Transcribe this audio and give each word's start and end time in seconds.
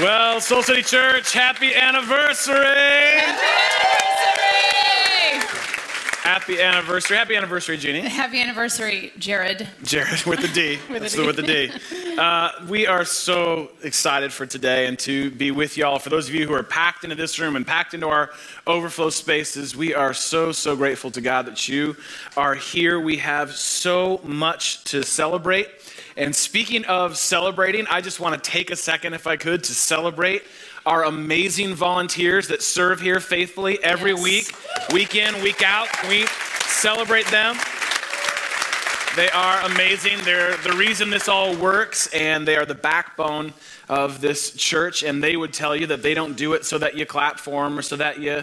Well, 0.00 0.40
Soul 0.40 0.62
City 0.62 0.82
Church, 0.82 1.32
happy 1.32 1.74
anniversary! 1.74 2.54
Happy 6.22 6.60
anniversary. 6.62 7.16
Happy 7.16 7.34
anniversary, 7.36 7.76
Jeannie. 7.78 8.02
Happy 8.02 8.40
anniversary, 8.40 9.12
Jared. 9.18 9.66
Jared 9.82 10.22
with 10.24 10.40
the 10.40 10.48
D. 10.48 10.78
With 10.90 11.10
the 11.10 11.16
the- 11.20 11.26
with 11.26 11.36
the 11.36 11.42
D. 11.42 11.72
Uh, 12.16 12.50
we 12.68 12.86
are 12.86 13.04
so 13.04 13.70
excited 13.82 14.32
for 14.32 14.44
today 14.46 14.86
and 14.86 14.98
to 15.00 15.30
be 15.32 15.50
with 15.50 15.76
y'all. 15.76 15.98
For 15.98 16.10
those 16.10 16.28
of 16.28 16.34
you 16.34 16.46
who 16.46 16.54
are 16.54 16.62
packed 16.62 17.02
into 17.02 17.16
this 17.16 17.38
room 17.38 17.56
and 17.56 17.66
packed 17.66 17.94
into 17.94 18.08
our 18.08 18.30
overflow 18.66 19.10
spaces, 19.10 19.74
we 19.74 19.94
are 19.94 20.12
so, 20.14 20.52
so 20.52 20.76
grateful 20.76 21.10
to 21.12 21.20
God 21.20 21.46
that 21.46 21.66
you 21.68 21.96
are 22.36 22.54
here. 22.54 23.00
We 23.00 23.16
have 23.18 23.52
so 23.56 24.20
much 24.22 24.84
to 24.84 25.02
celebrate. 25.02 25.68
And 26.18 26.34
speaking 26.34 26.84
of 26.86 27.16
celebrating, 27.16 27.86
I 27.86 28.00
just 28.00 28.18
want 28.18 28.34
to 28.34 28.50
take 28.50 28.72
a 28.72 28.76
second, 28.76 29.14
if 29.14 29.28
I 29.28 29.36
could, 29.36 29.62
to 29.62 29.72
celebrate 29.72 30.42
our 30.84 31.04
amazing 31.04 31.76
volunteers 31.76 32.48
that 32.48 32.60
serve 32.60 33.00
here 33.00 33.20
faithfully 33.20 33.78
every 33.84 34.10
Yes. 34.10 34.24
week, 34.24 34.56
week 34.92 35.14
in, 35.14 35.40
week 35.44 35.62
out. 35.62 35.86
We 36.08 36.26
celebrate 36.66 37.26
them? 37.28 37.56
They 39.14 39.30
are 39.30 39.60
amazing. 39.66 40.18
They're 40.24 40.56
the 40.56 40.72
reason 40.72 41.08
this 41.08 41.28
all 41.28 41.54
works, 41.54 42.08
and 42.08 42.46
they 42.46 42.56
are 42.56 42.66
the 42.66 42.74
backbone 42.74 43.54
of 43.88 44.20
this 44.20 44.50
church. 44.50 45.04
And 45.04 45.22
they 45.22 45.36
would 45.36 45.52
tell 45.52 45.76
you 45.76 45.86
that 45.86 46.02
they 46.02 46.14
don't 46.14 46.36
do 46.36 46.54
it 46.54 46.64
so 46.64 46.78
that 46.78 46.96
you 46.96 47.06
clap 47.06 47.38
for 47.38 47.62
them 47.62 47.78
or 47.78 47.82
so 47.82 47.94
that 47.94 48.18
you 48.18 48.42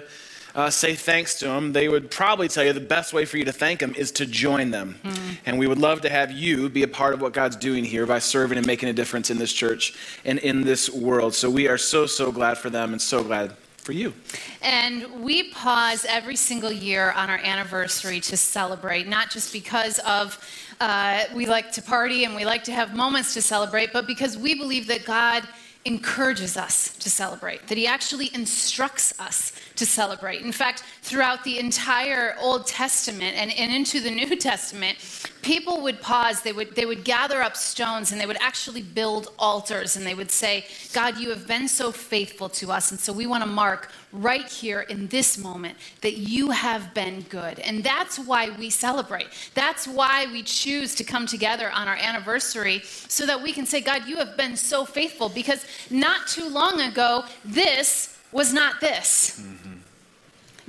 uh, 0.55 0.69
say 0.69 0.95
thanks 0.95 1.37
to 1.39 1.45
them. 1.45 1.73
They 1.73 1.89
would 1.89 2.09
probably 2.09 2.47
tell 2.47 2.63
you 2.63 2.71
the 2.71 2.79
best 2.79 3.13
way 3.13 3.25
for 3.25 3.37
you 3.37 3.45
to 3.45 3.51
thank 3.51 3.81
them 3.81 3.93
is 3.95 4.11
to 4.13 4.25
join 4.25 4.71
them. 4.71 4.99
And 5.45 5.59
we 5.59 5.67
would 5.67 5.77
love 5.77 6.01
to 6.01 6.09
have 6.09 6.31
you 6.31 6.69
be 6.69 6.83
a 6.83 6.87
part 6.87 7.13
of 7.13 7.21
what 7.21 7.33
God's 7.33 7.57
doing 7.57 7.83
here 7.83 8.05
by 8.05 8.19
serving 8.19 8.57
and 8.57 8.65
making 8.65 8.87
a 8.87 8.93
difference 8.93 9.29
in 9.29 9.37
this 9.37 9.51
church 9.51 9.93
and 10.23 10.39
in 10.39 10.63
this 10.63 10.89
world. 10.89 11.35
So 11.35 11.49
we 11.49 11.67
are 11.67 11.77
so, 11.77 12.05
so 12.05 12.31
glad 12.31 12.57
for 12.57 12.69
them 12.69 12.93
and 12.93 13.01
so 13.01 13.21
glad 13.21 13.51
for 13.77 13.91
you. 13.91 14.13
And 14.61 15.23
we 15.23 15.51
pause 15.51 16.05
every 16.09 16.37
single 16.37 16.71
year 16.71 17.11
on 17.11 17.29
our 17.29 17.37
anniversary 17.37 18.19
to 18.21 18.37
celebrate, 18.37 19.07
not 19.07 19.29
just 19.29 19.53
because 19.53 19.99
of 19.99 20.39
uh, 20.79 21.25
we 21.35 21.45
like 21.45 21.71
to 21.73 21.81
party 21.81 22.23
and 22.23 22.33
we 22.33 22.45
like 22.45 22.63
to 22.63 22.71
have 22.71 22.95
moments 22.95 23.33
to 23.33 23.41
celebrate, 23.41 23.93
but 23.93 24.07
because 24.07 24.37
we 24.37 24.55
believe 24.55 24.87
that 24.87 25.05
God 25.05 25.47
encourages 25.85 26.57
us 26.57 26.97
to 26.97 27.09
celebrate, 27.09 27.67
that 27.67 27.77
He 27.77 27.87
actually 27.87 28.33
instructs 28.33 29.17
us 29.19 29.53
to 29.75 29.85
celebrate. 29.85 30.41
In 30.41 30.51
fact, 30.51 30.83
throughout 31.01 31.43
the 31.43 31.59
entire 31.59 32.35
Old 32.41 32.65
Testament 32.65 33.35
and, 33.37 33.51
and 33.51 33.71
into 33.71 33.99
the 34.01 34.11
New 34.11 34.35
Testament, 34.35 34.97
people 35.45 35.81
would 35.83 36.01
pause, 36.01 36.41
they 36.41 36.51
would, 36.51 36.75
they 36.75 36.87
would 36.87 37.03
gather 37.03 37.43
up 37.43 37.55
stones 37.55 38.11
and 38.11 38.19
they 38.19 38.25
would 38.25 38.41
actually 38.41 38.81
build 38.81 39.31
altars 39.37 39.95
and 39.95 40.05
they 40.05 40.15
would 40.15 40.31
say, 40.31 40.65
God, 40.91 41.19
you 41.19 41.29
have 41.29 41.47
been 41.47 41.67
so 41.67 41.91
faithful 41.91 42.49
to 42.49 42.71
us. 42.71 42.89
And 42.89 42.99
so 42.99 43.13
we 43.13 43.27
want 43.27 43.43
to 43.43 43.49
mark 43.49 43.91
right 44.11 44.49
here 44.49 44.81
in 44.81 45.05
this 45.07 45.37
moment 45.37 45.77
that 46.01 46.17
you 46.17 46.49
have 46.49 46.95
been 46.95 47.21
good. 47.29 47.59
And 47.59 47.83
that's 47.83 48.17
why 48.17 48.49
we 48.57 48.71
celebrate. 48.71 49.27
That's 49.53 49.87
why 49.87 50.25
we 50.31 50.41
choose 50.41 50.95
to 50.95 51.03
come 51.03 51.27
together 51.27 51.69
on 51.71 51.87
our 51.87 51.97
anniversary 51.97 52.81
so 52.83 53.27
that 53.27 53.39
we 53.39 53.53
can 53.53 53.67
say, 53.67 53.81
God, 53.81 54.07
you 54.07 54.17
have 54.17 54.35
been 54.35 54.57
so 54.57 54.83
faithful 54.83 55.29
because 55.29 55.63
not 55.91 56.27
too 56.27 56.49
long 56.49 56.81
ago, 56.81 57.23
this 57.45 58.17
was 58.31 58.51
not 58.51 58.81
this. 58.81 59.39
Mm-hmm. 59.39 59.74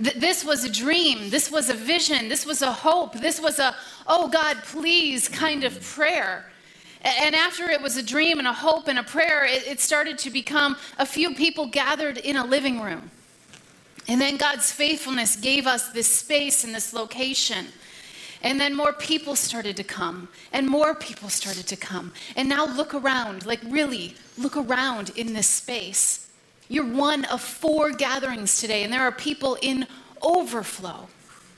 Th- 0.03 0.17
This 0.17 0.45
was 0.45 0.65
a 0.65 0.71
dream. 0.71 1.31
This 1.31 1.51
was 1.51 1.71
a 1.71 1.75
vision. 1.75 2.29
This 2.29 2.47
was 2.47 2.63
a 2.63 2.73
hope. 2.73 3.15
This 3.15 3.41
was 3.41 3.59
a, 3.59 3.75
oh 4.07 4.29
God, 4.29 4.59
please 4.65 5.29
kind 5.29 5.65
of 5.65 5.81
prayer. 5.83 6.47
And 7.03 7.35
after 7.35 7.71
it 7.71 7.81
was 7.81 7.97
a 7.97 8.03
dream 8.03 8.39
and 8.39 8.49
a 8.49 8.53
hope 8.53 8.89
and 8.89 8.99
a 8.99 9.03
prayer, 9.03 9.45
it, 9.45 9.67
it 9.67 9.81
started 9.81 10.19
to 10.19 10.31
become 10.31 10.77
a 10.99 11.07
few 11.07 11.35
people 11.35 11.67
gathered 11.67 12.19
in 12.19 12.37
a 12.37 12.45
living 12.45 12.81
room. 12.81 13.11
And 14.09 14.21
then 14.21 14.37
God's 14.37 14.71
faithfulness 14.73 15.37
gave 15.37 15.67
us 15.67 15.91
this 15.91 16.09
space 16.09 16.65
and 16.65 16.75
this 16.75 16.93
location. 16.93 17.67
And 18.43 18.61
then 18.61 18.77
more 18.77 18.93
people 18.93 19.35
started 19.35 19.77
to 19.79 19.85
come, 19.85 20.29
and 20.53 20.69
more 20.69 20.95
people 20.95 21.29
started 21.29 21.67
to 21.69 21.77
come. 21.77 22.13
And 22.37 22.49
now 22.49 22.67
look 22.67 22.95
around, 22.95 23.47
like 23.47 23.61
really, 23.65 24.15
look 24.39 24.57
around 24.57 25.11
in 25.17 25.33
this 25.33 25.49
space. 25.49 26.26
You're 26.69 26.87
one 26.87 27.25
of 27.27 27.41
four 27.41 27.93
gatherings 27.93 28.61
today, 28.61 28.83
and 28.83 28.93
there 28.93 29.03
are 29.03 29.13
people 29.13 29.57
in 29.63 29.87
overflow. 30.23 31.09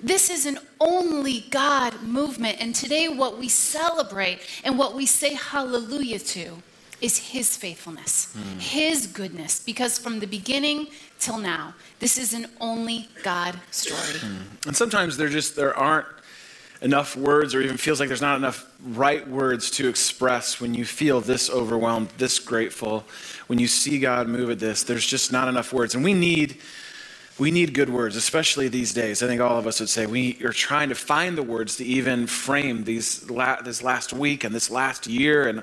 This 0.00 0.30
is 0.30 0.46
an 0.46 0.58
only 0.80 1.46
God 1.50 2.02
movement, 2.02 2.58
and 2.60 2.74
today 2.74 3.08
what 3.08 3.38
we 3.38 3.48
celebrate 3.48 4.41
and 4.64 4.78
what 4.78 4.94
we 4.94 5.06
say 5.06 5.34
hallelujah 5.34 6.20
to 6.20 6.62
is 7.00 7.16
His 7.16 7.56
faithfulness, 7.56 8.32
hmm. 8.32 8.58
His 8.58 9.06
goodness, 9.06 9.60
because 9.60 9.98
from 9.98 10.20
the 10.20 10.26
beginning 10.26 10.88
till 11.18 11.38
now, 11.38 11.74
this 12.00 12.18
is 12.18 12.34
an 12.34 12.47
only 12.60 13.08
God 13.22 13.58
story. 13.70 14.18
Hmm. 14.18 14.42
And 14.66 14.76
sometimes 14.76 15.16
there 15.16 15.28
just 15.28 15.56
there 15.56 15.76
aren't 15.76 16.06
enough 16.81 17.16
words 17.16 17.55
or 17.55 17.61
even 17.61 17.77
feels 17.77 17.99
like 17.99 18.09
there's 18.09 18.21
not 18.21 18.37
enough 18.37 18.71
right 18.83 19.27
words 19.28 19.71
to 19.72 19.89
express 19.89 20.61
when 20.61 20.75
you 20.75 20.84
feel 20.84 21.21
this 21.21 21.50
overwhelmed, 21.50 22.09
this 22.19 22.39
grateful, 22.39 23.05
when 23.49 23.59
you 23.59 23.66
see 23.66 23.99
God 23.99 24.28
move 24.28 24.50
at 24.50 24.59
this. 24.59 24.84
There's 24.84 25.06
just 25.06 25.33
not 25.33 25.49
enough 25.49 25.72
words. 25.72 25.94
And 25.94 26.05
we 26.05 26.15
need 26.15 26.59
we 27.39 27.53
need 27.53 27.72
good 27.72 27.89
words, 27.89 28.16
especially 28.16 28.66
these 28.66 28.93
days. 28.93 29.22
I 29.22 29.28
think 29.28 29.41
all 29.41 29.59
of 29.59 29.66
us 29.69 29.78
would 29.78 29.89
say 29.89 30.06
we 30.06 30.44
are 30.44 30.53
trying 30.53 30.89
to 30.89 30.97
find 30.97 31.39
the 31.39 31.43
words 31.43 31.77
to 31.77 31.84
even 31.84 32.27
frame 32.27 32.83
these 32.83 33.31
la- 33.31 33.62
this 33.62 33.81
last 33.81 34.12
week 34.12 34.43
and 34.43 34.53
this 34.53 34.71
last 34.71 35.06
year 35.06 35.49
in 35.49 35.62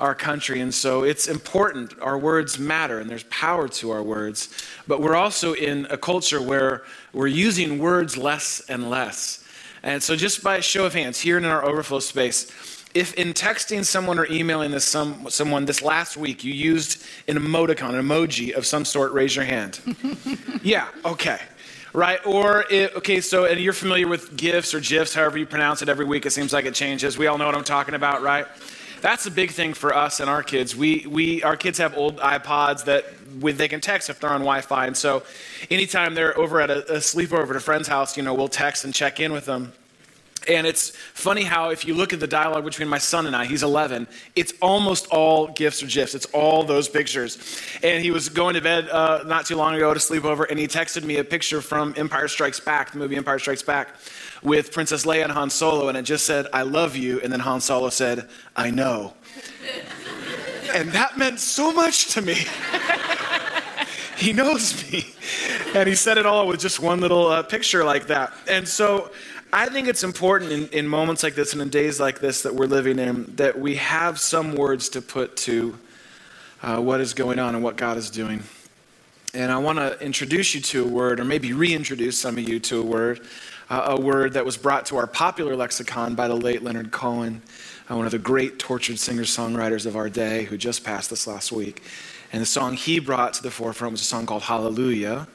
our 0.00 0.16
country. 0.16 0.60
And 0.60 0.74
so 0.74 1.04
it's 1.04 1.28
important. 1.28 1.94
Our 2.00 2.18
words 2.18 2.58
matter 2.58 2.98
and 2.98 3.08
there's 3.08 3.22
power 3.24 3.68
to 3.68 3.92
our 3.92 4.02
words. 4.02 4.48
But 4.88 5.00
we're 5.00 5.14
also 5.14 5.52
in 5.52 5.86
a 5.90 5.96
culture 5.96 6.42
where 6.42 6.82
we're 7.12 7.28
using 7.28 7.78
words 7.78 8.18
less 8.18 8.60
and 8.68 8.90
less. 8.90 9.41
And 9.82 10.02
so, 10.02 10.16
just 10.16 10.44
by 10.44 10.56
a 10.56 10.62
show 10.62 10.86
of 10.86 10.94
hands, 10.94 11.20
here 11.20 11.36
in 11.36 11.44
our 11.44 11.64
overflow 11.64 11.98
space, 11.98 12.50
if 12.94 13.14
in 13.14 13.32
texting 13.32 13.84
someone 13.84 14.18
or 14.18 14.26
emailing 14.26 14.70
this 14.70 14.84
some, 14.84 15.28
someone 15.30 15.64
this 15.64 15.82
last 15.82 16.16
week 16.16 16.44
you 16.44 16.52
used 16.52 17.04
an 17.26 17.36
emoticon, 17.36 17.94
an 17.94 18.04
emoji 18.06 18.52
of 18.52 18.66
some 18.66 18.84
sort, 18.84 19.12
raise 19.12 19.34
your 19.34 19.44
hand. 19.44 19.80
yeah, 20.62 20.88
okay. 21.04 21.38
Right? 21.94 22.24
Or, 22.26 22.64
it, 22.70 22.94
okay, 22.96 23.20
so, 23.20 23.44
and 23.44 23.60
you're 23.60 23.72
familiar 23.74 24.08
with 24.08 24.36
GIFs 24.36 24.72
or 24.72 24.80
GIFs, 24.80 25.14
however 25.14 25.36
you 25.36 25.46
pronounce 25.46 25.82
it 25.82 25.88
every 25.90 26.06
week, 26.06 26.24
it 26.24 26.30
seems 26.30 26.52
like 26.52 26.64
it 26.64 26.74
changes. 26.74 27.18
We 27.18 27.26
all 27.26 27.36
know 27.36 27.44
what 27.44 27.54
I'm 27.54 27.64
talking 27.64 27.94
about, 27.94 28.22
right? 28.22 28.46
That's 29.02 29.26
a 29.26 29.32
big 29.32 29.50
thing 29.50 29.74
for 29.74 29.94
us 29.94 30.20
and 30.20 30.30
our 30.30 30.44
kids. 30.44 30.76
We, 30.76 31.04
we, 31.08 31.42
our 31.42 31.56
kids 31.56 31.78
have 31.78 31.96
old 31.96 32.18
iPods 32.18 32.84
that 32.84 33.04
with, 33.40 33.58
they 33.58 33.66
can 33.66 33.80
text 33.80 34.08
if 34.08 34.20
they're 34.20 34.30
on 34.30 34.42
Wi-Fi, 34.42 34.86
and 34.86 34.96
so 34.96 35.24
anytime 35.70 36.14
they're 36.14 36.38
over 36.38 36.60
at 36.60 36.70
a, 36.70 36.94
a 36.94 36.96
sleepover 36.98 37.50
at 37.50 37.56
a 37.56 37.60
friend's 37.60 37.88
house, 37.88 38.16
you 38.16 38.22
know, 38.22 38.32
we'll 38.32 38.46
text 38.46 38.84
and 38.84 38.94
check 38.94 39.18
in 39.18 39.32
with 39.32 39.44
them. 39.44 39.72
And 40.48 40.66
it's 40.66 40.90
funny 40.90 41.42
how, 41.42 41.70
if 41.70 41.84
you 41.84 41.94
look 41.94 42.12
at 42.12 42.20
the 42.20 42.26
dialogue 42.26 42.64
between 42.64 42.88
my 42.88 42.98
son 42.98 43.26
and 43.26 43.34
I, 43.34 43.44
he's 43.44 43.62
11, 43.62 44.06
it's 44.36 44.52
almost 44.60 45.06
all 45.08 45.48
gifs 45.48 45.82
or 45.82 45.86
gifs. 45.86 46.14
It's 46.14 46.26
all 46.26 46.64
those 46.64 46.88
pictures. 46.88 47.60
And 47.82 48.02
he 48.02 48.10
was 48.10 48.28
going 48.28 48.54
to 48.54 48.60
bed 48.60 48.88
uh, 48.88 49.24
not 49.26 49.46
too 49.46 49.56
long 49.56 49.74
ago 49.74 49.94
to 49.94 50.00
sleep 50.00 50.24
over, 50.24 50.44
and 50.44 50.58
he 50.58 50.66
texted 50.66 51.04
me 51.04 51.16
a 51.18 51.24
picture 51.24 51.60
from 51.60 51.94
Empire 51.96 52.28
Strikes 52.28 52.60
Back, 52.60 52.92
the 52.92 52.98
movie 52.98 53.16
Empire 53.16 53.38
Strikes 53.38 53.62
Back, 53.62 53.88
with 54.42 54.72
Princess 54.72 55.04
Leia 55.04 55.24
and 55.24 55.32
Han 55.32 55.50
Solo, 55.50 55.88
and 55.88 55.96
it 55.96 56.02
just 56.02 56.26
said, 56.26 56.46
I 56.52 56.62
love 56.62 56.96
you. 56.96 57.20
And 57.20 57.32
then 57.32 57.40
Han 57.40 57.60
Solo 57.60 57.90
said, 57.90 58.28
I 58.56 58.70
know. 58.70 59.14
and 60.74 60.90
that 60.92 61.18
meant 61.18 61.40
so 61.40 61.72
much 61.72 62.08
to 62.14 62.22
me. 62.22 62.36
he 64.16 64.32
knows 64.32 64.90
me. 64.90 65.06
And 65.74 65.88
he 65.88 65.94
said 65.94 66.18
it 66.18 66.26
all 66.26 66.46
with 66.46 66.60
just 66.60 66.80
one 66.80 67.00
little 67.00 67.28
uh, 67.28 67.42
picture 67.42 67.84
like 67.84 68.06
that. 68.08 68.32
And 68.48 68.66
so 68.66 69.10
I 69.54 69.66
think 69.66 69.86
it's 69.86 70.02
important 70.02 70.50
in, 70.50 70.68
in 70.68 70.88
moments 70.88 71.22
like 71.22 71.34
this 71.34 71.52
and 71.52 71.60
in 71.60 71.68
days 71.68 72.00
like 72.00 72.20
this 72.20 72.40
that 72.42 72.54
we're 72.54 72.64
living 72.64 72.98
in 72.98 73.36
that 73.36 73.58
we 73.58 73.74
have 73.76 74.18
some 74.18 74.54
words 74.54 74.88
to 74.90 75.02
put 75.02 75.36
to 75.38 75.76
uh, 76.62 76.78
what 76.78 77.02
is 77.02 77.12
going 77.12 77.38
on 77.38 77.54
and 77.54 77.62
what 77.62 77.76
God 77.76 77.98
is 77.98 78.08
doing. 78.08 78.42
And 79.34 79.52
I 79.52 79.58
want 79.58 79.78
to 79.78 80.00
introduce 80.00 80.54
you 80.54 80.62
to 80.62 80.84
a 80.84 80.88
word, 80.88 81.20
or 81.20 81.24
maybe 81.24 81.52
reintroduce 81.52 82.16
some 82.16 82.38
of 82.38 82.48
you 82.48 82.60
to 82.60 82.80
a 82.80 82.82
word, 82.82 83.26
uh, 83.68 83.96
a 83.98 84.00
word 84.00 84.32
that 84.34 84.44
was 84.46 84.56
brought 84.56 84.86
to 84.86 84.96
our 84.96 85.06
popular 85.06 85.54
lexicon 85.54 86.14
by 86.14 86.28
the 86.28 86.36
late 86.36 86.62
Leonard 86.62 86.90
Cohen, 86.90 87.42
uh, 87.90 87.96
one 87.96 88.06
of 88.06 88.12
the 88.12 88.18
great 88.18 88.58
tortured 88.58 88.98
singer 88.98 89.22
songwriters 89.22 89.84
of 89.84 89.96
our 89.96 90.08
day 90.08 90.44
who 90.44 90.56
just 90.56 90.82
passed 90.82 91.10
this 91.10 91.26
last 91.26 91.52
week. 91.52 91.82
And 92.32 92.40
the 92.40 92.46
song 92.46 92.72
he 92.72 93.00
brought 93.00 93.34
to 93.34 93.42
the 93.42 93.50
forefront 93.50 93.92
was 93.92 94.00
a 94.00 94.04
song 94.04 94.24
called 94.24 94.44
Hallelujah. 94.44 95.28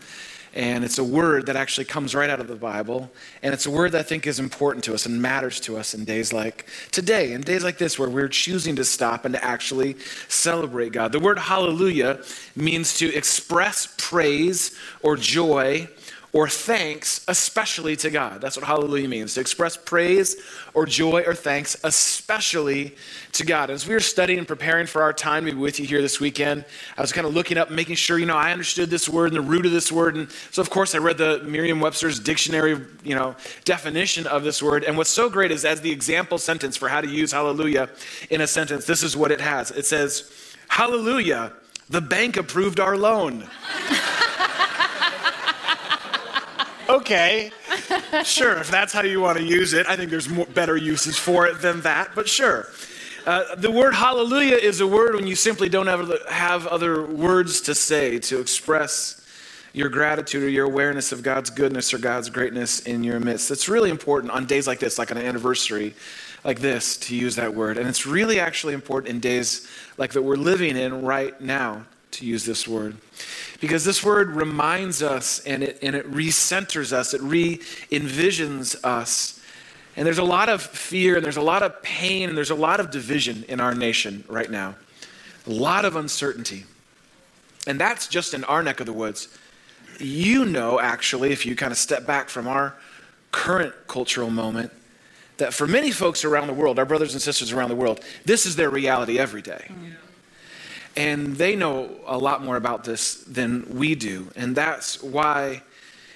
And 0.58 0.84
it's 0.84 0.98
a 0.98 1.04
word 1.04 1.46
that 1.46 1.56
actually 1.56 1.86
comes 1.86 2.16
right 2.16 2.32
out 2.32 2.40
of 2.40 2.48
the 2.48 2.56
Bible. 2.56 3.12
And 3.44 3.54
it's 3.54 3.68
a 3.68 3.70
word 3.70 3.92
that 3.92 4.00
I 4.00 4.04
think 4.04 4.26
is 4.26 4.40
important 4.40 4.84
to 4.86 4.96
us 4.96 5.06
and 5.06 5.22
matters 5.22 5.60
to 5.62 5.78
us 5.78 5.94
in 5.94 6.04
days 6.04 6.34
like 6.34 6.66
today, 6.90 7.34
in 7.34 7.42
days 7.42 7.64
like 7.64 7.78
this, 7.78 8.00
where 8.00 8.10
we're 8.10 8.28
choosing 8.28 8.76
to 8.78 8.84
stop 8.84 9.24
and 9.24 9.36
to 9.36 9.46
actually 9.46 9.98
celebrate 10.28 10.94
God. 10.94 11.12
The 11.12 11.20
word 11.20 11.38
hallelujah 11.38 12.24
means 12.56 12.98
to 12.98 13.14
express 13.14 13.94
praise 14.00 14.76
or 15.04 15.16
joy 15.16 15.88
or 16.34 16.50
thanks, 16.50 17.24
especially 17.28 17.96
to 17.96 18.10
God. 18.10 18.42
That's 18.42 18.58
what 18.58 18.66
hallelujah 18.66 19.08
means 19.08 19.34
to 19.36 19.42
express 19.42 19.78
praise 19.78 20.36
or 20.74 20.86
joy 20.86 21.24
or 21.26 21.34
thanks, 21.34 21.78
especially 21.84 22.96
to 23.32 23.46
God. 23.46 23.70
As 23.70 23.88
we 23.88 23.94
were 23.94 24.00
studying 24.00 24.40
and 24.40 24.48
preparing 24.48 24.88
for 24.88 25.02
our 25.02 25.14
time 25.14 25.46
to 25.46 25.52
be 25.52 25.58
with 25.58 25.80
you 25.80 25.88
here 25.88 26.02
this 26.02 26.20
weekend, 26.20 26.66
I 26.98 27.02
was 27.02 27.14
kind 27.14 27.26
of 27.26 27.34
looking 27.34 27.58
up, 27.58 27.72
making 27.72 27.96
sure, 27.96 28.20
you 28.20 28.26
know, 28.26 28.36
I 28.36 28.52
understood 28.52 28.90
this 28.90 29.08
word 29.08 29.34
and 29.34 29.38
the 29.38 29.50
root 29.50 29.66
of 29.66 29.72
this 29.72 29.92
word. 29.92 30.16
And 30.18 30.30
so, 30.52 30.62
of 30.62 30.70
course, 30.70 30.94
I 30.94 30.98
read 30.98 31.18
the 31.18 31.42
Merriam 31.44 31.80
Webster's 31.80 32.20
dictionary, 32.20 32.86
you 33.04 33.16
know, 33.16 33.36
definition 33.64 34.28
of 34.28 34.44
this 34.44 34.62
word. 34.62 34.84
And 34.84 34.98
what's 34.98 35.10
so 35.10 35.30
great 35.30 35.52
is 35.52 35.64
as 35.64 35.82
the 35.82 35.92
example 35.92 36.38
sentence 36.38 36.76
for 36.76 36.90
how 36.90 37.02
to 37.02 37.08
use 37.08 37.32
hallelujah 37.32 37.90
in 38.30 38.42
a 38.42 38.48
sentence, 38.48 38.86
this 38.86 39.02
is 39.02 39.16
what 39.16 39.32
it 39.32 39.42
has 39.42 39.72
it 39.72 39.86
says, 39.86 40.32
Hallelujah, 40.68 41.54
the 41.90 42.02
bank 42.02 42.38
approved 42.38 42.80
our 42.80 42.98
loan. 42.98 43.48
okay, 46.98 47.52
sure, 48.24 48.58
if 48.58 48.70
that's 48.70 48.94
how 48.94 49.04
you 49.04 49.22
want 49.22 49.38
to 49.38 49.44
use 49.44 49.74
it, 49.74 49.88
I 49.88 49.96
think 49.96 50.10
there's 50.10 50.30
more, 50.30 50.46
better 50.48 50.78
uses 50.78 51.18
for 51.18 51.48
it 51.48 51.62
than 51.62 51.82
that, 51.82 52.12
but 52.16 52.28
sure. 52.28 52.68
Uh, 53.26 53.56
the 53.56 53.70
word 53.70 53.94
hallelujah 53.94 54.56
is 54.56 54.80
a 54.80 54.88
word 54.88 55.16
when 55.16 55.28
you 55.28 55.36
simply 55.36 55.68
don't 55.68 55.88
have, 55.88 56.12
have 56.30 56.66
other 56.68 57.06
words 57.06 57.60
to 57.62 57.76
say 57.76 58.20
to 58.20 58.40
express 58.40 59.22
your 59.74 59.90
gratitude 59.90 60.44
or 60.44 60.50
your 60.50 60.66
awareness 60.66 61.12
of 61.12 61.24
God's 61.24 61.50
goodness 61.50 61.94
or 61.94 61.98
God's 61.98 62.30
greatness 62.30 62.80
in 62.80 63.04
your 63.04 63.20
midst. 63.20 63.52
It's 63.52 63.68
really 63.68 63.90
important 63.90 64.32
on 64.32 64.46
days 64.46 64.66
like 64.66 64.80
this, 64.80 64.98
like 64.98 65.12
an 65.12 65.18
anniversary 65.18 65.94
like 66.44 66.60
this, 66.60 66.98
to 66.98 67.16
use 67.16 67.36
that 67.36 67.54
word. 67.54 67.78
And 67.78 67.88
it's 67.88 68.06
really 68.06 68.40
actually 68.40 68.74
important 68.74 69.14
in 69.14 69.20
days 69.20 69.68
like 69.98 70.14
that 70.14 70.22
we're 70.22 70.36
living 70.36 70.78
in 70.78 71.04
right 71.04 71.40
now 71.42 71.86
to 72.12 72.26
use 72.26 72.46
this 72.46 72.68
word. 72.68 72.96
Because 73.60 73.84
this 73.84 74.04
word 74.04 74.30
reminds 74.32 75.02
us 75.02 75.40
and 75.40 75.64
it, 75.64 75.80
and 75.82 75.96
it 75.96 76.10
recenters 76.12 76.94
us, 76.94 77.14
it 77.14 77.22
re 77.22 77.58
envisions 77.92 78.76
us. 78.84 79.42
And 79.96 80.06
there's 80.06 80.20
a 80.20 80.24
lot 80.24 80.48
of 80.48 80.62
fear 80.62 81.16
and 81.16 81.26
there's 81.26 81.38
a 81.38 81.42
lot 81.42 81.64
of 81.64 81.82
pain 81.82 82.30
and 82.30 82.38
there's 82.38 82.52
a 82.52 82.56
lot 82.56 82.80
of 82.80 82.92
division 82.92 83.44
in 83.48 83.60
our 83.60 83.74
nation 83.74 84.24
right 84.28 84.50
now, 84.50 84.76
a 85.48 85.50
lot 85.52 85.86
of 85.86 85.96
uncertainty. 85.96 86.66
And 87.66 87.80
that's 87.80 88.08
just 88.08 88.34
in 88.34 88.44
our 88.44 88.62
neck 88.62 88.80
of 88.80 88.86
the 88.86 88.94
woods. 88.94 89.28
You 90.00 90.46
know, 90.46 90.80
actually, 90.80 91.32
if 91.32 91.46
you 91.46 91.56
kind 91.56 91.72
of 91.72 91.80
step 91.80 92.06
back 92.06 92.30
from 92.30 92.48
our 92.48 92.76
current 93.32 93.74
cultural 93.88 94.30
moment, 94.30 94.72
that 95.38 95.54
for 95.54 95.68
many 95.68 95.92
folks 95.92 96.24
around 96.24 96.48
the 96.48 96.54
world, 96.54 96.78
our 96.78 96.86
brothers 96.86 97.14
and 97.14 97.22
sisters 97.22 97.52
around 97.52 97.70
the 97.70 97.76
world, 97.76 98.02
this 98.26 98.46
is 98.46 98.56
their 98.56 98.70
reality 98.70 99.18
every 99.18 99.42
day. 99.42 99.66
Mm. 99.70 99.94
And 100.98 101.36
they 101.38 101.56
know 101.56 101.92
a 102.06 102.18
lot 102.18 102.44
more 102.44 102.58
about 102.58 102.84
this 102.84 103.16
than 103.24 103.66
we 103.70 103.96
do. 103.96 104.28
And 104.36 104.56
that's 104.56 105.02
why 105.02 105.62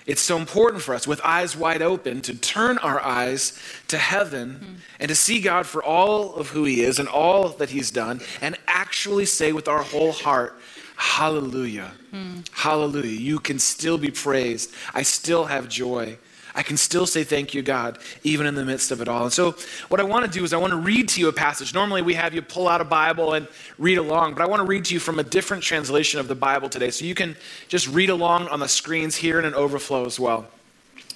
it's 0.08 0.22
so 0.22 0.38
important 0.38 0.82
for 0.82 0.96
us, 0.96 1.08
with 1.08 1.22
eyes 1.24 1.56
wide 1.56 1.82
open, 1.84 2.22
to 2.22 2.36
turn 2.36 2.80
our 2.80 3.00
eyes 3.00 3.58
to 3.88 3.98
heaven 3.98 4.60
mm. 4.60 4.82
and 5.00 5.08
to 5.10 5.16
see 5.16 5.40
God 5.40 5.68
for 5.68 5.84
all 5.84 6.36
of 6.36 6.50
who 6.50 6.66
He 6.66 6.82
is 6.82 6.98
and 6.98 7.08
all 7.08 7.50
that 7.50 7.70
He's 7.70 7.92
done, 7.92 8.22
and 8.42 8.58
actually 8.68 9.26
say 9.26 9.54
with 9.54 9.68
our 9.68 9.84
whole 9.84 10.12
heart, 10.12 10.60
Hallelujah. 11.02 11.94
Mm. 12.14 12.48
Hallelujah. 12.52 13.20
You 13.20 13.40
can 13.40 13.58
still 13.58 13.98
be 13.98 14.12
praised. 14.12 14.72
I 14.94 15.02
still 15.02 15.46
have 15.46 15.68
joy. 15.68 16.20
I 16.54 16.64
can 16.64 16.78
still 16.78 17.06
say 17.06 17.24
thank 17.24 17.54
you, 17.54 17.62
God, 17.62 17.98
even 18.24 18.46
in 18.46 18.56
the 18.56 18.66
midst 18.66 18.92
of 18.92 19.02
it 19.02 19.08
all. 19.08 19.24
And 19.24 19.34
so, 19.34 19.56
what 19.88 20.00
I 20.00 20.04
want 20.04 20.26
to 20.26 20.32
do 20.32 20.44
is 20.44 20.54
I 20.54 20.58
want 20.58 20.72
to 20.72 20.78
read 20.78 21.08
to 21.10 21.22
you 21.22 21.30
a 21.30 21.34
passage. 21.34 21.74
Normally, 21.74 22.02
we 22.02 22.14
have 22.16 22.34
you 22.34 22.42
pull 22.42 22.68
out 22.68 22.82
a 22.82 22.86
Bible 22.86 23.34
and 23.34 23.48
read 23.78 23.98
along, 23.98 24.34
but 24.34 24.42
I 24.42 24.48
want 24.48 24.60
to 24.60 24.66
read 24.66 24.86
to 24.86 24.94
you 24.94 25.00
from 25.00 25.20
a 25.20 25.24
different 25.24 25.64
translation 25.64 26.20
of 26.20 26.28
the 26.28 26.36
Bible 26.36 26.70
today. 26.70 26.92
So 26.92 27.06
you 27.06 27.16
can 27.16 27.36
just 27.68 27.88
read 27.88 28.10
along 28.10 28.48
on 28.50 28.60
the 28.60 28.68
screens 28.68 29.16
here 29.16 29.40
in 29.40 29.46
an 29.46 29.54
overflow 29.54 30.06
as 30.06 30.20
well. 30.20 30.48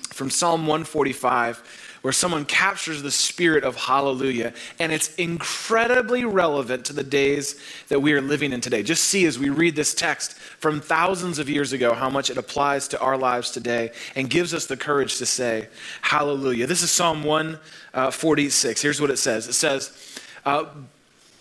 From 0.10 0.30
Psalm 0.30 0.62
145 0.62 1.85
where 2.06 2.12
someone 2.12 2.46
captures 2.46 3.02
the 3.02 3.10
spirit 3.10 3.64
of 3.64 3.76
hallelujah. 3.76 4.54
And 4.78 4.92
it's 4.92 5.16
incredibly 5.16 6.24
relevant 6.24 6.86
to 6.86 6.94
the 6.94 7.02
days 7.02 7.60
that 7.88 8.00
we 8.00 8.14
are 8.14 8.22
living 8.22 8.54
in 8.54 8.62
today. 8.62 8.84
Just 8.84 9.06
see 9.06 9.26
as 9.26 9.40
we 9.40 9.50
read 9.50 9.76
this 9.76 9.96
text 9.96 10.34
from 10.36 10.82
thousands 10.82 11.40
of 11.40 11.50
years 11.50 11.74
ago 11.74 11.96
how 11.96 12.12
much 12.12 12.30
it 12.30 12.38
applies 12.38 12.88
to 12.90 13.00
our 13.00 13.18
lives 13.18 13.50
today 13.50 13.90
and 14.16 14.30
gives 14.30 14.54
us 14.54 14.68
the 14.68 14.78
courage 14.78 15.18
to 15.18 15.26
say 15.26 15.68
hallelujah. 16.02 16.68
This 16.68 16.84
is 16.84 16.92
Psalm 16.92 17.24
146. 17.24 18.84
Here's 18.84 19.02
what 19.02 19.10
it 19.10 19.18
says 19.18 19.48
it 19.48 19.54
says, 19.54 20.20
uh, 20.46 20.66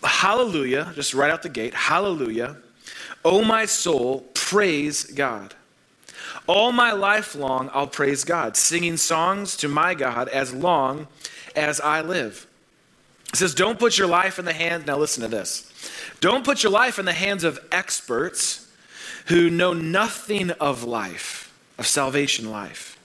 Hallelujah, 0.03 0.93
just 0.95 1.13
right 1.13 1.29
out 1.29 1.43
the 1.43 1.49
gate, 1.49 1.75
hallelujah. 1.75 2.57
O 3.23 3.43
my 3.43 3.65
soul, 3.65 4.21
praise 4.33 5.03
God. 5.03 5.53
All 6.47 6.71
my 6.71 6.91
life 6.91 7.35
long, 7.35 7.69
I'll 7.73 7.87
praise 7.87 8.23
God, 8.23 8.55
singing 8.55 8.97
songs 8.97 9.57
to 9.57 9.67
my 9.67 9.95
God 9.95 10.27
as 10.29 10.53
long 10.53 11.07
as 11.55 11.81
I 11.81 12.01
live. 12.01 12.47
It 13.33 13.37
says, 13.37 13.55
Don't 13.55 13.79
put 13.79 13.97
your 13.97 14.07
life 14.07 14.37
in 14.37 14.45
the 14.45 14.53
hands, 14.53 14.85
now 14.85 14.97
listen 14.97 15.23
to 15.23 15.27
this. 15.27 15.71
Don't 16.21 16.45
put 16.45 16.63
your 16.63 16.71
life 16.71 16.99
in 16.99 17.05
the 17.05 17.13
hands 17.13 17.43
of 17.43 17.59
experts 17.71 18.71
who 19.27 19.49
know 19.49 19.73
nothing 19.73 20.51
of 20.51 20.83
life, 20.83 21.53
of 21.77 21.87
salvation 21.87 22.51
life. 22.51 22.99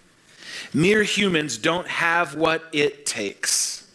Mere 0.74 1.02
humans 1.02 1.56
don't 1.56 1.88
have 1.88 2.34
what 2.34 2.64
it 2.72 3.06
takes. 3.06 3.90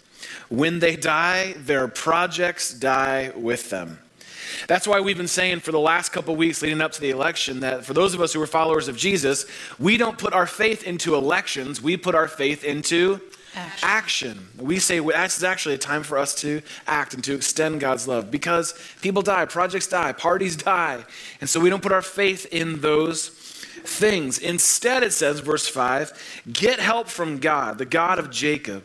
When 0.49 0.79
they 0.79 0.95
die, 0.95 1.53
their 1.57 1.87
projects 1.87 2.73
die 2.73 3.31
with 3.35 3.69
them. 3.69 3.99
That's 4.67 4.87
why 4.87 4.99
we've 4.99 5.17
been 5.17 5.27
saying 5.27 5.61
for 5.61 5.71
the 5.71 5.79
last 5.79 6.11
couple 6.11 6.35
weeks 6.35 6.61
leading 6.61 6.81
up 6.81 6.91
to 6.93 7.01
the 7.01 7.09
election 7.09 7.61
that 7.61 7.85
for 7.85 7.93
those 7.93 8.13
of 8.13 8.21
us 8.21 8.33
who 8.33 8.41
are 8.41 8.47
followers 8.47 8.87
of 8.87 8.97
Jesus, 8.97 9.45
we 9.79 9.97
don't 9.97 10.17
put 10.17 10.33
our 10.33 10.47
faith 10.47 10.83
into 10.83 11.15
elections, 11.15 11.81
we 11.81 11.97
put 11.97 12.15
our 12.15 12.27
faith 12.27 12.63
into 12.63 13.21
action. 13.55 13.87
action. 13.87 14.47
We 14.57 14.79
say 14.79 14.99
well, 14.99 15.21
this 15.21 15.37
is 15.37 15.43
actually 15.43 15.75
a 15.75 15.79
time 15.79 16.03
for 16.03 16.17
us 16.17 16.35
to 16.41 16.61
act 16.87 17.13
and 17.13 17.23
to 17.23 17.33
extend 17.33 17.79
God's 17.79 18.07
love 18.07 18.31
because 18.31 18.73
people 19.01 19.21
die, 19.21 19.45
projects 19.45 19.87
die, 19.87 20.11
parties 20.11 20.55
die. 20.55 21.03
And 21.41 21.49
so 21.49 21.59
we 21.59 21.69
don't 21.69 21.83
put 21.83 21.91
our 21.91 22.01
faith 22.01 22.45
in 22.51 22.81
those 22.81 23.29
things. 23.29 24.39
Instead, 24.39 25.03
it 25.03 25.13
says, 25.13 25.39
verse 25.39 25.67
5 25.67 26.43
get 26.51 26.79
help 26.79 27.07
from 27.07 27.39
God, 27.39 27.77
the 27.77 27.85
God 27.85 28.19
of 28.19 28.29
Jacob 28.31 28.83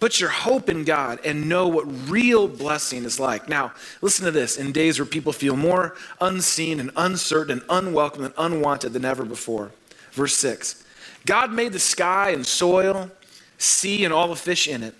Put 0.00 0.20
your 0.20 0.30
hope 0.30 0.68
in 0.68 0.84
God 0.84 1.18
and 1.24 1.48
know 1.48 1.66
what 1.66 1.84
real 2.08 2.46
blessing 2.46 3.04
is 3.04 3.18
like. 3.18 3.48
Now, 3.48 3.72
listen 4.00 4.24
to 4.26 4.30
this. 4.30 4.56
In 4.56 4.70
days 4.70 4.98
where 4.98 5.06
people 5.06 5.32
feel 5.32 5.56
more 5.56 5.96
unseen 6.20 6.78
and 6.78 6.92
uncertain 6.96 7.58
and 7.58 7.62
unwelcome 7.68 8.24
and 8.24 8.34
unwanted 8.38 8.92
than 8.92 9.04
ever 9.04 9.24
before. 9.24 9.72
Verse 10.12 10.34
6 10.34 10.84
God 11.26 11.52
made 11.52 11.72
the 11.72 11.80
sky 11.80 12.30
and 12.30 12.46
soil, 12.46 13.10
sea, 13.58 14.04
and 14.04 14.14
all 14.14 14.28
the 14.28 14.36
fish 14.36 14.68
in 14.68 14.82
it. 14.82 14.94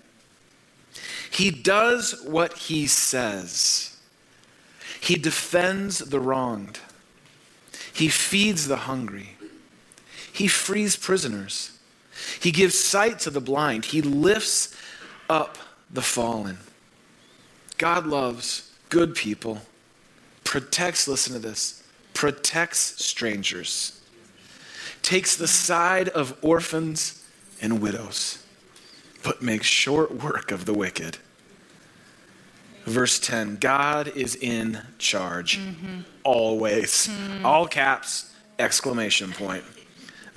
He 1.31 1.49
does 1.49 2.21
what 2.25 2.53
he 2.53 2.87
says, 2.87 3.97
he 4.99 5.15
defends 5.15 5.99
the 5.99 6.19
wronged, 6.19 6.79
he 7.93 8.09
feeds 8.09 8.67
the 8.67 8.75
hungry, 8.75 9.37
he 10.33 10.47
frees 10.47 10.97
prisoners. 10.97 11.71
He 12.41 12.51
gives 12.51 12.77
sight 12.77 13.19
to 13.19 13.29
the 13.29 13.39
blind. 13.39 13.85
He 13.85 14.01
lifts 14.01 14.75
up 15.29 15.57
the 15.91 16.01
fallen. 16.01 16.57
God 17.77 18.05
loves 18.05 18.71
good 18.89 19.15
people, 19.15 19.61
protects, 20.43 21.07
listen 21.07 21.33
to 21.33 21.39
this, 21.39 21.83
protects 22.13 23.03
strangers, 23.03 24.01
takes 25.01 25.35
the 25.35 25.47
side 25.47 26.09
of 26.09 26.37
orphans 26.41 27.23
and 27.61 27.81
widows, 27.81 28.43
but 29.23 29.41
makes 29.41 29.67
short 29.67 30.15
work 30.15 30.51
of 30.51 30.65
the 30.65 30.73
wicked. 30.73 31.17
Verse 32.85 33.19
10 33.19 33.57
God 33.57 34.07
is 34.09 34.35
in 34.35 34.81
charge, 34.97 35.59
mm-hmm. 35.59 36.01
always. 36.23 37.07
Mm. 37.07 37.43
All 37.45 37.67
caps, 37.67 38.33
exclamation 38.57 39.31
point. 39.31 39.63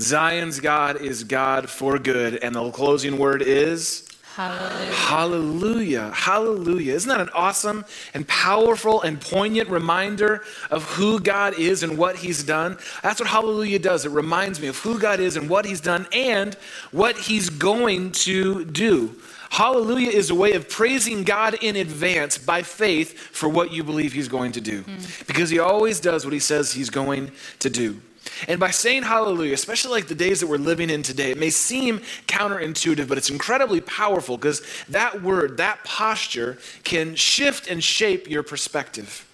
Zion's 0.01 0.61
God 0.61 1.01
is 1.01 1.25
God 1.25 1.71
for 1.71 1.99
good. 1.99 2.37
And 2.37 2.55
the 2.55 2.71
closing 2.71 3.19
word 3.19 3.41
is 3.43 4.09
Hallelujah. 4.35 4.93
Hallelujah. 4.95 6.11
Hallelujah. 6.15 6.95
Isn't 6.95 7.09
that 7.11 7.21
an 7.21 7.29
awesome 7.35 7.85
and 8.15 8.27
powerful 8.27 9.03
and 9.03 9.21
poignant 9.21 9.69
reminder 9.69 10.43
of 10.71 10.85
who 10.85 11.21
God 11.21 11.59
is 11.59 11.83
and 11.83 11.99
what 11.99 12.17
He's 12.17 12.43
done? 12.43 12.79
That's 13.03 13.21
what 13.21 13.29
Hallelujah 13.29 13.79
does. 13.79 14.07
It 14.07 14.11
reminds 14.11 14.59
me 14.59 14.69
of 14.69 14.79
who 14.79 14.99
God 14.99 15.21
is 15.21 15.37
and 15.37 15.51
what 15.51 15.67
He's 15.67 15.83
done 15.83 16.07
and 16.15 16.55
what 16.93 17.19
He's 17.19 17.51
going 17.51 18.13
to 18.13 18.65
do. 18.65 19.15
Hallelujah 19.51 20.09
is 20.09 20.31
a 20.31 20.35
way 20.35 20.55
of 20.55 20.67
praising 20.67 21.25
God 21.25 21.55
in 21.61 21.77
advance 21.77 22.39
by 22.39 22.63
faith 22.63 23.19
for 23.19 23.51
what 23.51 23.71
you 23.71 23.85
believe 23.85 24.15
He's 24.15 24.29
going 24.29 24.53
to 24.53 24.63
do. 24.63 24.83
Mm. 24.83 25.27
Because 25.27 25.51
He 25.51 25.59
always 25.59 26.01
does 26.01 26.25
what 26.25 26.33
He 26.33 26.41
says 26.41 26.73
He's 26.73 26.89
going 26.89 27.33
to 27.59 27.69
do. 27.69 28.01
And 28.49 28.59
by 28.59 28.71
saying 28.71 29.03
hallelujah, 29.03 29.55
especially 29.55 29.93
like 29.93 30.09
the 30.09 30.15
days 30.15 30.41
that 30.41 30.47
we're 30.47 30.57
living 30.57 30.91
in 30.91 31.03
today, 31.03 31.31
it 31.31 31.39
may 31.39 31.51
seem 31.51 32.01
counterintuitive, 32.27 33.09
but 33.09 33.19
it's 33.19 33.31
incredibly 33.31 33.81
powerful 33.81 34.37
because 34.37 34.63
that 34.89 35.23
word, 35.23 35.57
that 35.59 35.83
posture 35.85 36.59
can 36.85 37.15
shift 37.15 37.69
and 37.69 37.83
shape 37.83 38.29
your 38.29 38.43
perspective. 38.43 39.29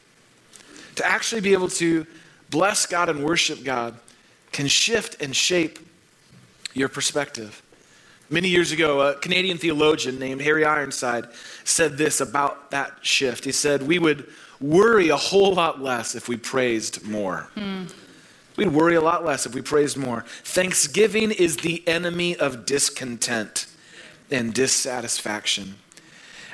To 0.96 1.06
actually 1.06 1.40
be 1.40 1.52
able 1.52 1.68
to 1.70 2.06
bless 2.50 2.86
God 2.86 3.08
and 3.08 3.24
worship 3.24 3.62
God 3.64 3.94
can 4.52 4.66
shift 4.66 5.22
and 5.22 5.34
shape 5.34 5.78
your 6.74 6.88
perspective. 6.88 7.62
Many 8.30 8.48
years 8.48 8.72
ago, 8.72 9.00
a 9.00 9.14
Canadian 9.14 9.56
theologian 9.56 10.18
named 10.18 10.42
Harry 10.42 10.64
Ironside 10.64 11.28
said 11.64 11.96
this 11.96 12.20
about 12.20 12.70
that 12.72 12.98
shift. 13.00 13.44
He 13.44 13.52
said, 13.52 13.82
We 13.82 13.98
would 13.98 14.28
worry 14.60 15.08
a 15.08 15.16
whole 15.16 15.54
lot 15.54 15.80
less 15.80 16.14
if 16.14 16.28
we 16.28 16.36
praised 16.36 17.06
more. 17.06 17.48
Mm. 17.56 17.90
We'd 18.58 18.72
worry 18.72 18.96
a 18.96 19.00
lot 19.00 19.24
less 19.24 19.46
if 19.46 19.54
we 19.54 19.62
praised 19.62 19.96
more. 19.96 20.24
Thanksgiving 20.42 21.30
is 21.30 21.58
the 21.58 21.86
enemy 21.86 22.34
of 22.34 22.66
discontent 22.66 23.66
and 24.32 24.52
dissatisfaction. 24.52 25.76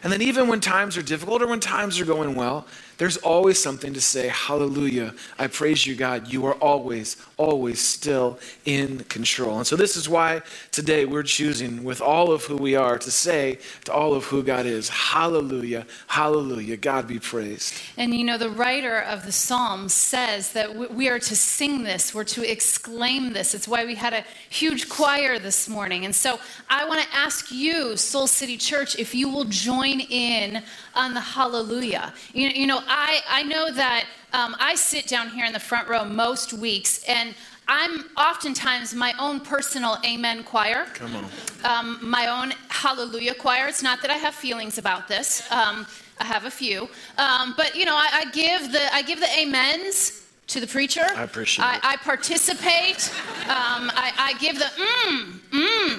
And 0.02 0.12
then, 0.12 0.20
even 0.20 0.46
when 0.46 0.60
times 0.60 0.98
are 0.98 1.02
difficult 1.02 1.40
or 1.40 1.46
when 1.46 1.60
times 1.60 1.98
are 1.98 2.04
going 2.04 2.34
well, 2.34 2.66
there's 2.98 3.16
always 3.18 3.58
something 3.58 3.92
to 3.94 4.00
say, 4.00 4.28
Hallelujah. 4.28 5.14
I 5.38 5.48
praise 5.48 5.86
you, 5.86 5.96
God. 5.96 6.32
You 6.32 6.46
are 6.46 6.54
always, 6.54 7.16
always 7.36 7.80
still 7.80 8.38
in 8.64 9.00
control. 9.04 9.58
And 9.58 9.66
so, 9.66 9.76
this 9.76 9.96
is 9.96 10.08
why 10.08 10.42
today 10.70 11.04
we're 11.04 11.22
choosing, 11.24 11.82
with 11.82 12.00
all 12.00 12.30
of 12.30 12.44
who 12.44 12.56
we 12.56 12.76
are, 12.76 12.98
to 12.98 13.10
say 13.10 13.58
to 13.84 13.92
all 13.92 14.14
of 14.14 14.24
who 14.24 14.42
God 14.42 14.66
is, 14.66 14.88
Hallelujah, 14.88 15.86
Hallelujah. 16.06 16.76
God 16.76 17.08
be 17.08 17.18
praised. 17.18 17.74
And 17.96 18.14
you 18.14 18.24
know, 18.24 18.38
the 18.38 18.50
writer 18.50 19.00
of 19.00 19.26
the 19.26 19.32
Psalms 19.32 19.92
says 19.92 20.52
that 20.52 20.74
we 20.92 21.08
are 21.08 21.18
to 21.18 21.36
sing 21.36 21.82
this, 21.82 22.14
we're 22.14 22.24
to 22.24 22.48
exclaim 22.50 23.32
this. 23.32 23.54
It's 23.54 23.66
why 23.66 23.84
we 23.84 23.94
had 23.96 24.12
a 24.12 24.24
huge 24.50 24.88
choir 24.88 25.38
this 25.38 25.68
morning. 25.68 26.04
And 26.04 26.14
so, 26.14 26.38
I 26.70 26.86
want 26.88 27.02
to 27.02 27.16
ask 27.16 27.50
you, 27.50 27.96
Soul 27.96 28.26
City 28.26 28.56
Church, 28.56 28.98
if 28.98 29.14
you 29.14 29.28
will 29.28 29.44
join 29.44 30.00
in 30.00 30.62
on 30.94 31.14
the 31.14 31.20
hallelujah. 31.20 32.14
You, 32.32 32.48
you 32.48 32.66
know, 32.66 32.80
I, 32.86 33.20
I 33.28 33.42
know 33.42 33.70
that 33.72 34.04
um, 34.32 34.56
I 34.58 34.74
sit 34.74 35.06
down 35.06 35.30
here 35.30 35.44
in 35.44 35.52
the 35.52 35.60
front 35.60 35.88
row 35.88 36.04
most 36.04 36.52
weeks, 36.52 37.04
and 37.08 37.34
I'm 37.66 38.04
oftentimes 38.16 38.94
my 38.94 39.14
own 39.18 39.40
personal 39.40 39.98
amen 40.04 40.44
choir. 40.44 40.86
Come 40.94 41.16
on. 41.16 41.24
Um, 41.64 41.98
my 42.02 42.26
own 42.26 42.52
hallelujah 42.68 43.34
choir. 43.34 43.68
It's 43.68 43.82
not 43.82 44.02
that 44.02 44.10
I 44.10 44.14
have 44.16 44.34
feelings 44.34 44.78
about 44.78 45.08
this. 45.08 45.50
Um, 45.50 45.86
I 46.20 46.24
have 46.24 46.44
a 46.44 46.50
few, 46.50 46.88
um, 47.18 47.54
but 47.56 47.74
you 47.74 47.84
know, 47.84 47.96
I, 47.96 48.24
I, 48.26 48.30
give 48.30 48.70
the 48.70 48.94
I 48.94 49.02
give 49.02 49.18
the 49.18 49.28
amens 49.42 50.24
to 50.46 50.60
the 50.60 50.66
preacher. 50.66 51.06
I 51.16 51.24
appreciate 51.24 51.64
I, 51.64 51.76
it. 51.76 51.80
I 51.84 51.96
participate. 51.96 53.10
Um, 53.44 53.90
I, 53.94 54.12
I, 54.18 54.34
give 54.38 54.58
the 54.58 54.66
mmm, 54.66 55.40
mmm, 55.50 55.88
mm. 55.88 55.93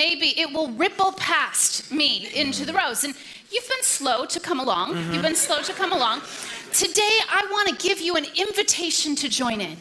Maybe 0.00 0.28
it 0.40 0.50
will 0.50 0.70
ripple 0.70 1.12
past 1.12 1.92
me 1.92 2.30
into 2.34 2.64
the 2.64 2.72
rows. 2.72 3.04
And 3.04 3.14
You've 3.50 3.68
been 3.68 3.82
slow 3.82 4.26
to 4.26 4.38
come 4.38 4.60
along. 4.60 4.94
Mm-hmm. 4.94 5.12
You've 5.12 5.22
been 5.22 5.34
slow 5.34 5.60
to 5.60 5.72
come 5.72 5.92
along. 5.92 6.22
Today, 6.72 7.16
I 7.28 7.44
want 7.50 7.68
to 7.68 7.88
give 7.88 8.00
you 8.00 8.14
an 8.14 8.24
invitation 8.36 9.16
to 9.16 9.28
join 9.28 9.60
in. 9.60 9.76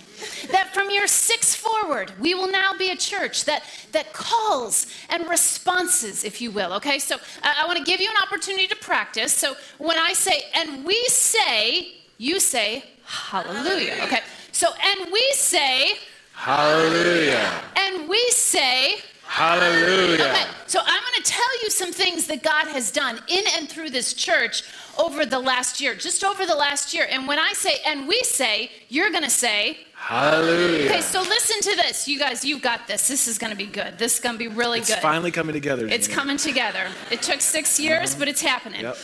That 0.52 0.74
from 0.74 0.90
year 0.90 1.06
six 1.06 1.54
forward, 1.54 2.12
we 2.20 2.34
will 2.34 2.52
now 2.52 2.74
be 2.76 2.90
a 2.90 2.96
church 2.96 3.46
that, 3.46 3.62
that 3.92 4.12
calls 4.12 4.88
and 5.10 5.30
responses, 5.30 6.24
if 6.24 6.42
you 6.42 6.50
will. 6.50 6.74
Okay, 6.74 6.98
so 6.98 7.16
uh, 7.18 7.54
I 7.58 7.68
want 7.68 7.78
to 7.78 7.84
give 7.84 8.02
you 8.02 8.10
an 8.10 8.18
opportunity 8.24 8.66
to 8.68 8.76
practice. 8.78 9.32
So 9.34 9.56
when 9.78 10.00
I 10.00 10.14
say, 10.14 10.46
and 10.56 10.84
we 10.84 11.00
say, 11.06 11.94
you 12.18 12.40
say, 12.40 12.84
hallelujah. 13.06 13.98
Okay, 14.06 14.22
so 14.52 14.70
and 14.84 15.12
we 15.12 15.24
say, 15.34 15.94
hallelujah. 16.34 17.52
And 17.76 18.10
we 18.10 18.20
say, 18.32 18.96
Hallelujah. 19.30 20.24
Okay, 20.24 20.46
so 20.66 20.80
I'm 20.80 21.02
going 21.02 21.24
to 21.24 21.32
tell 21.32 21.64
you 21.64 21.70
some 21.70 21.94
things 21.94 22.26
that 22.28 22.42
God 22.42 22.68
has 22.70 22.92
done 22.92 23.20
in 23.28 23.46
and 23.58 23.70
through 23.70 23.92
this 23.92 24.16
church 24.16 24.64
over 24.98 25.24
the 25.24 25.38
last 25.40 25.80
year, 25.80 25.94
just 25.94 26.24
over 26.24 26.48
the 26.48 26.56
last 26.56 26.96
year. 26.96 27.08
And 27.10 27.28
when 27.28 27.38
I 27.38 27.54
say, 27.54 27.78
and 27.86 28.08
we 28.08 28.20
say, 28.24 28.72
you're 28.90 29.12
going 29.12 29.24
to 29.24 29.30
say, 29.30 29.78
Hallelujah. 29.94 30.86
Okay, 30.86 31.02
so 31.02 31.22
listen 31.22 31.62
to 31.72 31.76
this. 31.78 32.08
You 32.08 32.18
guys, 32.18 32.44
you've 32.44 32.62
got 32.62 32.88
this. 32.88 33.08
This 33.08 33.28
is 33.28 33.38
going 33.38 33.52
to 33.52 33.58
be 33.58 33.68
good. 33.68 34.00
This 34.00 34.16
is 34.16 34.20
going 34.20 34.34
to 34.34 34.40
be 34.40 34.48
really 34.48 34.80
it's 34.80 34.88
good. 34.88 34.94
It's 34.94 35.02
finally 35.04 35.30
coming 35.30 35.54
together. 35.54 35.88
It's 35.88 36.08
coming 36.08 36.38
together. 36.38 36.88
It 37.12 37.22
took 37.22 37.42
six 37.42 37.80
years, 37.80 38.12
uh-huh. 38.12 38.20
but 38.20 38.28
it's 38.30 38.42
happening. 38.42 38.82
Yep. 38.82 38.98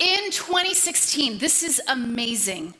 In 0.00 0.30
2016, 0.30 1.38
this 1.38 1.62
is 1.62 1.80
amazing. 1.88 2.74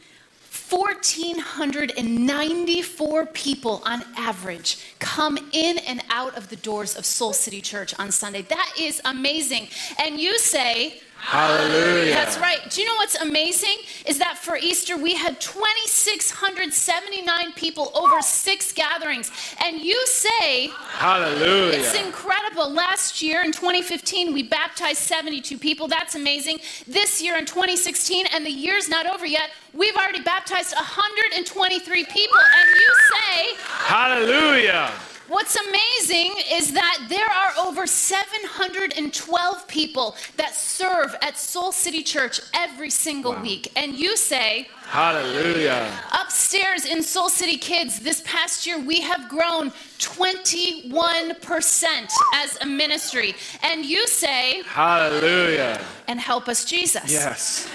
1,494 0.71 3.27
people 3.27 3.83
on 3.87 4.03
average 4.17 4.95
come 4.99 5.39
in 5.53 5.79
and 5.79 6.03
out 6.11 6.37
of 6.37 6.49
the 6.49 6.57
doors 6.57 6.97
of 6.97 7.07
Soul 7.07 7.33
City 7.33 7.61
Church 7.61 7.95
on 7.99 8.13
Sunday. 8.13 8.43
That 8.43 8.75
is 8.79 9.01
amazing. 9.05 9.69
And 9.99 10.21
you 10.21 10.39
say, 10.39 11.01
Hallelujah. 11.21 12.15
That's 12.15 12.39
right. 12.39 12.59
Do 12.71 12.81
you 12.81 12.87
know 12.87 12.95
what's 12.95 13.17
amazing? 13.17 13.77
Is 14.07 14.19
that 14.19 14.39
for 14.39 14.57
Easter 14.57 14.97
we 14.97 15.15
had 15.15 15.41
2,679 15.41 17.53
people 17.53 17.91
over 17.95 18.23
six 18.23 18.73
gatherings. 18.73 19.31
And 19.65 19.81
you 19.81 20.01
say, 20.07 20.69
Hallelujah. 20.93 21.79
It's 21.79 21.95
incredible. 21.95 22.71
Last 22.71 23.21
year 23.23 23.43
in 23.43 23.51
2015, 23.53 24.33
we 24.33 24.43
baptized 24.45 24.99
72 24.99 25.59
people. 25.59 25.89
That's 25.89 26.15
amazing. 26.15 26.61
This 26.87 27.21
year 27.23 27.37
in 27.37 27.45
2016, 27.45 28.27
and 28.33 28.47
the 28.47 28.51
year's 28.51 28.89
not 28.89 29.07
over 29.07 29.27
yet, 29.27 29.51
we've 29.75 29.97
already 29.97 30.23
baptized 30.23 30.75
123 30.75 32.05
people. 32.05 32.39
And 32.39 32.71
you 32.71 32.95
say, 33.13 33.55
Hallelujah. 33.67 34.91
What's 35.29 35.57
amazing 35.57 36.35
is 36.51 36.73
that 36.73 37.07
there 37.11 37.31
are 37.31 37.67
over 37.67 37.87
712 37.87 39.69
people 39.69 40.17
that 40.37 40.55
serve 40.55 41.15
at 41.21 41.37
Soul 41.37 41.71
City 41.71 42.03
Church 42.03 42.41
every 42.55 42.89
single 42.89 43.33
wow. 43.33 43.43
week. 43.43 43.71
And 43.77 43.95
you 43.95 44.17
say, 44.17 44.69
Hallelujah. 44.87 45.93
Upstairs 46.19 46.87
in 46.87 47.03
Soul 47.03 47.29
City 47.29 47.59
Kids, 47.59 48.01
this 48.01 48.23
past 48.25 48.67
year 48.67 48.79
we 48.79 49.03
have 49.03 49.29
grown 49.29 49.71
21% 49.99 52.11
as 52.35 52.59
a 52.63 52.67
ministry. 52.67 53.35
And 53.63 53.85
you 53.85 54.09
say, 54.09 54.63
Hallelujah. 54.63 55.85
And 56.07 56.19
help 56.19 56.49
us, 56.49 56.65
Jesus. 56.65 57.13
Yes. 57.13 57.67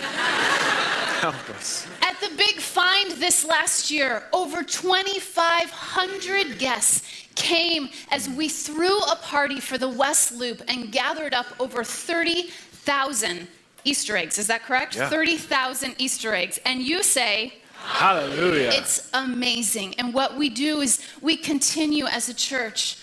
help 1.21 1.35
us. 1.51 1.85
At 2.01 2.19
the 2.19 2.35
big 2.35 2.55
find 2.55 3.11
this 3.11 3.45
last 3.45 3.91
year, 3.91 4.23
over 4.33 4.63
2,500 4.63 6.57
guests 6.57 7.22
came 7.35 7.89
as 8.11 8.29
we 8.29 8.49
threw 8.49 8.99
a 8.99 9.15
party 9.15 9.59
for 9.59 9.77
the 9.77 9.89
West 9.89 10.31
Loop 10.33 10.61
and 10.67 10.91
gathered 10.91 11.33
up 11.33 11.47
over 11.59 11.83
30,000 11.83 13.47
Easter 13.85 14.17
eggs. 14.17 14.37
Is 14.37 14.47
that 14.47 14.63
correct? 14.63 14.95
Yeah. 14.95 15.09
30,000 15.09 15.95
Easter 15.97 16.33
eggs. 16.33 16.59
And 16.65 16.81
you 16.81 17.03
say, 17.03 17.53
Hallelujah. 17.83 18.69
It's 18.71 19.09
amazing. 19.13 19.95
And 19.99 20.13
what 20.13 20.37
we 20.37 20.49
do 20.49 20.79
is 20.79 21.05
we 21.21 21.35
continue 21.35 22.05
as 22.05 22.29
a 22.29 22.33
church 22.33 22.97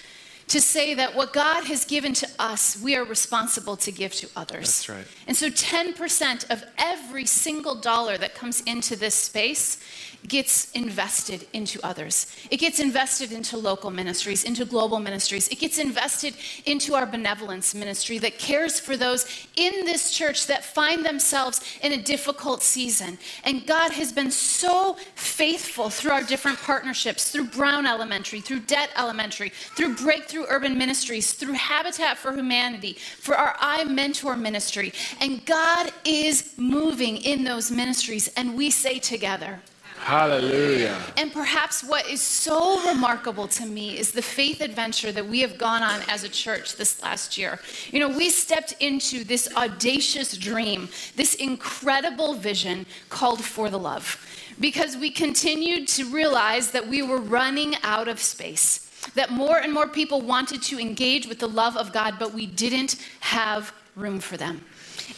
to 0.48 0.60
say 0.60 0.94
that 0.94 1.14
what 1.14 1.32
God 1.32 1.64
has 1.64 1.84
given 1.84 2.12
to 2.14 2.28
us, 2.40 2.80
we 2.82 2.96
are 2.96 3.04
responsible 3.04 3.76
to 3.76 3.92
give 3.92 4.12
to 4.14 4.28
others. 4.34 4.84
That's 4.84 4.88
right. 4.88 5.06
And 5.28 5.36
so 5.36 5.48
10% 5.48 6.50
of 6.50 6.64
every 6.76 7.24
single 7.24 7.76
dollar 7.76 8.18
that 8.18 8.34
comes 8.34 8.62
into 8.62 8.96
this 8.96 9.14
space 9.14 9.78
gets 10.28 10.70
invested 10.72 11.46
into 11.52 11.80
others. 11.84 12.26
It 12.50 12.58
gets 12.58 12.80
invested 12.80 13.32
into 13.32 13.56
local 13.56 13.90
ministries, 13.90 14.44
into 14.44 14.64
global 14.64 15.00
ministries. 15.00 15.48
It 15.48 15.58
gets 15.58 15.78
invested 15.78 16.34
into 16.66 16.94
our 16.94 17.06
benevolence 17.06 17.74
ministry 17.74 18.18
that 18.18 18.38
cares 18.38 18.78
for 18.78 18.96
those 18.96 19.26
in 19.56 19.84
this 19.84 20.12
church 20.12 20.46
that 20.46 20.64
find 20.64 21.04
themselves 21.04 21.60
in 21.82 21.92
a 21.92 22.02
difficult 22.02 22.62
season. 22.62 23.18
And 23.44 23.66
God 23.66 23.92
has 23.92 24.12
been 24.12 24.30
so 24.30 24.96
faithful 25.14 25.90
through 25.90 26.12
our 26.12 26.22
different 26.22 26.58
partnerships, 26.58 27.30
through 27.30 27.46
Brown 27.46 27.86
Elementary, 27.86 28.40
through 28.40 28.60
Dett 28.60 28.90
Elementary, 28.96 29.50
through 29.76 29.96
Breakthrough 29.96 30.44
Urban 30.48 30.76
Ministries, 30.76 31.32
through 31.32 31.54
Habitat 31.54 32.18
for 32.18 32.32
Humanity, 32.32 32.94
for 32.94 33.34
our 33.34 33.54
iMentor 33.56 34.38
ministry. 34.38 34.92
And 35.20 35.44
God 35.46 35.92
is 36.04 36.54
moving 36.56 37.16
in 37.18 37.44
those 37.44 37.70
ministries, 37.70 38.28
and 38.36 38.56
we 38.56 38.70
say 38.70 38.98
together, 38.98 39.60
Hallelujah. 40.00 40.98
And 41.18 41.30
perhaps 41.30 41.84
what 41.84 42.08
is 42.08 42.22
so 42.22 42.82
remarkable 42.88 43.46
to 43.48 43.66
me 43.66 43.98
is 43.98 44.12
the 44.12 44.22
faith 44.22 44.62
adventure 44.62 45.12
that 45.12 45.26
we 45.26 45.40
have 45.40 45.58
gone 45.58 45.82
on 45.82 46.00
as 46.08 46.24
a 46.24 46.28
church 46.28 46.76
this 46.76 47.02
last 47.02 47.36
year. 47.36 47.60
You 47.92 48.00
know, 48.00 48.08
we 48.08 48.30
stepped 48.30 48.74
into 48.80 49.24
this 49.24 49.54
audacious 49.56 50.36
dream, 50.36 50.88
this 51.16 51.34
incredible 51.34 52.34
vision 52.34 52.86
called 53.10 53.44
For 53.44 53.68
the 53.68 53.78
Love, 53.78 54.26
because 54.58 54.96
we 54.96 55.10
continued 55.10 55.86
to 55.88 56.06
realize 56.06 56.70
that 56.70 56.88
we 56.88 57.02
were 57.02 57.20
running 57.20 57.74
out 57.82 58.08
of 58.08 58.20
space. 58.20 58.90
That 59.14 59.30
more 59.30 59.58
and 59.58 59.72
more 59.72 59.86
people 59.86 60.22
wanted 60.22 60.62
to 60.62 60.80
engage 60.80 61.26
with 61.26 61.38
the 61.38 61.48
love 61.48 61.76
of 61.76 61.92
God, 61.92 62.16
but 62.18 62.32
we 62.32 62.46
didn't 62.46 62.96
have 63.20 63.72
room 63.96 64.18
for 64.18 64.36
them. 64.36 64.64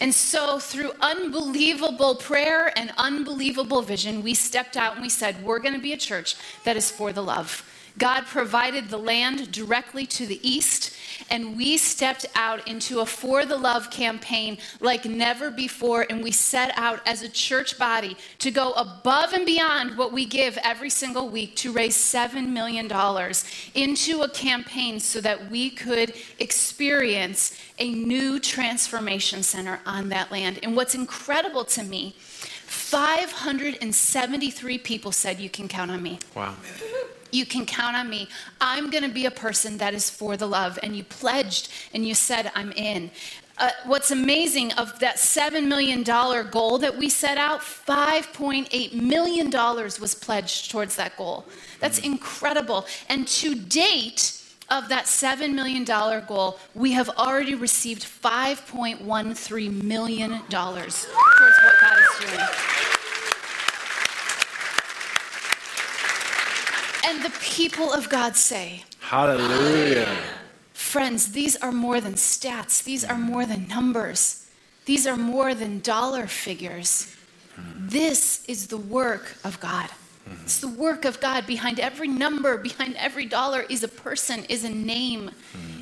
And 0.00 0.14
so, 0.14 0.58
through 0.58 0.92
unbelievable 1.00 2.16
prayer 2.16 2.72
and 2.76 2.92
unbelievable 2.96 3.82
vision, 3.82 4.22
we 4.22 4.34
stepped 4.34 4.76
out 4.76 4.94
and 4.94 5.02
we 5.02 5.08
said, 5.08 5.42
We're 5.42 5.58
going 5.58 5.74
to 5.74 5.80
be 5.80 5.92
a 5.92 5.98
church 5.98 6.36
that 6.64 6.76
is 6.76 6.90
for 6.90 7.12
the 7.12 7.22
love. 7.22 7.64
God 7.98 8.24
provided 8.26 8.88
the 8.88 8.98
land 8.98 9.52
directly 9.52 10.06
to 10.06 10.26
the 10.26 10.40
east, 10.48 10.96
and 11.30 11.56
we 11.56 11.76
stepped 11.76 12.26
out 12.34 12.66
into 12.66 13.00
a 13.00 13.06
For 13.06 13.44
the 13.44 13.56
Love 13.56 13.90
campaign 13.90 14.58
like 14.80 15.04
never 15.04 15.50
before. 15.50 16.06
And 16.08 16.22
we 16.22 16.32
set 16.32 16.72
out 16.76 17.00
as 17.06 17.22
a 17.22 17.28
church 17.28 17.78
body 17.78 18.16
to 18.38 18.50
go 18.50 18.72
above 18.72 19.32
and 19.32 19.46
beyond 19.46 19.96
what 19.96 20.12
we 20.12 20.26
give 20.26 20.58
every 20.62 20.90
single 20.90 21.28
week 21.28 21.56
to 21.56 21.72
raise 21.72 21.96
$7 21.96 22.48
million 22.48 22.90
into 23.74 24.22
a 24.22 24.28
campaign 24.28 25.00
so 25.00 25.20
that 25.20 25.50
we 25.50 25.70
could 25.70 26.14
experience 26.38 27.58
a 27.78 27.92
new 27.94 28.38
transformation 28.38 29.42
center 29.42 29.80
on 29.86 30.08
that 30.10 30.30
land. 30.30 30.60
And 30.62 30.76
what's 30.76 30.94
incredible 30.94 31.64
to 31.66 31.82
me, 31.82 32.14
573 32.72 34.78
people 34.78 35.12
said, 35.12 35.38
You 35.40 35.50
can 35.50 35.68
count 35.68 35.90
on 35.90 36.02
me. 36.02 36.18
Wow. 36.34 36.54
You 37.32 37.44
can 37.44 37.66
count 37.66 37.96
on 37.96 38.08
me. 38.08 38.28
I'm 38.60 38.90
going 38.90 39.02
to 39.02 39.10
be 39.10 39.26
a 39.26 39.30
person 39.30 39.78
that 39.78 39.94
is 39.94 40.08
for 40.08 40.36
the 40.36 40.46
love. 40.46 40.78
And 40.82 40.94
you 40.96 41.02
pledged 41.02 41.70
and 41.92 42.06
you 42.06 42.14
said, 42.14 42.52
I'm 42.54 42.70
in. 42.72 43.10
Uh, 43.58 43.70
what's 43.86 44.10
amazing 44.10 44.72
of 44.74 44.98
that 45.00 45.16
$7 45.16 45.66
million 45.66 46.02
goal 46.02 46.78
that 46.78 46.96
we 46.96 47.08
set 47.08 47.38
out, 47.38 47.60
$5.8 47.60 48.92
million 48.94 49.50
was 49.50 50.14
pledged 50.14 50.70
towards 50.70 50.96
that 50.96 51.16
goal. 51.16 51.44
That's 51.80 51.98
incredible. 51.98 52.86
And 53.08 53.26
to 53.28 53.54
date, 53.54 54.38
of 54.72 54.88
that 54.88 55.04
$7 55.04 55.52
million 55.52 55.84
goal, 55.84 56.58
we 56.74 56.92
have 56.92 57.10
already 57.10 57.54
received 57.54 58.02
$5.13 58.04 59.82
million 59.82 60.30
towards 60.30 61.06
what 61.08 61.74
God 61.80 61.98
is 61.98 62.26
doing. 62.26 63.01
And 67.04 67.22
the 67.22 67.32
people 67.40 67.92
of 67.92 68.08
God 68.08 68.36
say, 68.36 68.84
Hallelujah. 69.00 70.08
Friends, 70.72 71.32
these 71.32 71.56
are 71.56 71.72
more 71.72 72.00
than 72.00 72.14
stats, 72.14 72.82
these 72.82 73.04
are 73.04 73.18
more 73.18 73.46
than 73.46 73.68
numbers, 73.68 74.46
these 74.84 75.06
are 75.06 75.16
more 75.16 75.54
than 75.54 75.80
dollar 75.80 76.26
figures. 76.26 77.14
This 77.76 78.44
is 78.46 78.68
the 78.68 78.78
work 78.78 79.36
of 79.44 79.60
God. 79.60 79.90
It's 80.42 80.60
the 80.60 80.68
work 80.68 81.04
of 81.04 81.20
God. 81.20 81.46
Behind 81.46 81.80
every 81.80 82.08
number, 82.08 82.56
behind 82.56 82.96
every 82.96 83.26
dollar 83.26 83.64
is 83.68 83.82
a 83.82 83.88
person, 83.88 84.44
is 84.48 84.64
a 84.64 84.70
name, 84.70 85.30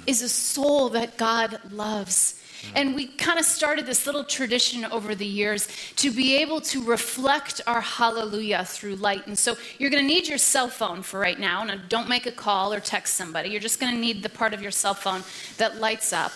is 0.07 0.23
a 0.23 0.29
soul 0.29 0.89
that 0.91 1.17
God 1.17 1.61
loves. 1.71 2.40
And 2.75 2.95
we 2.95 3.07
kind 3.07 3.39
of 3.39 3.45
started 3.45 3.87
this 3.87 4.07
little 4.07 4.25
tradition 4.25 4.85
over 4.87 5.15
the 5.15 5.27
years 5.27 5.69
to 5.97 6.11
be 6.11 6.37
able 6.37 6.61
to 6.63 6.83
reflect 6.85 7.61
our 7.67 7.81
hallelujah 7.81 8.65
through 8.65 8.97
light. 8.97 9.27
And 9.27 9.39
so 9.39 9.57
you're 9.79 9.91
going 9.91 10.03
to 10.03 10.07
need 10.07 10.29
your 10.29 10.39
cell 10.39 10.69
phone 10.69 11.03
for 11.03 11.19
right 11.19 11.39
now. 11.39 11.65
Now, 11.65 11.77
don't 11.89 12.09
make 12.09 12.27
a 12.27 12.33
call 12.33 12.73
or 12.73 12.81
text 12.81 13.15
somebody. 13.15 13.51
You're 13.51 13.61
just 13.61 13.81
going 13.81 13.95
to 13.95 14.01
need 14.01 14.23
the 14.23 14.29
part 14.29 14.55
of 14.55 14.63
your 14.63 14.71
cell 14.71 14.95
phone 14.95 15.23
that 15.59 15.81
lights 15.81 16.13
up. 16.13 16.33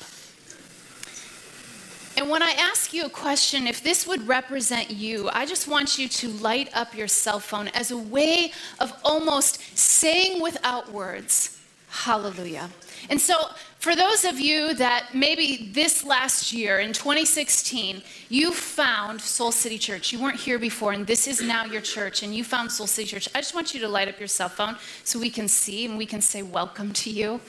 And 2.17 2.31
when 2.31 2.45
I 2.45 2.53
ask 2.53 2.93
you 2.93 3.05
a 3.05 3.11
question, 3.11 3.67
if 3.67 3.83
this 3.83 4.07
would 4.07 4.29
represent 4.29 4.91
you, 4.91 5.29
I 5.33 5.47
just 5.47 5.67
want 5.67 5.99
you 5.99 6.09
to 6.09 6.29
light 6.29 6.71
up 6.73 6.97
your 6.97 7.09
cell 7.09 7.41
phone 7.41 7.69
as 7.69 7.91
a 7.91 7.97
way 7.97 8.53
of 8.79 8.93
almost 9.05 9.77
saying 9.77 10.41
without 10.41 10.93
words, 10.93 11.54
hallelujah. 11.95 12.69
And 13.09 13.21
so, 13.21 13.35
for 13.79 13.95
those 13.95 14.25
of 14.25 14.41
you 14.41 14.75
that 14.75 15.09
maybe 15.15 15.71
this 15.73 16.05
last 16.05 16.53
year 16.53 16.81
in 16.81 16.93
2016, 16.93 18.03
you 18.31 18.51
found 18.53 19.21
Soul 19.21 19.53
City 19.53 19.79
Church, 19.79 20.13
you 20.13 20.21
weren't 20.21 20.41
here 20.41 20.59
before, 20.59 20.93
and 20.93 21.07
this 21.07 21.29
is 21.29 21.41
now 21.41 21.65
your 21.65 21.83
church, 21.83 22.23
and 22.23 22.35
you 22.35 22.43
found 22.43 22.73
Soul 22.73 22.87
City 22.87 23.07
Church, 23.09 23.29
I 23.35 23.39
just 23.39 23.55
want 23.55 23.75
you 23.75 23.81
to 23.81 23.89
light 23.89 24.09
up 24.09 24.19
your 24.19 24.29
cell 24.29 24.49
phone 24.49 24.77
so 25.05 25.19
we 25.19 25.31
can 25.31 25.49
see 25.49 25.85
and 25.87 25.97
we 25.97 26.07
can 26.07 26.21
say, 26.21 26.43
Welcome 26.43 26.93
to 26.95 27.11
you. 27.11 27.41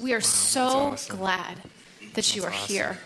We 0.00 0.12
are 0.12 0.18
wow, 0.18 0.20
so 0.20 0.62
awesome. 0.62 1.16
glad 1.16 1.56
that 2.14 2.34
you 2.34 2.42
that's 2.42 2.54
are 2.54 2.56
awesome. 2.56 2.74
here. 2.74 2.98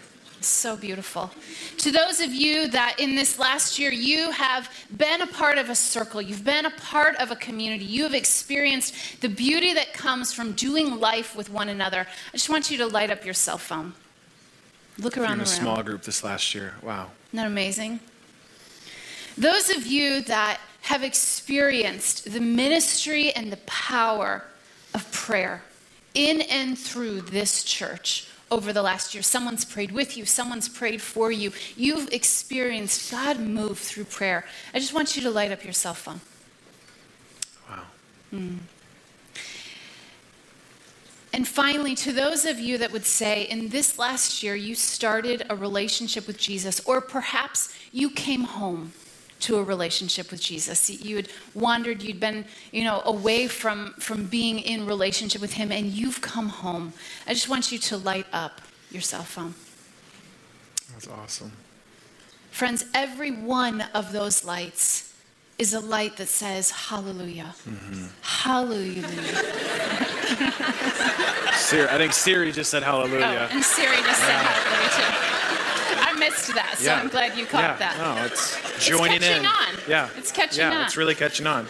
So 0.45 0.77
beautiful. 0.77 1.31
To 1.79 1.91
those 1.91 2.21
of 2.21 2.33
you 2.33 2.69
that 2.69 2.97
in 2.99 3.15
this 3.15 3.39
last 3.39 3.79
year 3.79 3.91
you 3.91 4.31
have 4.31 4.71
been 4.95 5.23
a 5.23 5.27
part 5.27 5.57
of 5.57 5.71
a 5.71 5.75
circle, 5.75 6.21
you've 6.21 6.45
been 6.45 6.67
a 6.67 6.71
part 6.71 7.17
of 7.17 7.31
a 7.31 7.37
community, 7.37 7.85
you 7.85 8.03
have 8.03 8.15
experienced 8.15 9.23
the 9.23 9.29
beauty 9.29 9.73
that 9.73 9.95
comes 9.95 10.33
from 10.35 10.53
doing 10.53 11.01
life 11.01 11.35
with 11.35 11.49
one 11.49 11.71
another. 11.71 12.07
I 12.29 12.37
just 12.37 12.51
want 12.51 12.71
you 12.71 12.77
to 12.79 12.87
light 12.87 13.11
up 13.11 13.25
your 13.25 13.33
cell 13.33 13.57
phone. 13.57 13.95
Look 14.99 15.17
around 15.17 15.39
the 15.39 15.45
room. 15.45 15.45
a 15.45 15.47
small 15.47 15.83
group 15.83 16.03
this 16.03 16.23
last 16.23 16.55
year. 16.55 16.75
Wow. 16.83 17.11
Isn't 17.29 17.39
that 17.39 17.47
amazing? 17.47 18.01
Those 19.39 19.71
of 19.71 19.87
you 19.87 20.21
that 20.23 20.61
have 20.83 21.03
experienced 21.03 22.33
the 22.33 22.41
ministry 22.41 23.33
and 23.33 23.51
the 23.51 23.57
power 23.67 24.45
of 24.93 25.11
prayer 25.11 25.63
in 26.13 26.43
and 26.43 26.79
through 26.79 27.23
this 27.23 27.65
church 27.65 28.29
over 28.55 28.73
the 28.73 28.83
last 28.83 29.15
year. 29.15 29.23
Someone's 29.23 29.65
prayed 29.65 29.93
with 29.93 30.17
you, 30.17 30.25
someone's 30.25 30.69
prayed 30.69 31.03
for 31.03 31.31
you. 31.31 31.53
You've 31.77 32.09
experienced 32.13 33.11
God 33.11 33.41
move 33.41 33.79
through 33.79 34.05
prayer. 34.05 34.47
I 34.73 34.79
just 34.79 34.95
want 34.95 35.17
you 35.17 35.23
to 35.23 35.31
light 35.31 35.53
up 35.53 35.65
your 35.65 35.73
cell 35.73 35.95
phone. 35.95 36.21
Wow. 37.69 37.83
Mm. 38.33 38.59
And 41.33 41.49
finally, 41.49 41.97
to 41.97 42.13
those 42.13 42.45
of 42.45 42.61
you 42.61 42.79
that 42.79 42.93
would 42.93 43.05
say, 43.05 43.43
in 43.43 43.71
this 43.71 43.99
last 43.99 44.43
year, 44.45 44.55
you 44.55 44.77
started 44.77 45.45
a 45.51 45.57
relationship 45.57 46.29
with 46.29 46.39
Jesus, 46.39 46.81
or 46.85 47.01
perhaps 47.01 47.77
you 47.91 48.09
came 48.09 48.45
home 48.45 48.93
to 49.45 49.59
a 49.59 49.63
relationship 49.63 50.31
with 50.31 50.41
Jesus. 50.41 50.89
You 50.89 51.17
had 51.17 51.29
wandered, 51.55 52.03
you'd 52.03 52.21
been, 52.21 52.47
you 52.73 52.85
know, 52.85 53.03
away 53.05 53.47
from, 53.47 53.95
from 53.99 54.27
being 54.27 54.59
in 54.59 54.87
relationship 54.87 55.41
with 55.41 55.53
him, 55.53 55.71
and 55.71 55.87
you've 55.87 56.21
come 56.21 56.49
home. 56.49 56.93
I 57.27 57.35
just 57.35 57.49
want 57.49 57.71
you 57.71 57.79
to 57.79 57.97
light 57.99 58.27
up 58.33 58.61
your 58.91 59.03
cell 59.03 59.23
phone. 59.23 59.55
That's 60.93 61.09
awesome. 61.09 61.53
Friends, 62.51 62.87
every 62.95 63.31
one 63.31 63.83
of 63.95 64.13
those 64.13 64.45
lights 64.45 65.13
is 65.59 65.75
a 65.75 65.81
light 65.81 66.17
that 66.17 66.29
says 66.29 66.71
hallelujah. 66.71 67.55
Mm-hmm. 67.69 68.07
Hallelujah. 68.23 69.03
Siri, 71.55 71.89
I 71.89 71.99
think 71.99 72.13
Siri 72.13 72.51
just 72.51 72.71
said 72.71 72.83
hallelujah. 72.83 73.49
Oh, 73.51 73.55
and 73.55 73.63
Siri 73.63 73.97
just 73.97 74.21
said 74.21 74.43
hallelujah 74.43 75.19
too 75.19 75.24
missed 76.35 76.55
that, 76.55 76.77
so 76.79 76.85
yeah. 76.85 77.01
I'm 77.01 77.09
glad 77.09 77.37
you 77.37 77.47
caught 77.47 77.63
yeah. 77.63 77.77
that. 77.77 77.99
No, 77.99 78.25
it's 78.25 78.87
joining 78.87 79.17
it's 79.17 79.27
in. 79.27 79.47
On. 79.47 79.75
Yeah, 79.89 80.09
it's 80.17 80.33
catching 80.33 80.61
yeah, 80.61 80.71
on. 80.71 80.73
Yeah, 80.75 80.85
it's 80.85 80.97
really 80.97 81.15
catching 81.15 81.47
on. 81.47 81.67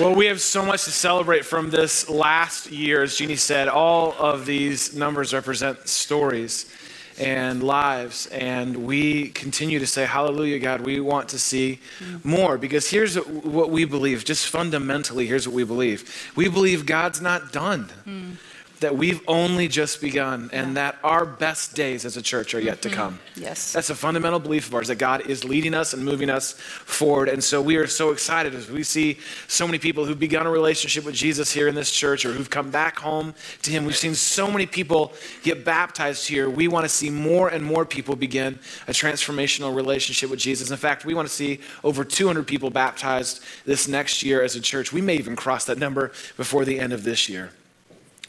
Well, 0.00 0.14
we 0.14 0.26
have 0.26 0.40
so 0.40 0.64
much 0.64 0.84
to 0.84 0.90
celebrate 0.90 1.44
from 1.44 1.70
this 1.70 2.08
last 2.08 2.70
year. 2.70 3.02
As 3.02 3.16
Jeannie 3.16 3.36
said, 3.36 3.68
all 3.68 4.14
of 4.18 4.46
these 4.46 4.94
numbers 4.96 5.34
represent 5.34 5.86
stories 5.86 6.72
and 7.18 7.62
lives. 7.62 8.26
And 8.28 8.86
we 8.86 9.28
continue 9.28 9.78
to 9.78 9.86
say, 9.86 10.06
Hallelujah, 10.06 10.58
God. 10.58 10.80
We 10.80 10.98
want 11.00 11.28
to 11.30 11.38
see 11.38 11.78
more 12.24 12.56
because 12.56 12.88
here's 12.90 13.16
what 13.16 13.70
we 13.70 13.84
believe. 13.84 14.24
Just 14.24 14.48
fundamentally, 14.48 15.26
here's 15.26 15.46
what 15.46 15.54
we 15.54 15.64
believe 15.64 16.32
we 16.36 16.48
believe 16.48 16.86
God's 16.86 17.20
not 17.20 17.52
done. 17.52 17.88
Mm 18.06 18.36
that 18.82 18.96
we've 18.96 19.20
only 19.26 19.66
just 19.66 20.00
begun 20.00 20.50
and 20.52 20.76
that 20.76 20.96
our 21.02 21.24
best 21.24 21.74
days 21.74 22.04
as 22.04 22.16
a 22.16 22.22
church 22.22 22.54
are 22.54 22.60
yet 22.60 22.80
mm-hmm. 22.80 22.90
to 22.90 22.94
come. 22.94 23.18
Yes. 23.34 23.72
That's 23.72 23.90
a 23.90 23.94
fundamental 23.94 24.38
belief 24.38 24.68
of 24.68 24.74
ours 24.74 24.88
that 24.88 24.96
God 24.96 25.26
is 25.28 25.44
leading 25.44 25.74
us 25.74 25.94
and 25.94 26.04
moving 26.04 26.30
us 26.30 26.52
forward. 26.52 27.28
And 27.28 27.42
so 27.42 27.62
we 27.62 27.76
are 27.76 27.86
so 27.86 28.10
excited 28.10 28.54
as 28.54 28.70
we 28.70 28.82
see 28.82 29.18
so 29.48 29.66
many 29.66 29.78
people 29.78 30.04
who've 30.04 30.18
begun 30.18 30.46
a 30.46 30.50
relationship 30.50 31.04
with 31.04 31.14
Jesus 31.14 31.52
here 31.52 31.66
in 31.66 31.74
this 31.74 31.90
church 31.90 32.24
or 32.24 32.32
who've 32.32 32.50
come 32.50 32.70
back 32.70 32.98
home 32.98 33.34
to 33.62 33.70
Him. 33.70 33.84
We've 33.84 33.96
seen 33.96 34.14
so 34.14 34.50
many 34.50 34.66
people 34.66 35.12
get 35.42 35.64
baptized 35.64 36.28
here. 36.28 36.50
We 36.50 36.68
want 36.68 36.84
to 36.84 36.90
see 36.90 37.10
more 37.10 37.48
and 37.48 37.64
more 37.64 37.84
people 37.84 38.16
begin 38.16 38.58
a 38.86 38.92
transformational 38.92 39.74
relationship 39.74 40.30
with 40.30 40.38
Jesus. 40.38 40.70
In 40.70 40.76
fact, 40.76 41.04
we 41.04 41.14
want 41.14 41.26
to 41.26 41.34
see 41.34 41.60
over 41.82 42.04
200 42.04 42.46
people 42.46 42.70
baptized 42.70 43.42
this 43.64 43.88
next 43.88 44.22
year 44.22 44.42
as 44.42 44.56
a 44.56 44.60
church. 44.60 44.92
We 44.92 45.00
may 45.00 45.16
even 45.16 45.36
cross 45.36 45.64
that 45.64 45.78
number 45.78 46.12
before 46.36 46.64
the 46.64 46.78
end 46.78 46.92
of 46.92 47.04
this 47.04 47.28
year. 47.28 47.50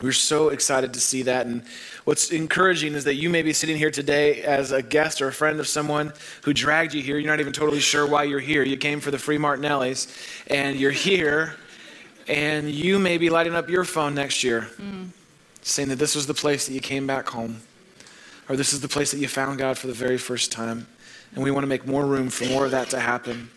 We're 0.04 0.12
so 0.12 0.50
excited 0.50 0.94
to 0.96 1.00
see 1.00 1.22
that. 1.24 1.46
And 1.46 1.64
what's 2.04 2.30
encouraging 2.30 2.94
is 2.94 3.06
that 3.06 3.16
you 3.16 3.30
may 3.30 3.42
be 3.42 3.54
sitting 3.54 3.78
here 3.78 3.90
today 3.90 4.42
as 4.42 4.74
a 4.74 4.82
guest 4.82 5.22
or 5.22 5.30
a 5.30 5.32
friend 5.32 5.62
of 5.62 5.68
someone 5.68 6.12
who 6.42 6.54
dragged 6.54 6.94
you 6.94 7.02
here. 7.02 7.18
You're 7.18 7.32
not 7.32 7.40
even 7.40 7.54
totally 7.54 7.80
sure 7.80 8.06
why 8.06 8.26
you're 8.26 8.42
here. 8.42 8.64
You 8.64 8.76
came 8.76 9.00
for 9.00 9.12
the 9.12 9.18
free 9.18 9.38
Martinelli's, 9.38 10.14
and 10.48 10.78
you're 10.78 10.92
here, 10.92 11.56
and 12.28 12.70
you 12.70 13.00
may 13.00 13.18
be 13.18 13.30
lighting 13.30 13.56
up 13.56 13.70
your 13.70 13.86
phone 13.86 14.14
next 14.14 14.44
year, 14.44 14.68
mm. 14.78 15.08
saying 15.62 15.88
that 15.88 16.00
this 16.00 16.16
was 16.16 16.28
the 16.28 16.34
place 16.34 16.68
that 16.68 16.74
you 16.74 16.82
came 16.82 17.08
back 17.08 17.30
home, 17.30 17.62
or 18.50 18.58
this 18.58 18.74
is 18.74 18.82
the 18.82 18.90
place 18.90 19.12
that 19.12 19.20
you 19.20 19.30
found 19.30 19.58
God 19.58 19.78
for 19.78 19.88
the 19.88 19.94
very 19.94 20.18
first 20.18 20.52
time. 20.52 20.86
And 21.34 21.42
we 21.46 21.50
want 21.50 21.64
to 21.64 21.68
make 21.68 21.88
more 21.88 22.06
room 22.06 22.30
for 22.30 22.44
more 22.48 22.66
of 22.66 22.72
that 22.72 22.90
to 22.90 23.00
happen. 23.00 23.50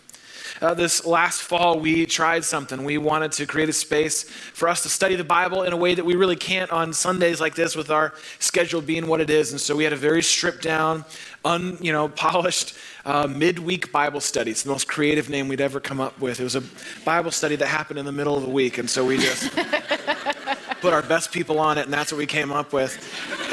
Uh, 0.61 0.74
this 0.74 1.04
last 1.04 1.42
fall, 1.42 1.78
we 1.78 2.06
tried 2.06 2.44
something. 2.44 2.85
We 2.85 2.98
wanted 2.98 3.32
to 3.32 3.46
create 3.46 3.68
a 3.68 3.72
space 3.72 4.24
for 4.24 4.68
us 4.68 4.82
to 4.82 4.88
study 4.88 5.16
the 5.16 5.24
Bible 5.24 5.62
in 5.62 5.72
a 5.72 5.76
way 5.76 5.94
that 5.94 6.04
we 6.04 6.14
really 6.14 6.37
can't 6.37 6.70
on 6.70 6.92
Sundays 6.92 7.40
like 7.40 7.54
this 7.54 7.76
with 7.76 7.90
our 7.90 8.14
schedule 8.38 8.80
being 8.80 9.06
what 9.06 9.20
it 9.20 9.30
is. 9.30 9.52
And 9.52 9.61
so 9.61 9.76
we 9.76 9.85
had 9.85 9.92
a 9.92 9.96
very 9.96 10.22
stripped 10.22 10.62
down, 10.62 11.04
un, 11.44 11.78
you 11.80 11.92
know, 11.92 12.09
polished 12.09 12.74
uh, 13.04 13.26
midweek 13.26 13.92
Bible 13.92 14.20
study. 14.20 14.50
It's 14.50 14.62
the 14.62 14.70
most 14.70 14.88
creative 14.88 15.28
name 15.28 15.48
we'd 15.48 15.61
ever 15.61 15.80
come 15.80 16.00
up 16.00 16.18
with. 16.20 16.40
It 16.40 16.44
was 16.44 16.56
a 16.56 16.62
Bible 17.04 17.30
study 17.30 17.56
that 17.56 17.66
happened 17.66 17.98
in 17.98 18.04
the 18.04 18.12
middle 18.12 18.37
of 18.37 18.42
the 18.42 18.50
week. 18.50 18.78
And 18.78 18.88
so 18.88 19.04
we 19.04 19.18
just 19.18 19.54
put 20.80 20.92
our 20.92 21.02
best 21.02 21.32
people 21.32 21.59
on 21.59 21.78
it, 21.78 21.85
and 21.85 21.92
that's 21.92 22.12
what 22.12 22.18
we 22.18 22.26
came 22.26 22.52
up 22.52 22.72
with. 22.72 22.96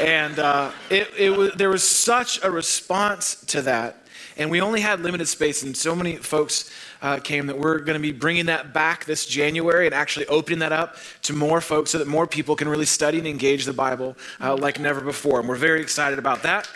And 0.00 0.38
uh, 0.38 0.72
it, 0.90 1.08
it 1.16 1.30
was, 1.30 1.52
there 1.54 1.70
was 1.70 1.82
such 1.82 2.42
a 2.42 2.50
response 2.50 3.36
to 3.46 3.62
that. 3.62 4.03
And 4.36 4.50
we 4.50 4.60
only 4.60 4.80
had 4.80 5.00
limited 5.00 5.28
space, 5.28 5.62
and 5.62 5.76
so 5.76 5.94
many 5.94 6.16
folks 6.16 6.70
uh, 7.02 7.18
came 7.18 7.46
that 7.46 7.58
we're 7.58 7.78
going 7.78 7.94
to 7.94 8.02
be 8.02 8.12
bringing 8.12 8.46
that 8.46 8.72
back 8.72 9.04
this 9.04 9.26
January 9.26 9.86
and 9.86 9.94
actually 9.94 10.26
opening 10.26 10.58
that 10.58 10.72
up 10.72 10.96
to 11.22 11.32
more 11.32 11.60
folks 11.60 11.90
so 11.90 11.98
that 11.98 12.08
more 12.08 12.26
people 12.26 12.56
can 12.56 12.68
really 12.68 12.86
study 12.86 13.18
and 13.18 13.26
engage 13.26 13.64
the 13.64 13.72
Bible 13.72 14.16
uh, 14.40 14.56
like 14.56 14.80
never 14.80 15.00
before. 15.00 15.38
And 15.38 15.48
we're 15.48 15.54
very 15.56 15.80
excited 15.80 16.18
about 16.18 16.42
that. 16.42 16.68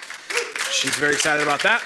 She's 0.70 0.94
very 0.94 1.14
excited 1.14 1.42
about 1.42 1.62
that. 1.62 1.82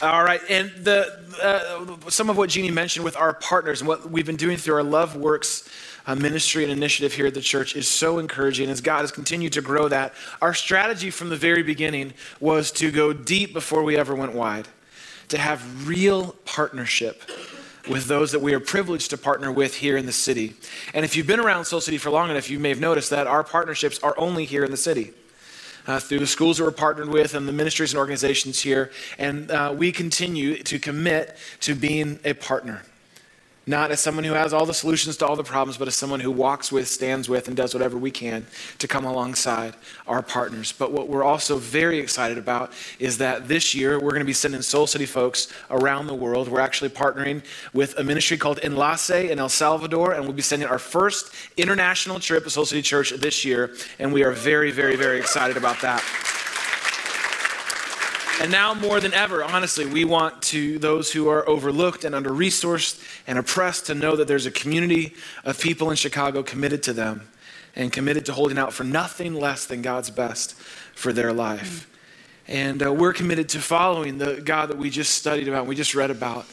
All 0.00 0.24
right, 0.24 0.40
and 0.48 0.72
the 0.82 1.20
uh, 1.40 2.10
some 2.10 2.28
of 2.28 2.36
what 2.36 2.50
Jeannie 2.50 2.70
mentioned 2.70 3.04
with 3.04 3.16
our 3.16 3.34
partners 3.34 3.80
and 3.80 3.88
what 3.88 4.10
we've 4.10 4.26
been 4.26 4.36
doing 4.36 4.56
through 4.56 4.74
our 4.74 4.82
Love 4.82 5.16
Works 5.16 5.68
uh, 6.06 6.14
ministry 6.14 6.62
and 6.62 6.72
initiative 6.72 7.12
here 7.12 7.26
at 7.26 7.34
the 7.34 7.40
church 7.40 7.76
is 7.76 7.88
so 7.88 8.18
encouraging 8.18 8.68
as 8.68 8.80
God 8.80 9.00
has 9.00 9.12
continued 9.12 9.52
to 9.54 9.62
grow 9.62 9.88
that. 9.88 10.14
Our 10.40 10.54
strategy 10.54 11.10
from 11.10 11.28
the 11.28 11.36
very 11.36 11.62
beginning 11.62 12.14
was 12.40 12.70
to 12.72 12.90
go 12.90 13.12
deep 13.12 13.52
before 13.52 13.82
we 13.82 13.96
ever 13.96 14.14
went 14.14 14.32
wide, 14.32 14.68
to 15.28 15.38
have 15.38 15.88
real 15.88 16.36
partnership 16.44 17.22
with 17.88 18.06
those 18.06 18.32
that 18.32 18.40
we 18.40 18.54
are 18.54 18.60
privileged 18.60 19.10
to 19.10 19.18
partner 19.18 19.50
with 19.50 19.74
here 19.74 19.96
in 19.96 20.06
the 20.06 20.12
city. 20.12 20.54
And 20.94 21.04
if 21.04 21.16
you've 21.16 21.26
been 21.26 21.40
around 21.40 21.64
Soul 21.64 21.80
City 21.80 21.98
for 21.98 22.10
long 22.10 22.30
enough, 22.30 22.48
you 22.48 22.58
may 22.58 22.68
have 22.68 22.80
noticed 22.80 23.10
that 23.10 23.26
our 23.26 23.42
partnerships 23.42 23.98
are 24.00 24.14
only 24.16 24.44
here 24.44 24.64
in 24.64 24.70
the 24.70 24.76
city 24.76 25.12
uh, 25.86 25.98
through 25.98 26.20
the 26.20 26.26
schools 26.26 26.58
that 26.58 26.64
we're 26.64 26.70
partnered 26.70 27.08
with 27.08 27.34
and 27.34 27.48
the 27.48 27.52
ministries 27.52 27.92
and 27.92 27.98
organizations 27.98 28.60
here. 28.60 28.90
And 29.18 29.50
uh, 29.50 29.74
we 29.76 29.92
continue 29.92 30.62
to 30.62 30.78
commit 30.78 31.36
to 31.60 31.74
being 31.74 32.20
a 32.24 32.34
partner. 32.34 32.82
Not 33.64 33.92
as 33.92 34.00
someone 34.00 34.24
who 34.24 34.32
has 34.32 34.52
all 34.52 34.66
the 34.66 34.74
solutions 34.74 35.16
to 35.18 35.26
all 35.26 35.36
the 35.36 35.44
problems, 35.44 35.76
but 35.76 35.86
as 35.86 35.94
someone 35.94 36.18
who 36.18 36.32
walks 36.32 36.72
with, 36.72 36.88
stands 36.88 37.28
with, 37.28 37.46
and 37.46 37.56
does 37.56 37.74
whatever 37.74 37.96
we 37.96 38.10
can 38.10 38.44
to 38.78 38.88
come 38.88 39.04
alongside 39.04 39.74
our 40.08 40.20
partners. 40.20 40.72
But 40.72 40.90
what 40.90 41.08
we're 41.08 41.22
also 41.22 41.58
very 41.58 42.00
excited 42.00 42.38
about 42.38 42.72
is 42.98 43.18
that 43.18 43.46
this 43.46 43.72
year 43.72 44.00
we're 44.00 44.10
going 44.10 44.18
to 44.18 44.24
be 44.24 44.32
sending 44.32 44.62
Soul 44.62 44.88
City 44.88 45.06
folks 45.06 45.46
around 45.70 46.08
the 46.08 46.14
world. 46.14 46.48
We're 46.48 46.60
actually 46.60 46.90
partnering 46.90 47.44
with 47.72 47.96
a 47.98 48.02
ministry 48.02 48.36
called 48.36 48.58
Enlace 48.64 49.10
in 49.10 49.38
El 49.38 49.48
Salvador, 49.48 50.12
and 50.12 50.24
we'll 50.24 50.32
be 50.32 50.42
sending 50.42 50.68
our 50.68 50.80
first 50.80 51.32
international 51.56 52.18
trip 52.18 52.42
to 52.42 52.50
Soul 52.50 52.64
City 52.64 52.82
Church 52.82 53.10
this 53.10 53.44
year. 53.44 53.76
And 54.00 54.12
we 54.12 54.24
are 54.24 54.32
very, 54.32 54.72
very, 54.72 54.96
very 54.96 55.18
excited 55.18 55.56
about 55.56 55.80
that. 55.82 56.02
And 58.42 58.50
now 58.50 58.74
more 58.74 58.98
than 58.98 59.14
ever, 59.14 59.44
honestly, 59.44 59.86
we 59.86 60.04
want 60.04 60.42
to 60.42 60.76
those 60.80 61.12
who 61.12 61.28
are 61.28 61.48
overlooked 61.48 62.02
and 62.02 62.12
under 62.12 62.30
resourced 62.30 63.00
and 63.24 63.38
oppressed 63.38 63.86
to 63.86 63.94
know 63.94 64.16
that 64.16 64.26
there's 64.26 64.46
a 64.46 64.50
community 64.50 65.14
of 65.44 65.60
people 65.60 65.90
in 65.90 65.96
Chicago 65.96 66.42
committed 66.42 66.82
to 66.82 66.92
them 66.92 67.28
and 67.76 67.92
committed 67.92 68.26
to 68.26 68.32
holding 68.32 68.58
out 68.58 68.72
for 68.72 68.82
nothing 68.82 69.34
less 69.34 69.66
than 69.66 69.80
God's 69.80 70.10
best 70.10 70.54
for 70.92 71.12
their 71.12 71.32
life. 71.32 71.88
And 72.48 72.84
uh, 72.84 72.92
we're 72.92 73.12
committed 73.12 73.48
to 73.50 73.60
following 73.60 74.18
the 74.18 74.40
God 74.40 74.70
that 74.70 74.76
we 74.76 74.90
just 74.90 75.14
studied 75.14 75.46
about, 75.46 75.60
and 75.60 75.68
we 75.68 75.76
just 75.76 75.94
read 75.94 76.10
about. 76.10 76.44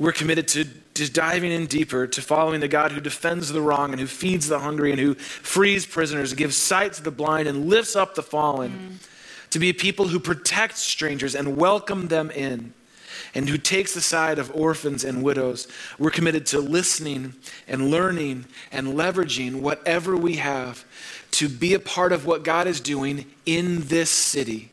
We're 0.00 0.10
committed 0.10 0.48
to 0.48 0.64
diving 1.12 1.52
in 1.52 1.66
deeper, 1.66 2.08
to 2.08 2.22
following 2.22 2.58
the 2.58 2.66
God 2.66 2.90
who 2.90 3.00
defends 3.00 3.52
the 3.52 3.62
wrong 3.62 3.92
and 3.92 4.00
who 4.00 4.08
feeds 4.08 4.48
the 4.48 4.58
hungry 4.58 4.90
and 4.90 4.98
who 4.98 5.14
frees 5.14 5.86
prisoners, 5.86 6.34
gives 6.34 6.56
sight 6.56 6.94
to 6.94 7.04
the 7.04 7.12
blind, 7.12 7.46
and 7.46 7.68
lifts 7.68 7.94
up 7.94 8.16
the 8.16 8.22
fallen. 8.24 8.98
Mm 8.98 9.06
to 9.50 9.58
be 9.58 9.68
a 9.70 9.74
people 9.74 10.08
who 10.08 10.20
protect 10.20 10.78
strangers 10.78 11.34
and 11.34 11.56
welcome 11.56 12.08
them 12.08 12.30
in, 12.30 12.72
and 13.34 13.48
who 13.48 13.58
takes 13.58 13.94
the 13.94 14.00
side 14.00 14.38
of 14.38 14.54
orphans 14.54 15.04
and 15.04 15.22
widows. 15.22 15.68
We're 15.98 16.10
committed 16.10 16.46
to 16.46 16.60
listening 16.60 17.34
and 17.68 17.90
learning 17.90 18.46
and 18.72 18.88
leveraging 18.88 19.60
whatever 19.60 20.16
we 20.16 20.36
have 20.36 20.84
to 21.32 21.48
be 21.48 21.74
a 21.74 21.80
part 21.80 22.12
of 22.12 22.26
what 22.26 22.42
God 22.42 22.66
is 22.66 22.80
doing 22.80 23.26
in 23.46 23.82
this 23.82 24.10
city, 24.10 24.70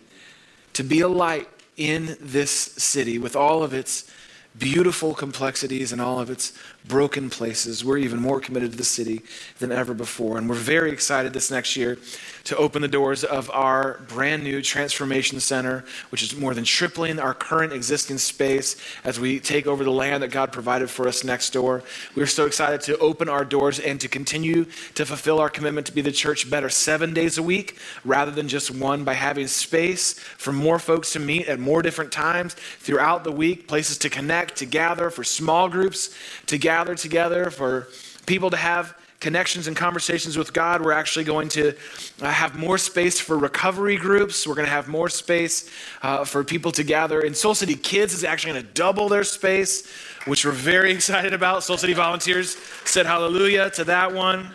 to 0.74 0.84
be 0.84 1.02
a 1.02 1.08
light 1.08 1.48
in 1.76 2.18
this 2.20 2.52
city 2.52 3.20
with 3.20 3.36
all 3.36 3.64
of 3.64 3.74
its 3.74 4.12
beautiful 4.58 5.14
complexities 5.14 5.92
and 5.92 6.02
all 6.02 6.20
of 6.20 6.32
its 6.32 6.54
broken 6.88 7.30
places. 7.30 7.84
We're 7.84 7.98
even 7.98 8.20
more 8.20 8.40
committed 8.40 8.72
to 8.72 8.78
the 8.78 8.84
city 8.84 9.22
than 9.60 9.72
ever 9.72 9.94
before. 9.94 10.38
And 10.38 10.50
we're 10.50 10.56
very 10.56 10.92
excited 10.92 11.34
this 11.34 11.52
next 11.52 11.76
year 11.76 11.98
to 12.46 12.56
open 12.56 12.82
the 12.82 12.88
doors 12.88 13.26
of 13.26 13.52
our 13.52 14.00
brand 14.08 14.44
new 14.44 14.62
transformation 14.62 15.40
center, 15.42 15.84
which 16.12 16.24
is 16.24 16.36
more 16.36 16.54
than 16.54 16.64
tripling 16.64 17.20
our 17.20 17.34
current 17.34 17.74
existing 17.74 18.18
space 18.18 18.78
as 19.04 19.20
we 19.20 19.40
take 19.40 19.68
over 19.68 19.84
the 19.84 19.92
land 19.92 20.24
that 20.24 20.32
God 20.32 20.54
provided 20.54 20.90
for 20.90 21.08
us 21.08 21.26
next 21.26 21.52
door. 21.52 21.84
We're 22.16 22.26
so 22.26 22.46
excited 22.46 22.80
to 22.82 22.98
open 23.00 23.28
our 23.28 23.44
doors 23.44 23.80
and 23.80 24.00
to 24.00 24.08
continue 24.08 24.66
to 24.96 25.06
fulfill 25.06 25.40
our 25.40 25.50
commitment 25.50 25.88
to 25.88 25.94
be 25.94 26.02
the 26.02 26.12
church 26.12 26.50
better 26.50 26.70
seven 26.70 27.14
days 27.14 27.38
a 27.38 27.44
week 27.44 27.78
rather 28.06 28.32
than 28.32 28.48
just 28.48 28.72
one 28.72 29.04
by 29.04 29.14
having 29.14 29.48
space 29.48 30.14
for 30.14 30.54
more 30.54 30.80
folks 30.80 31.12
to 31.14 31.20
meet 31.20 31.48
at 31.48 31.60
more 31.60 31.82
different 31.82 32.14
times 32.14 32.54
throughout 32.54 33.26
the 33.26 33.32
week, 33.32 33.68
places 33.68 33.98
to 33.98 34.10
connect, 34.10 34.56
to 34.58 34.66
gather, 34.66 35.10
for 35.10 35.24
small 35.24 35.68
groups 35.68 36.16
to 36.46 36.58
gather 36.58 36.77
together, 36.86 37.50
for 37.50 37.88
people 38.26 38.50
to 38.52 38.58
have 38.58 38.96
connections 39.20 39.68
and 39.68 39.76
conversations 39.76 40.38
with 40.38 40.54
God. 40.54 40.84
We're 40.84 40.92
actually 40.92 41.26
going 41.26 41.50
to 41.50 41.76
uh, 42.22 42.30
have 42.30 42.58
more 42.58 42.78
space 42.78 43.20
for 43.20 43.38
recovery 43.38 43.98
groups. 43.98 44.46
We're 44.46 44.54
going 44.54 44.68
to 44.68 44.72
have 44.72 44.88
more 44.88 45.10
space 45.10 45.70
uh, 46.04 46.24
for 46.24 46.44
people 46.44 46.72
to 46.74 46.84
gather. 46.84 47.22
And 47.22 47.36
Soul 47.36 47.56
City 47.56 47.76
Kids 47.76 48.14
is 48.14 48.24
actually 48.24 48.54
going 48.54 48.66
to 48.66 48.74
double 48.74 49.10
their 49.10 49.24
space, 49.24 49.92
which 50.26 50.46
we're 50.46 50.52
very 50.52 50.92
excited 50.98 51.34
about. 51.34 51.64
Soul 51.64 51.78
City 51.78 51.94
volunteers 51.94 52.58
said 52.86 53.06
hallelujah 53.06 53.70
to 53.72 53.84
that 53.86 54.14
one. 54.14 54.54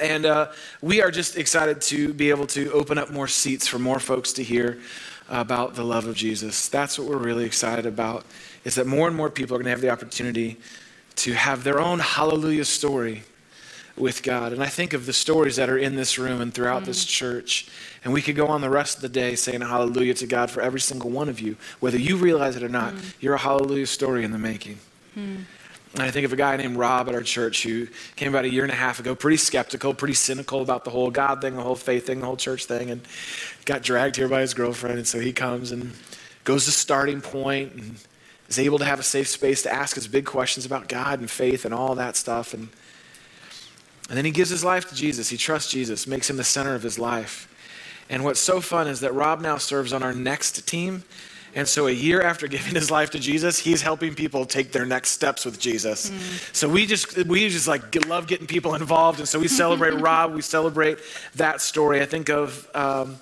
And 0.00 0.26
uh, 0.26 0.52
we 0.80 1.02
are 1.02 1.10
just 1.10 1.36
excited 1.36 1.80
to 1.82 2.14
be 2.14 2.30
able 2.30 2.46
to 2.48 2.72
open 2.72 2.98
up 2.98 3.10
more 3.10 3.26
seats 3.26 3.66
for 3.66 3.78
more 3.78 3.98
folks 3.98 4.32
to 4.34 4.44
hear 4.44 4.78
about 5.28 5.74
the 5.74 5.84
love 5.84 6.06
of 6.06 6.14
Jesus. 6.14 6.68
That's 6.68 6.98
what 6.98 7.08
we're 7.08 7.18
really 7.18 7.44
excited 7.44 7.84
about, 7.84 8.24
is 8.64 8.76
that 8.76 8.86
more 8.86 9.08
and 9.08 9.16
more 9.16 9.28
people 9.28 9.56
are 9.56 9.58
going 9.58 9.66
to 9.66 9.70
have 9.70 9.80
the 9.80 9.90
opportunity 9.90 10.56
to 11.18 11.34
have 11.34 11.64
their 11.64 11.80
own 11.80 11.98
hallelujah 11.98 12.64
story 12.64 13.24
with 13.96 14.22
God. 14.22 14.52
And 14.52 14.62
I 14.62 14.66
think 14.66 14.92
of 14.92 15.06
the 15.06 15.12
stories 15.12 15.56
that 15.56 15.68
are 15.68 15.78
in 15.78 15.96
this 15.96 16.18
room 16.18 16.40
and 16.40 16.54
throughout 16.54 16.82
mm. 16.82 16.86
this 16.86 17.04
church. 17.04 17.68
And 18.04 18.12
we 18.12 18.22
could 18.22 18.36
go 18.36 18.46
on 18.46 18.60
the 18.60 18.70
rest 18.70 18.96
of 18.96 19.02
the 19.02 19.08
day 19.08 19.34
saying 19.34 19.60
hallelujah 19.60 20.14
to 20.14 20.26
God 20.26 20.50
for 20.50 20.60
every 20.60 20.80
single 20.80 21.10
one 21.10 21.28
of 21.28 21.40
you. 21.40 21.56
Whether 21.80 21.98
you 21.98 22.16
realize 22.16 22.56
it 22.56 22.62
or 22.62 22.68
not, 22.68 22.94
mm. 22.94 23.14
you're 23.20 23.34
a 23.34 23.38
hallelujah 23.38 23.86
story 23.86 24.24
in 24.24 24.30
the 24.30 24.38
making. 24.38 24.78
Mm. 25.16 25.44
And 25.94 26.02
I 26.02 26.10
think 26.10 26.26
of 26.26 26.32
a 26.32 26.36
guy 26.36 26.56
named 26.56 26.76
Rob 26.76 27.08
at 27.08 27.14
our 27.14 27.22
church 27.22 27.62
who 27.62 27.88
came 28.14 28.28
about 28.28 28.44
a 28.44 28.50
year 28.50 28.62
and 28.62 28.72
a 28.72 28.76
half 28.76 29.00
ago, 29.00 29.14
pretty 29.14 29.38
skeptical, 29.38 29.94
pretty 29.94 30.14
cynical 30.14 30.60
about 30.60 30.84
the 30.84 30.90
whole 30.90 31.10
God 31.10 31.40
thing, 31.40 31.56
the 31.56 31.62
whole 31.62 31.74
faith 31.74 32.06
thing, 32.06 32.20
the 32.20 32.26
whole 32.26 32.36
church 32.36 32.66
thing, 32.66 32.90
and 32.90 33.00
got 33.64 33.82
dragged 33.82 34.16
here 34.16 34.28
by 34.28 34.42
his 34.42 34.54
girlfriend. 34.54 34.98
And 34.98 35.08
so 35.08 35.18
he 35.18 35.32
comes 35.32 35.72
and 35.72 35.92
goes 36.44 36.66
to 36.66 36.72
starting 36.72 37.20
point 37.20 37.72
and 37.72 37.96
is 38.48 38.58
able 38.58 38.78
to 38.78 38.84
have 38.84 38.98
a 38.98 39.04
safe 39.04 39.28
space 39.28 39.62
to 39.62 39.72
ask 39.72 39.94
his 39.94 40.08
big 40.08 40.24
questions 40.24 40.64
about 40.64 40.88
God 40.88 41.20
and 41.20 41.30
faith 41.30 41.64
and 41.64 41.74
all 41.74 41.94
that 41.94 42.16
stuff. 42.16 42.54
And 42.54 42.68
and 44.08 44.16
then 44.16 44.24
he 44.24 44.30
gives 44.30 44.50
his 44.50 44.64
life 44.64 44.88
to 44.88 44.94
Jesus. 44.94 45.28
He 45.28 45.36
trusts 45.36 45.70
Jesus, 45.70 46.06
makes 46.06 46.30
him 46.30 46.38
the 46.38 46.44
center 46.44 46.74
of 46.74 46.82
his 46.82 46.98
life. 46.98 47.46
And 48.08 48.24
what's 48.24 48.40
so 48.40 48.60
fun 48.60 48.88
is 48.88 49.00
that 49.00 49.12
Rob 49.12 49.42
now 49.42 49.58
serves 49.58 49.92
on 49.92 50.02
our 50.02 50.14
next 50.14 50.66
team. 50.66 51.04
And 51.54 51.68
so, 51.68 51.86
a 51.86 51.90
year 51.90 52.22
after 52.22 52.46
giving 52.46 52.74
his 52.74 52.90
life 52.90 53.10
to 53.10 53.18
Jesus, 53.18 53.58
he's 53.58 53.82
helping 53.82 54.14
people 54.14 54.44
take 54.44 54.72
their 54.72 54.86
next 54.86 55.10
steps 55.10 55.44
with 55.44 55.58
Jesus. 55.58 56.10
Mm. 56.10 56.54
So 56.54 56.68
we 56.68 56.86
just 56.86 57.16
we 57.26 57.48
just 57.48 57.66
like 57.66 58.06
love 58.06 58.26
getting 58.26 58.46
people 58.46 58.74
involved, 58.74 59.18
and 59.18 59.28
so 59.28 59.38
we 59.38 59.48
celebrate 59.48 59.90
Rob. 60.00 60.34
We 60.34 60.42
celebrate 60.42 60.98
that 61.36 61.60
story. 61.60 62.00
I 62.00 62.06
think 62.06 62.28
of. 62.30 62.68
Um, 62.74 63.18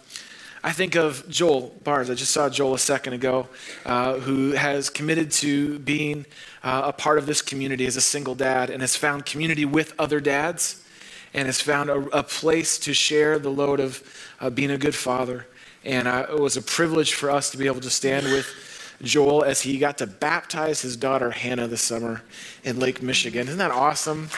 I 0.67 0.73
think 0.73 0.97
of 0.97 1.29
Joel 1.29 1.73
Barnes. 1.85 2.11
I 2.11 2.15
just 2.15 2.33
saw 2.33 2.49
Joel 2.49 2.75
a 2.75 2.79
second 2.81 3.13
ago, 3.13 3.47
uh, 3.85 4.15
who 4.15 4.51
has 4.51 4.91
committed 4.91 5.31
to 5.31 5.79
being 5.79 6.27
uh, 6.65 6.83
a 6.87 6.93
part 6.93 7.19
of 7.19 7.27
this 7.27 7.41
community 7.41 7.87
as 7.87 7.95
a 7.95 8.01
single 8.01 8.35
dad 8.35 8.71
and 8.71 8.81
has 8.81 8.97
found 8.97 9.27
community 9.27 9.65
with 9.65 9.95
other 9.97 10.19
dads 10.19 10.85
and 11.33 11.47
has 11.47 11.61
found 11.61 11.89
a, 11.89 11.99
a 12.09 12.25
place 12.25 12.81
to 12.81 12.93
share 12.93 13.39
the 13.39 13.49
load 13.49 13.79
of 13.79 14.03
uh, 14.41 14.51
being 14.51 14.73
a 14.73 14.77
good 14.77 14.97
father. 14.97 15.47
And 15.85 16.09
uh, 16.09 16.27
it 16.31 16.41
was 16.41 16.57
a 16.57 16.63
privilege 16.63 17.15
for 17.15 17.31
us 17.31 17.49
to 17.51 17.59
be 17.59 17.67
able 17.67 17.83
to 17.83 17.91
stand 17.91 18.27
with 18.27 18.97
Joel 19.03 19.45
as 19.45 19.61
he 19.61 19.79
got 19.79 19.99
to 19.99 20.09
baptize 20.09 20.83
his 20.83 20.97
daughter 20.97 21.31
Hannah 21.31 21.69
this 21.69 21.83
summer 21.83 22.23
in 22.65 22.81
Lake 22.81 23.01
Michigan. 23.01 23.47
Isn't 23.47 23.59
that 23.59 23.71
awesome? 23.71 24.29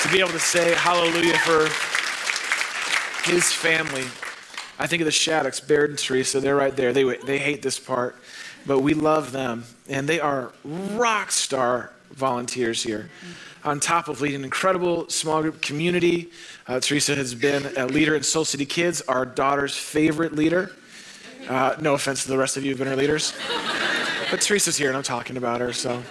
To 0.00 0.08
be 0.10 0.20
able 0.20 0.32
to 0.32 0.40
say 0.40 0.72
hallelujah 0.72 1.36
for 1.40 1.64
his 3.30 3.52
family. 3.52 4.06
I 4.82 4.88
think 4.88 5.00
of 5.00 5.06
the 5.06 5.12
Shaddocks, 5.12 5.60
Baird 5.60 5.90
and 5.90 5.98
Teresa, 5.98 6.40
they're 6.40 6.56
right 6.56 6.74
there. 6.74 6.92
They, 6.92 7.04
they 7.18 7.38
hate 7.38 7.62
this 7.62 7.78
part. 7.78 8.16
but 8.66 8.80
we 8.80 8.94
love 8.94 9.30
them. 9.30 9.62
And 9.88 10.08
they 10.08 10.18
are 10.18 10.50
rock 10.64 11.30
star 11.30 11.92
volunteers 12.10 12.82
here. 12.82 13.08
On 13.62 13.78
top 13.78 14.08
of 14.08 14.20
leading 14.20 14.40
an 14.40 14.44
incredible 14.44 15.08
small 15.08 15.40
group 15.40 15.62
community, 15.62 16.32
uh, 16.66 16.80
Teresa 16.80 17.14
has 17.14 17.32
been 17.32 17.64
a 17.76 17.86
leader 17.86 18.16
in 18.16 18.24
Soul 18.24 18.44
City 18.44 18.66
Kids, 18.66 19.02
our 19.02 19.24
daughter's 19.24 19.76
favorite 19.76 20.34
leader. 20.34 20.72
Uh, 21.48 21.76
no 21.80 21.94
offense 21.94 22.24
to 22.24 22.28
the 22.28 22.36
rest 22.36 22.56
of 22.56 22.64
you 22.64 22.70
who've 22.70 22.78
been 22.78 22.88
her 22.88 22.96
leaders. 22.96 23.34
but 24.32 24.40
Teresa's 24.40 24.76
here 24.76 24.88
and 24.88 24.96
I'm 24.96 25.04
talking 25.04 25.36
about 25.36 25.60
her, 25.60 25.72
so. 25.72 26.02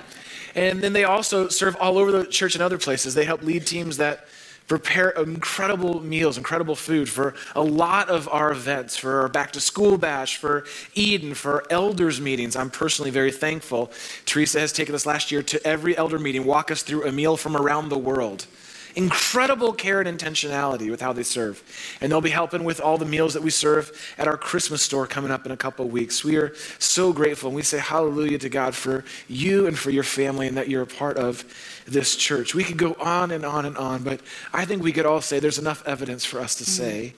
And 0.56 0.80
then 0.80 0.94
they 0.94 1.04
also 1.04 1.50
serve 1.50 1.76
all 1.76 1.98
over 1.98 2.10
the 2.10 2.26
church 2.26 2.56
and 2.56 2.62
other 2.62 2.78
places. 2.78 3.16
They 3.16 3.26
help 3.26 3.44
lead 3.44 3.68
teams 3.68 3.98
that 3.98 4.28
prepare 4.72 5.10
incredible 5.10 6.00
meals, 6.00 6.38
incredible 6.38 6.78
food 6.78 7.10
for 7.10 7.34
a 7.58 7.62
lot 7.62 8.08
of 8.08 8.30
our 8.30 8.54
events, 8.54 8.96
for 8.96 9.20
our 9.20 9.28
back 9.28 9.52
to 9.52 9.60
school 9.60 9.98
bash, 9.98 10.38
for 10.38 10.64
Eden, 10.96 11.34
for 11.34 11.66
elders 11.70 12.22
meetings. 12.22 12.56
I'm 12.56 12.70
personally 12.70 13.12
very 13.12 13.34
thankful. 13.34 13.92
Teresa 14.26 14.62
has 14.62 14.72
taken 14.72 14.96
us 14.96 15.06
last 15.06 15.30
year 15.30 15.44
to 15.44 15.68
every 15.68 15.98
elder 15.98 16.18
meeting, 16.18 16.46
walk 16.46 16.72
us 16.72 16.84
through 16.84 17.06
a 17.06 17.12
meal 17.12 17.36
from 17.36 17.58
around 17.58 17.90
the 17.90 17.98
world 17.98 18.46
incredible 18.96 19.74
care 19.74 20.02
and 20.02 20.20
intentionality 20.20 20.90
with 20.90 21.02
how 21.02 21.14
they 21.14 21.24
serve. 21.24 21.64
And 22.02 22.12
they'll 22.12 22.22
be 22.22 22.30
helping 22.30 22.64
with 22.64 22.80
all 22.82 22.98
the 22.98 23.06
meals 23.06 23.34
that 23.34 23.44
we 23.44 23.50
serve 23.50 23.92
at 24.18 24.28
our 24.28 24.38
Christmas 24.38 24.82
store 24.82 25.08
coming 25.08 25.32
up 25.32 25.46
in 25.46 25.52
a 25.52 25.58
couple 25.58 25.86
of 25.86 25.92
weeks. 25.92 26.24
We 26.24 26.38
are 26.38 26.54
so 26.80 27.14
grateful 27.14 27.50
and 27.50 27.56
we 27.56 27.64
say 27.64 27.80
hallelujah 27.80 28.40
to 28.40 28.50
God 28.50 28.76
for 28.76 29.04
you 29.28 29.68
and 29.68 29.78
for 29.78 29.92
your 29.92 30.04
family 30.04 30.48
and 30.48 30.58
that 30.58 30.70
you're 30.70 30.82
a 30.82 30.88
part 30.88 31.18
of 31.18 31.44
this 31.86 32.16
church. 32.16 32.54
We 32.56 32.64
could 32.64 32.78
go 32.78 32.96
on 33.00 33.32
and 33.32 33.46
on 33.46 33.66
and 33.66 33.78
on, 33.78 34.04
but 34.04 34.22
I 34.54 34.66
think 34.66 34.84
we 34.84 34.92
could 34.92 35.06
all 35.06 35.22
say 35.22 35.40
there's 35.40 35.60
enough 35.60 35.84
evidence 35.88 36.26
for 36.26 36.40
us 36.40 36.56
to 36.56 36.64
mm. 36.64 36.68
say, 36.68 37.14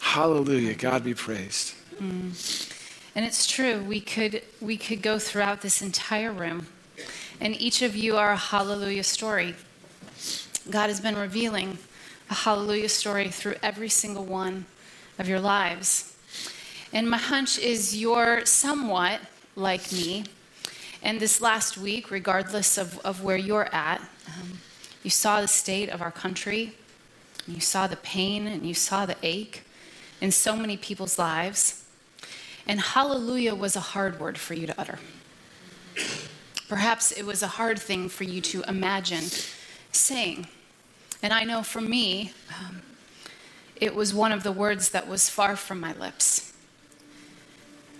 hallelujah, 0.00 0.74
God 0.74 1.04
be 1.04 1.14
praised. 1.14 1.74
Mm. 2.00 2.74
And 3.14 3.24
it's 3.24 3.46
true, 3.46 3.82
we 3.82 4.00
could, 4.00 4.42
we 4.60 4.76
could 4.76 5.02
go 5.02 5.18
throughout 5.18 5.60
this 5.60 5.82
entire 5.82 6.30
room, 6.30 6.68
and 7.40 7.60
each 7.60 7.82
of 7.82 7.96
you 7.96 8.16
are 8.16 8.30
a 8.32 8.36
hallelujah 8.36 9.02
story. 9.02 9.56
God 10.70 10.88
has 10.88 11.00
been 11.00 11.16
revealing 11.16 11.78
a 12.28 12.34
hallelujah 12.34 12.90
story 12.90 13.28
through 13.28 13.54
every 13.62 13.88
single 13.88 14.24
one 14.24 14.66
of 15.18 15.26
your 15.26 15.40
lives. 15.40 16.14
And 16.92 17.08
my 17.08 17.16
hunch 17.16 17.58
is 17.58 17.96
you're 17.96 18.44
somewhat 18.44 19.20
like 19.56 19.90
me. 19.92 20.24
And 21.02 21.20
this 21.20 21.40
last 21.40 21.78
week, 21.78 22.10
regardless 22.10 22.76
of, 22.76 22.98
of 22.98 23.22
where 23.22 23.36
you're 23.36 23.72
at, 23.74 24.00
um, 24.26 24.58
you 25.02 25.10
saw 25.10 25.40
the 25.40 25.48
state 25.48 25.88
of 25.88 26.02
our 26.02 26.10
country, 26.10 26.74
you 27.46 27.60
saw 27.60 27.86
the 27.86 27.96
pain, 27.96 28.46
and 28.46 28.66
you 28.66 28.74
saw 28.74 29.06
the 29.06 29.16
ache 29.22 29.62
in 30.20 30.30
so 30.30 30.54
many 30.54 30.76
people's 30.76 31.18
lives. 31.18 31.84
And 32.66 32.80
hallelujah 32.80 33.54
was 33.54 33.74
a 33.74 33.80
hard 33.80 34.20
word 34.20 34.36
for 34.36 34.52
you 34.52 34.66
to 34.66 34.78
utter. 34.78 34.98
Perhaps 36.68 37.12
it 37.12 37.24
was 37.24 37.42
a 37.42 37.46
hard 37.46 37.78
thing 37.78 38.10
for 38.10 38.24
you 38.24 38.42
to 38.42 38.62
imagine 38.68 39.24
saying. 39.92 40.46
And 41.22 41.32
I 41.32 41.44
know 41.44 41.62
for 41.62 41.80
me, 41.80 42.32
um, 42.60 42.82
it 43.76 43.94
was 43.94 44.14
one 44.14 44.32
of 44.32 44.42
the 44.42 44.52
words 44.52 44.90
that 44.90 45.08
was 45.08 45.28
far 45.28 45.56
from 45.56 45.80
my 45.80 45.92
lips. 45.94 46.52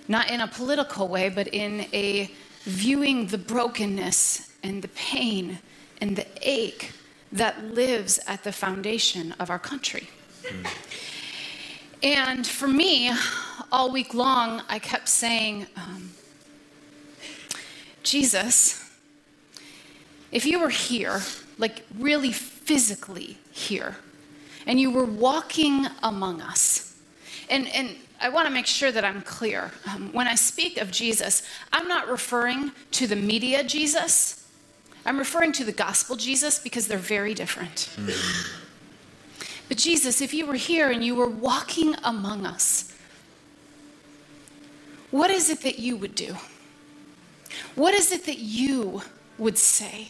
Not 0.07 0.31
in 0.31 0.41
a 0.41 0.49
political 0.49 1.09
way, 1.09 1.29
but 1.29 1.49
in 1.49 1.87
a 1.93 2.31
viewing 2.63 3.27
the 3.27 3.39
brokenness 3.39 4.53
and 4.63 4.83
the 4.83 4.89
pain 4.89 5.59
and 6.01 6.17
the 6.17 6.27
ache 6.43 6.93
that 7.33 7.63
lives 7.75 8.19
at 8.27 8.45
the 8.45 8.53
foundation 8.53 9.35
of 9.39 9.51
our 9.51 9.59
country. 9.59 10.09
Mm. 10.45 10.67
And 12.03 12.47
for 12.47 12.69
me, 12.69 13.11
all 13.73 13.91
week 13.91 14.15
long, 14.15 14.63
I 14.69 14.79
kept 14.79 15.09
saying, 15.09 15.67
um, 15.77 16.11
Jesus, 18.03 18.91
if 20.31 20.47
you 20.47 20.61
were 20.61 20.71
here, 20.71 21.21
like 21.59 21.85
really 21.99 22.33
physically 22.69 23.39
here, 23.51 23.97
and 24.67 24.79
you 24.79 24.91
were 24.91 25.07
walking 25.07 25.87
among 26.03 26.43
us. 26.43 26.95
And, 27.49 27.67
and 27.69 27.97
I 28.21 28.29
want 28.29 28.47
to 28.47 28.53
make 28.53 28.67
sure 28.67 28.93
that 28.93 29.07
I'm 29.07 29.23
clear. 29.23 29.71
Um, 29.89 30.13
when 30.13 30.29
I 30.29 30.35
speak 30.35 30.77
of 30.77 30.91
Jesus, 30.91 31.43
I'm 31.73 31.89
not 31.89 32.09
referring 32.09 32.73
to 32.91 33.07
the 33.07 33.17
media 33.17 33.65
Jesus. 33.65 34.47
I'm 35.07 35.17
referring 35.17 35.53
to 35.53 35.65
the 35.65 35.73
gospel 35.73 36.15
Jesus 36.15 36.59
because 36.59 36.87
they're 36.87 36.99
very 36.99 37.33
different. 37.33 37.89
Mm-hmm. 37.97 39.45
But 39.69 39.79
Jesus, 39.79 40.21
if 40.21 40.35
you 40.35 40.45
were 40.45 40.57
here 40.57 40.91
and 40.91 41.03
you 41.03 41.15
were 41.15 41.27
walking 41.27 41.95
among 42.05 42.45
us, 42.45 42.95
what 45.11 45.31
is 45.31 45.49
it 45.49 45.63
that 45.63 45.79
you 45.79 45.97
would 45.97 46.15
do? 46.15 46.37
What 47.77 47.95
is 47.95 48.13
it 48.13 48.27
that 48.27 48.41
you 48.41 49.01
would 49.39 49.57
say? 49.57 50.09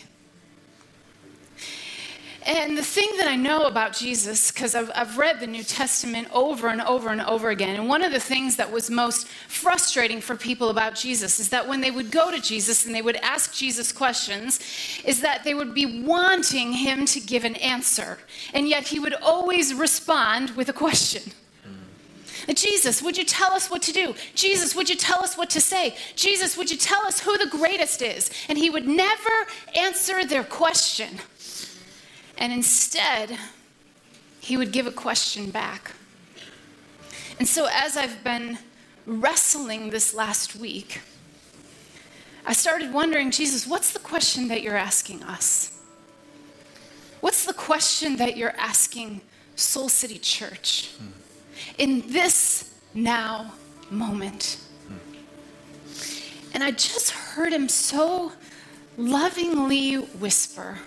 And 2.49 2.79
the 2.79 2.83
thing 2.83 3.11
that 3.19 3.29
I 3.29 3.37
know 3.37 3.65
about 3.65 3.93
Jesus, 3.93 4.51
because 4.51 4.75
I've, 4.75 4.91
I've 4.95 5.19
read 5.19 5.39
the 5.39 5.47
New 5.47 5.63
Testament 5.63 6.29
over 6.33 6.69
and 6.69 6.81
over 6.81 7.11
and 7.11 7.21
over 7.21 7.51
again, 7.51 7.75
and 7.75 7.91
one 7.91 8.03
of 8.03 8.11
the 8.11 8.19
things 8.19 8.57
that 8.57 8.73
was 8.73 8.89
most 8.91 9.29
frustrating 9.29 10.23
for 10.23 10.35
people 10.35 10.71
about 10.71 10.95
Jesus 10.95 11.41
is 11.41 11.51
that 11.51 11.69
when 11.69 11.83
they 11.83 11.91
would 11.91 12.11
go 12.11 12.31
to 12.31 12.41
Jesus 12.41 12.87
and 12.87 12.95
they 12.95 13.03
would 13.03 13.17
ask 13.17 13.53
Jesus 13.53 13.93
questions, 13.93 14.61
is 15.05 15.21
that 15.21 15.45
they 15.45 15.53
would 15.53 15.75
be 15.75 16.03
wanting 16.03 16.73
him 16.73 17.05
to 17.05 17.21
give 17.21 17.45
an 17.45 17.55
answer. 17.57 18.17
And 18.55 18.67
yet 18.67 18.89
he 18.89 18.99
would 18.99 19.15
always 19.21 19.75
respond 19.75 20.57
with 20.57 20.71
a 20.71 20.73
question. 20.73 21.35
Jesus, 22.55 23.03
would 23.03 23.19
you 23.19 23.25
tell 23.25 23.53
us 23.53 23.71
what 23.71 23.83
to 23.83 23.93
do? 23.93 24.15
Jesus, 24.35 24.75
would 24.75 24.89
you 24.89 24.97
tell 24.97 25.23
us 25.23 25.37
what 25.37 25.51
to 25.51 25.61
say? 25.61 25.95
Jesus, 26.17 26.57
would 26.57 26.71
you 26.71 26.79
tell 26.79 27.05
us 27.05 27.21
who 27.21 27.37
the 27.37 27.51
greatest 27.51 28.01
is? 28.01 28.31
And 28.49 28.57
he 28.57 28.71
would 28.71 28.89
never 28.89 29.47
answer 29.79 30.25
their 30.25 30.45
question. 30.45 31.19
And 32.39 32.53
instead, 32.53 33.37
he 34.41 34.57
would 34.57 34.73
give 34.73 34.87
a 34.87 34.93
question 34.93 35.51
back. 35.51 35.93
And 37.39 37.47
so, 37.47 37.69
as 37.71 37.97
I've 37.97 38.25
been 38.25 38.59
wrestling 39.07 39.91
this 39.91 40.15
last 40.15 40.57
week, 40.57 41.01
I 42.47 42.53
started 42.53 42.93
wondering, 42.93 43.31
Jesus, 43.31 43.67
what's 43.67 43.93
the 43.93 43.99
question 43.99 44.49
that 44.49 44.63
you're 44.63 44.77
asking 44.77 45.23
us? 45.23 45.79
What's 47.21 47.45
the 47.45 47.53
question 47.53 48.17
that 48.17 48.37
you're 48.37 48.55
asking 48.57 49.21
Soul 49.57 49.89
City 49.89 50.19
Church 50.19 50.95
hmm. 50.99 51.09
in 51.77 52.11
this 52.11 52.73
now 52.95 53.53
moment? 53.91 54.59
And 56.55 56.63
I 56.63 56.71
just 56.71 57.11
heard 57.11 57.53
him 57.53 57.69
so 57.69 58.33
lovingly 58.97 59.95
whisper, 59.95 60.79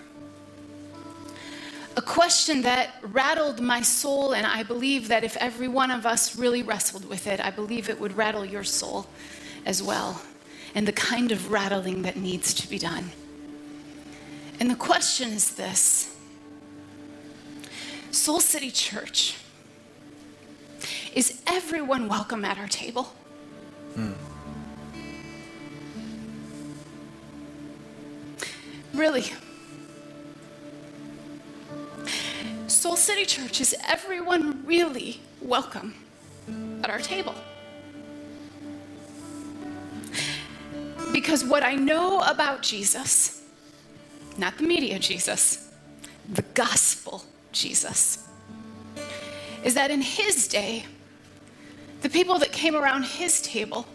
a 1.96 2.02
question 2.02 2.62
that 2.62 2.94
rattled 3.02 3.60
my 3.60 3.82
soul, 3.82 4.32
and 4.32 4.46
I 4.46 4.62
believe 4.62 5.08
that 5.08 5.24
if 5.24 5.36
every 5.36 5.68
one 5.68 5.90
of 5.90 6.06
us 6.06 6.36
really 6.36 6.62
wrestled 6.62 7.08
with 7.08 7.26
it, 7.26 7.40
I 7.40 7.50
believe 7.50 7.88
it 7.88 8.00
would 8.00 8.16
rattle 8.16 8.44
your 8.44 8.64
soul 8.64 9.06
as 9.66 9.82
well, 9.82 10.22
and 10.74 10.88
the 10.88 10.92
kind 10.92 11.32
of 11.32 11.50
rattling 11.50 12.02
that 12.02 12.16
needs 12.16 12.54
to 12.54 12.68
be 12.68 12.78
done. 12.78 13.10
And 14.60 14.70
the 14.70 14.76
question 14.76 15.30
is 15.30 15.54
this 15.54 16.16
Soul 18.10 18.40
City 18.40 18.70
Church, 18.70 19.36
is 21.14 21.42
everyone 21.46 22.08
welcome 22.08 22.44
at 22.44 22.58
our 22.58 22.68
table? 22.68 23.12
Hmm. 23.94 24.12
Really? 28.94 29.24
Soul 32.82 32.96
City 32.96 33.24
Church, 33.24 33.60
is 33.60 33.76
everyone 33.86 34.66
really 34.66 35.20
welcome 35.40 35.94
at 36.82 36.90
our 36.90 36.98
table? 36.98 37.32
Because 41.12 41.44
what 41.44 41.62
I 41.62 41.76
know 41.76 42.22
about 42.22 42.60
Jesus, 42.60 43.40
not 44.36 44.58
the 44.58 44.64
media 44.64 44.98
Jesus, 44.98 45.70
the 46.32 46.42
gospel 46.54 47.24
Jesus, 47.52 48.26
is 49.62 49.74
that 49.74 49.92
in 49.92 50.02
his 50.02 50.48
day, 50.48 50.84
the 52.00 52.10
people 52.10 52.40
that 52.40 52.50
came 52.50 52.74
around 52.74 53.04
his 53.04 53.40
table 53.42 53.86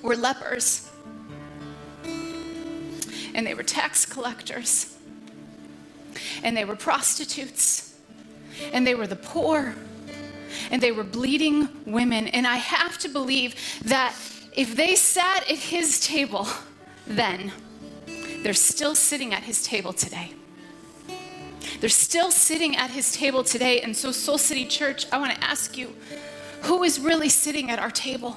were 0.00 0.14
lepers, 0.14 0.88
and 3.34 3.44
they 3.44 3.54
were 3.54 3.64
tax 3.64 4.06
collectors 4.06 4.96
and 6.42 6.56
they 6.56 6.64
were 6.64 6.76
prostitutes, 6.76 7.94
and 8.72 8.86
they 8.86 8.94
were 8.94 9.06
the 9.06 9.16
poor, 9.16 9.74
and 10.70 10.82
they 10.82 10.92
were 10.92 11.04
bleeding 11.04 11.68
women. 11.86 12.28
And 12.28 12.46
I 12.46 12.56
have 12.56 12.98
to 12.98 13.08
believe 13.08 13.54
that 13.84 14.14
if 14.52 14.76
they 14.76 14.96
sat 14.96 15.48
at 15.50 15.56
his 15.56 16.00
table 16.00 16.46
then, 17.06 17.52
they're 18.42 18.54
still 18.54 18.94
sitting 18.94 19.34
at 19.34 19.42
his 19.42 19.62
table 19.62 19.92
today. 19.92 20.32
They're 21.80 21.88
still 21.88 22.30
sitting 22.30 22.76
at 22.76 22.90
his 22.90 23.12
table 23.12 23.42
today. 23.42 23.80
And 23.80 23.96
so, 23.96 24.12
Soul 24.12 24.38
City 24.38 24.66
Church, 24.66 25.06
I 25.12 25.18
want 25.18 25.34
to 25.34 25.44
ask 25.44 25.78
you 25.78 25.94
who 26.62 26.82
is 26.82 27.00
really 27.00 27.28
sitting 27.28 27.70
at 27.70 27.78
our 27.78 27.90
table? 27.90 28.36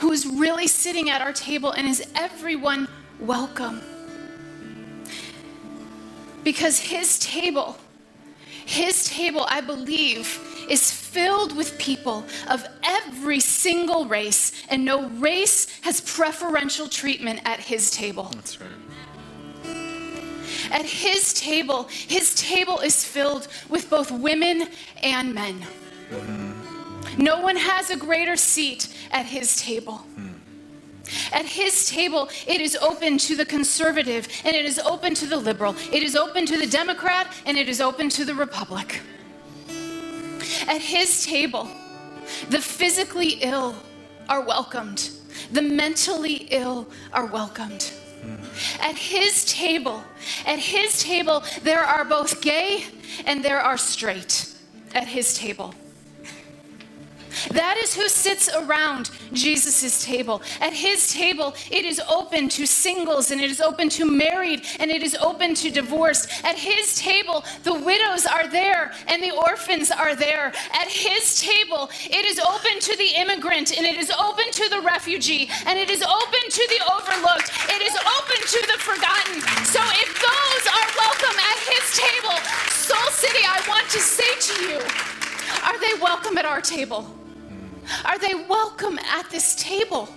who 0.00 0.12
is 0.12 0.26
really 0.26 0.66
sitting 0.66 1.10
at 1.10 1.20
our 1.20 1.32
table, 1.32 1.72
and 1.72 1.86
is 1.86 2.02
everyone 2.14 2.88
welcome? 3.18 3.80
Because 6.42 6.80
his 6.80 7.18
table, 7.18 7.76
his 8.66 9.04
table, 9.04 9.46
I 9.48 9.60
believe, 9.60 10.38
is 10.68 10.90
filled 10.90 11.56
with 11.56 11.76
people 11.78 12.24
of 12.48 12.64
every 12.84 13.40
single 13.40 14.06
race, 14.06 14.52
and 14.68 14.84
no 14.84 15.08
race 15.08 15.80
has 15.82 16.00
preferential 16.00 16.88
treatment 16.88 17.40
at 17.44 17.60
his 17.60 17.90
table. 17.90 18.30
That's 18.34 18.60
right. 18.60 18.70
At 20.70 20.84
his 20.84 21.34
table, 21.34 21.88
his 21.90 22.34
table 22.34 22.78
is 22.78 23.04
filled 23.04 23.48
with 23.68 23.90
both 23.90 24.10
women 24.10 24.68
and 25.02 25.34
men. 25.34 25.60
Mm-hmm. 26.10 26.50
No 27.22 27.40
one 27.40 27.56
has 27.56 27.90
a 27.90 27.96
greater 27.96 28.36
seat 28.36 28.88
at 29.10 29.26
his 29.26 29.56
table. 29.60 29.98
Hmm. 29.98 30.29
At 31.32 31.46
his 31.46 31.88
table, 31.88 32.28
it 32.46 32.60
is 32.60 32.76
open 32.76 33.18
to 33.18 33.36
the 33.36 33.44
conservative 33.44 34.28
and 34.44 34.54
it 34.54 34.64
is 34.64 34.78
open 34.78 35.14
to 35.14 35.26
the 35.26 35.36
liberal. 35.36 35.74
It 35.92 36.02
is 36.02 36.16
open 36.16 36.46
to 36.46 36.58
the 36.58 36.66
Democrat 36.66 37.32
and 37.46 37.56
it 37.56 37.68
is 37.68 37.80
open 37.80 38.08
to 38.10 38.24
the 38.24 38.34
Republic. 38.34 39.00
At 40.66 40.80
his 40.80 41.24
table, 41.24 41.68
the 42.48 42.60
physically 42.60 43.38
ill 43.40 43.74
are 44.28 44.42
welcomed, 44.42 45.10
the 45.52 45.62
mentally 45.62 46.48
ill 46.50 46.86
are 47.12 47.26
welcomed. 47.26 47.92
At 48.80 48.96
his 48.96 49.44
table, 49.44 50.02
at 50.46 50.58
his 50.58 51.02
table, 51.02 51.42
there 51.62 51.82
are 51.82 52.04
both 52.04 52.40
gay 52.40 52.84
and 53.26 53.44
there 53.44 53.60
are 53.60 53.78
straight 53.78 54.54
at 54.94 55.06
his 55.08 55.34
table. 55.34 55.74
That 57.48 57.76
is 57.78 57.94
who 57.94 58.08
sits 58.08 58.48
around 58.54 59.10
Jesus' 59.32 60.04
table. 60.04 60.42
At 60.60 60.72
his 60.72 61.12
table, 61.12 61.54
it 61.70 61.84
is 61.84 62.00
open 62.08 62.48
to 62.50 62.66
singles 62.66 63.30
and 63.30 63.40
it 63.40 63.50
is 63.50 63.60
open 63.60 63.88
to 63.90 64.04
married 64.04 64.64
and 64.78 64.90
it 64.90 65.02
is 65.02 65.16
open 65.16 65.54
to 65.56 65.70
divorced. 65.70 66.28
At 66.44 66.58
his 66.58 66.96
table, 66.96 67.44
the 67.62 67.74
widows 67.74 68.26
are 68.26 68.48
there 68.48 68.92
and 69.08 69.22
the 69.22 69.30
orphans 69.30 69.90
are 69.90 70.14
there. 70.14 70.52
At 70.72 70.88
his 70.88 71.40
table, 71.40 71.90
it 72.04 72.24
is 72.24 72.38
open 72.38 72.80
to 72.80 72.96
the 72.96 73.14
immigrant 73.16 73.76
and 73.76 73.86
it 73.86 73.96
is 73.96 74.10
open 74.10 74.50
to 74.52 74.68
the 74.68 74.80
refugee 74.80 75.50
and 75.66 75.78
it 75.78 75.90
is 75.90 76.02
open 76.02 76.42
to 76.48 76.68
the 76.68 76.80
overlooked. 76.92 77.50
It 77.68 77.82
is 77.82 77.96
open 77.96 78.40
to 78.46 78.60
the 78.66 78.78
forgotten. 78.78 79.40
So 79.64 79.80
if 79.80 80.10
those 80.20 80.64
are 80.72 80.88
welcome 80.98 81.38
at 81.38 81.58
his 81.68 81.84
table, 81.96 82.36
Soul 82.70 83.10
City, 83.12 83.44
I 83.46 83.62
want 83.68 83.88
to 83.90 83.98
say 83.98 84.30
to 84.40 84.62
you, 84.68 84.78
are 85.64 85.78
they 85.80 86.00
welcome 86.00 86.38
at 86.38 86.44
our 86.44 86.60
table? 86.60 87.06
Are 88.04 88.18
they 88.18 88.34
welcome 88.34 88.98
at 88.98 89.30
this 89.30 89.54
table? 89.54 90.08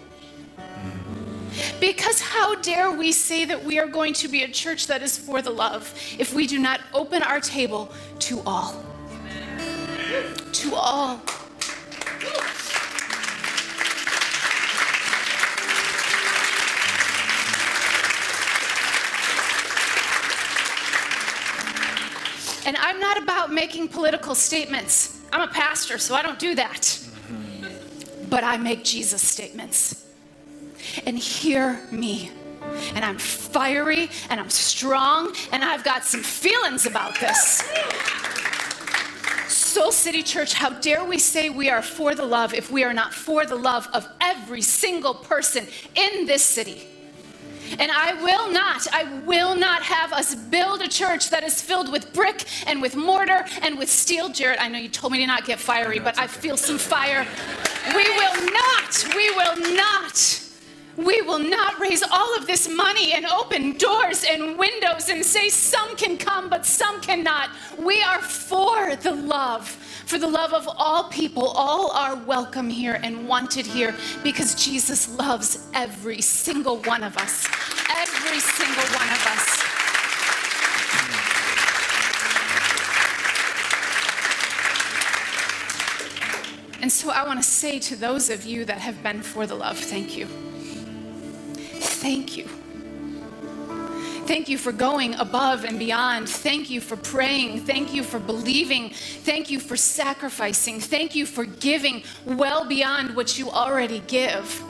Because 1.80 2.20
how 2.20 2.56
dare 2.56 2.92
we 2.92 3.12
say 3.12 3.46
that 3.46 3.64
we 3.64 3.78
are 3.80 3.88
going 3.88 4.14
to 4.16 4.28
be 4.28 4.44
a 4.44 4.48
church 4.48 4.88
that 4.88 5.04
is 5.04 5.18
for 5.18 5.42
the 5.42 5.52
love 5.52 5.94
if 6.18 6.34
we 6.34 6.48
do 6.48 6.60
not 6.60 6.82
open 6.94 7.22
our 7.22 7.40
table 7.40 7.92
to 8.20 8.42
all? 8.46 8.84
To 10.52 10.76
all. 10.76 11.22
And 22.66 22.78
I'm 22.78 23.00
not 23.00 23.22
about 23.22 23.52
making 23.52 23.90
political 23.90 24.36
statements. 24.36 25.20
I'm 25.34 25.42
a 25.42 25.52
pastor, 25.52 25.98
so 25.98 26.16
I 26.16 26.22
don't 26.22 26.40
do 26.40 26.56
that. 26.56 27.03
But 28.34 28.44
I 28.44 28.58
make 28.58 28.84
Jesus 28.84 29.22
statements. 29.22 30.08
And 31.06 31.20
hear 31.20 31.80
me. 31.92 32.32
And 32.96 33.06
I'm 33.06 33.20
fiery 33.20 34.10
and 34.28 34.40
I'm 34.40 34.50
strong 34.50 35.36
and 35.52 35.64
I've 35.64 35.84
got 35.84 36.04
some 36.04 36.24
feelings 36.24 36.88
about 36.88 37.20
this. 37.20 37.64
Soul 39.48 39.92
City 39.92 40.24
Church, 40.24 40.56
how 40.56 40.72
dare 40.72 41.06
we 41.06 41.20
say 41.20 41.52
we 41.52 41.70
are 41.70 41.84
for 41.84 42.16
the 42.16 42.26
love 42.26 42.56
if 42.56 42.72
we 42.72 42.84
are 42.84 42.92
not 42.92 43.14
for 43.14 43.46
the 43.46 43.56
love 43.56 43.88
of 43.94 44.08
every 44.20 44.64
single 44.64 45.14
person 45.14 45.68
in 45.94 46.26
this 46.26 46.42
city? 46.42 46.88
And 47.80 47.92
I 47.92 48.14
will 48.22 48.52
not, 48.52 48.88
I 48.94 49.04
will 49.26 49.56
not 49.56 49.84
have 49.84 50.14
us 50.14 50.36
build 50.36 50.82
a 50.82 50.88
church 50.88 51.30
that 51.30 51.44
is 51.44 51.62
filled 51.62 51.92
with 51.92 52.14
brick 52.14 52.46
and 52.68 52.82
with 52.82 52.96
mortar 52.96 53.46
and 53.62 53.78
with 53.78 53.90
steel. 53.90 54.30
Jared, 54.30 54.60
I 54.60 54.68
know 54.68 54.80
you 54.80 54.90
told 54.90 55.14
me 55.14 55.20
to 55.20 55.28
not 55.28 55.46
get 55.46 55.60
fiery, 55.60 56.00
but 56.00 56.18
I 56.20 56.28
feel 56.28 56.58
some 56.58 56.78
fire. 56.78 57.26
We 57.96 58.04
will 58.04 58.52
not, 58.52 59.06
we 59.16 59.30
will 59.32 59.76
not. 59.76 60.40
We 60.96 61.24
will 61.24 61.40
not 61.40 61.80
raise 61.80 62.04
all 62.04 62.38
of 62.38 62.46
this 62.46 62.70
money 62.70 63.14
and 63.14 63.26
open 63.26 63.78
doors 63.78 64.24
and 64.30 64.58
windows 64.60 65.10
and 65.10 65.26
say 65.26 65.50
some 65.50 65.96
can 65.96 66.18
come, 66.18 66.50
but 66.50 66.68
some 66.68 67.02
cannot. 67.02 67.50
We 67.80 68.04
are 68.04 68.22
for 68.22 68.96
the 68.98 69.12
love, 69.12 69.76
for 70.06 70.18
the 70.18 70.28
love 70.28 70.54
of 70.54 70.68
all 70.78 71.06
people. 71.10 71.48
All 71.50 71.92
are 71.92 72.16
welcome 72.16 72.70
here 72.70 73.00
and 73.04 73.28
wanted 73.28 73.66
here 73.66 73.96
because 74.24 74.56
Jesus 74.56 75.10
loves 75.18 75.68
every 75.74 76.22
single 76.22 76.78
one 76.78 77.04
of 77.04 77.18
us. 77.18 77.48
Every 77.90 78.40
single 78.40 78.84
one 78.96 79.10
of 79.10 79.28
us. 79.28 79.64
And 86.82 86.92
so 86.92 87.12
I 87.12 87.26
want 87.26 87.42
to 87.42 87.48
say 87.50 87.80
to 87.80 87.96
those 87.96 88.30
of 88.30 88.44
you 88.44 88.66
that 88.66 88.78
have 88.80 89.02
been 89.02 89.22
for 89.22 89.48
the 89.48 89.56
love, 89.56 89.78
thank 89.78 90.18
you. 90.18 90.26
Thank 91.80 92.36
you. 92.36 92.50
Thank 94.26 94.48
you 94.48 94.58
for 94.58 94.72
going 94.72 95.16
above 95.16 95.66
and 95.66 95.78
beyond. 95.78 96.30
Thank 96.30 96.70
you 96.70 96.80
for 96.80 96.96
praying. 96.96 97.66
Thank 97.66 97.94
you 97.94 98.04
for 98.04 98.20
believing. 98.20 98.90
Thank 98.90 99.52
you 99.52 99.60
for 99.60 99.76
sacrificing. 99.76 100.80
Thank 100.80 101.14
you 101.14 101.26
for 101.26 101.44
giving 101.44 102.04
well 102.26 102.66
beyond 102.66 103.16
what 103.16 103.38
you 103.38 103.50
already 103.52 104.00
give. 104.08 104.64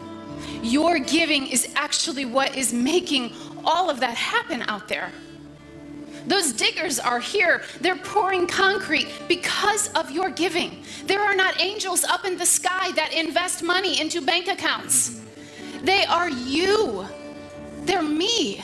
Your 0.64 0.98
giving 0.98 1.46
is 1.46 1.72
actually 1.76 2.26
what 2.26 2.58
is 2.58 2.74
making 2.74 3.34
all 3.64 3.92
of 3.92 4.00
that 4.00 4.16
happen 4.16 4.64
out 4.64 4.88
there. 4.88 5.12
Those 6.26 6.54
diggers 6.54 7.00
are 7.00 7.20
here. 7.20 7.62
They're 7.80 7.96
pouring 7.98 8.48
concrete 8.48 9.08
because 9.28 9.90
of 9.94 10.10
your 10.10 10.30
giving. 10.32 10.84
There 11.06 11.22
are 11.22 11.36
not 11.36 11.62
angels 11.62 12.04
up 12.04 12.26
in 12.26 12.38
the 12.38 12.46
sky 12.46 12.92
that 12.94 13.14
invest 13.14 13.62
money 13.62 14.00
into 14.02 14.22
bank 14.22 14.48
accounts. 14.48 15.22
They 15.84 16.06
are 16.06 16.30
you. 16.30 17.06
They're 17.82 18.02
me. 18.02 18.64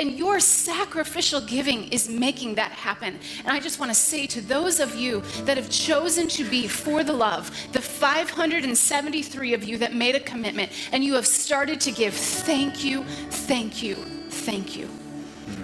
And 0.00 0.18
your 0.18 0.40
sacrificial 0.40 1.42
giving 1.42 1.92
is 1.92 2.08
making 2.08 2.54
that 2.54 2.72
happen. 2.72 3.18
And 3.44 3.48
I 3.48 3.60
just 3.60 3.78
want 3.78 3.90
to 3.90 3.94
say 3.94 4.26
to 4.28 4.40
those 4.40 4.80
of 4.80 4.94
you 4.94 5.20
that 5.44 5.58
have 5.58 5.68
chosen 5.68 6.26
to 6.28 6.44
be 6.48 6.66
for 6.68 7.04
the 7.04 7.12
love, 7.12 7.50
the 7.72 7.82
573 7.82 9.52
of 9.52 9.62
you 9.62 9.76
that 9.76 9.94
made 9.94 10.14
a 10.14 10.20
commitment 10.20 10.72
and 10.92 11.04
you 11.04 11.12
have 11.16 11.26
started 11.26 11.82
to 11.82 11.90
give, 11.90 12.14
thank 12.14 12.82
you, 12.82 13.04
thank 13.04 13.82
you, 13.82 13.94
thank 13.94 14.74
you. 14.74 14.88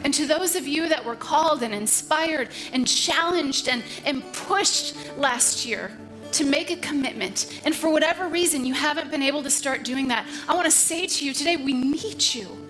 And 0.05 0.13
to 0.13 0.27
those 0.27 0.55
of 0.55 0.69
you 0.69 0.87
that 0.91 1.03
were 1.03 1.17
called 1.17 1.63
and 1.63 1.73
inspired 1.73 2.51
and 2.75 2.87
challenged 2.87 3.71
and, 3.71 3.83
and 4.05 4.23
pushed 4.35 4.97
last 5.17 5.65
year 5.65 5.91
to 6.33 6.45
make 6.45 6.71
a 6.71 6.77
commitment, 6.77 7.63
and 7.65 7.75
for 7.75 7.91
whatever 7.91 8.29
reason 8.29 8.67
you 8.67 8.75
haven't 8.75 9.11
been 9.11 9.23
able 9.23 9.43
to 9.45 9.51
start 9.51 9.83
doing 9.83 10.09
that, 10.09 10.27
I 10.47 10.55
want 10.55 10.67
to 10.67 10.71
say 10.71 11.07
to 11.07 11.25
you 11.25 11.33
today, 11.33 11.57
we 11.57 11.73
need 11.73 12.35
you. 12.35 12.66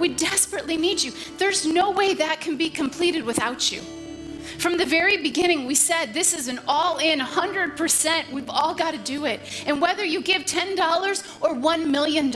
We 0.00 0.14
desperately 0.14 0.76
need 0.76 1.02
you. 1.02 1.12
There's 1.38 1.66
no 1.66 1.90
way 1.92 2.14
that 2.14 2.40
can 2.40 2.56
be 2.56 2.70
completed 2.70 3.22
without 3.22 3.70
you. 3.70 3.82
From 4.58 4.76
the 4.76 4.84
very 4.84 5.18
beginning, 5.18 5.66
we 5.66 5.74
said 5.74 6.12
this 6.12 6.34
is 6.34 6.48
an 6.48 6.60
all 6.66 6.98
in 6.98 7.20
100%. 7.20 8.32
We've 8.32 8.50
all 8.50 8.74
got 8.74 8.92
to 8.92 8.98
do 8.98 9.26
it. 9.26 9.40
And 9.66 9.80
whether 9.80 10.04
you 10.04 10.22
give 10.22 10.42
$10 10.42 11.40
or 11.42 11.54
$1 11.54 11.86
million, 11.86 12.34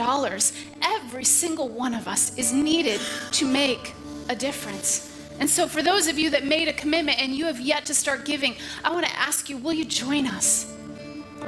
every 0.82 1.24
single 1.24 1.68
one 1.68 1.94
of 1.94 2.06
us 2.06 2.36
is 2.38 2.52
needed 2.52 3.00
to 3.32 3.46
make 3.46 3.94
a 4.28 4.36
difference. 4.36 5.10
And 5.40 5.50
so, 5.50 5.66
for 5.66 5.82
those 5.82 6.06
of 6.06 6.18
you 6.18 6.30
that 6.30 6.44
made 6.44 6.68
a 6.68 6.72
commitment 6.72 7.20
and 7.20 7.34
you 7.34 7.46
have 7.46 7.58
yet 7.58 7.84
to 7.86 7.94
start 7.94 8.24
giving, 8.24 8.54
I 8.84 8.92
want 8.92 9.06
to 9.06 9.12
ask 9.18 9.50
you 9.50 9.56
will 9.56 9.72
you 9.72 9.84
join 9.84 10.26
us? 10.26 10.73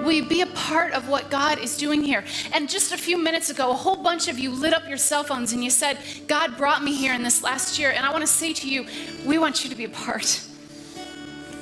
You 0.05 0.25
be 0.25 0.41
a 0.41 0.47
part 0.47 0.93
of 0.93 1.09
what 1.09 1.31
God 1.31 1.59
is 1.59 1.77
doing 1.77 2.03
here? 2.03 2.25
And 2.53 2.69
just 2.69 2.93
a 2.93 2.97
few 2.97 3.19
minutes 3.19 3.51
ago, 3.51 3.71
a 3.71 3.75
whole 3.75 3.97
bunch 3.97 4.29
of 4.29 4.39
you 4.39 4.51
lit 4.51 4.73
up 4.73 4.89
your 4.89 4.99
cell 4.99 5.25
phones 5.25 5.53
and 5.53 5.63
you 5.63 5.71
said, 5.71 5.99
God 6.27 6.57
brought 6.57 6.83
me 6.83 6.95
here 6.95 7.15
in 7.15 7.23
this 7.23 7.43
last 7.43 7.79
year. 7.79 7.91
And 7.91 8.05
I 8.05 8.11
want 8.11 8.23
to 8.23 8.27
say 8.27 8.53
to 8.53 8.69
you, 8.69 8.87
we 9.25 9.39
want 9.39 9.65
you 9.65 9.71
to 9.71 9.77
be 9.77 9.85
a 9.85 9.89
part. 9.89 10.43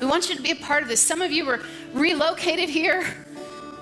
We 0.00 0.06
want 0.06 0.28
you 0.28 0.36
to 0.36 0.42
be 0.42 0.50
a 0.50 0.56
part 0.56 0.82
of 0.82 0.88
this. 0.88 1.00
Some 1.00 1.22
of 1.22 1.32
you 1.32 1.46
were 1.46 1.60
relocated 1.92 2.68
here. 2.68 3.04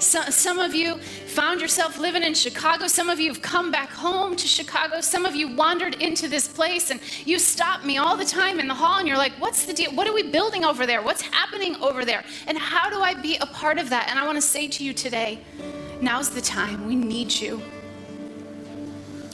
Some, 0.03 0.31
some 0.33 0.59
of 0.59 0.75
you 0.75 0.99
found 0.99 1.61
yourself 1.61 1.99
living 1.99 2.23
in 2.23 2.35
Chicago. 2.35 2.87
Some 2.89 3.09
of 3.09 3.21
you 3.21 3.33
have 3.33 3.41
come 3.41 3.71
back 3.71 3.89
home 3.89 4.35
to 4.37 4.47
Chicago. 4.47 5.01
Some 5.01 5.25
of 5.25 5.35
you 5.35 5.55
wandered 5.55 5.95
into 5.95 6.29
this 6.29 6.49
place 6.49 6.91
and 6.91 7.01
you 7.25 7.39
stop 7.39 7.85
me 7.85 7.99
all 7.99 8.17
the 8.17 8.25
time 8.25 8.59
in 8.59 8.67
the 8.67 8.75
hall 8.75 8.99
and 8.99 9.07
you're 9.07 9.17
like, 9.17 9.33
What's 9.39 9.65
the 9.65 9.73
deal? 9.73 9.93
What 9.93 10.09
are 10.09 10.13
we 10.13 10.25
building 10.25 10.65
over 10.65 10.87
there? 10.87 11.03
What's 11.03 11.23
happening 11.23 11.77
over 11.77 12.05
there? 12.05 12.25
And 12.47 12.59
how 12.59 12.91
do 12.91 13.01
I 13.01 13.15
be 13.15 13.37
a 13.37 13.47
part 13.47 13.79
of 13.79 13.91
that? 13.91 14.09
And 14.11 14.19
I 14.19 14.27
want 14.27 14.37
to 14.37 14.43
say 14.43 14.69
to 14.69 14.85
you 14.85 14.93
today, 14.93 15.41
now's 16.01 16.31
the 16.31 16.41
time. 16.41 16.87
We 16.87 16.97
need 16.97 17.33
you. 17.33 17.63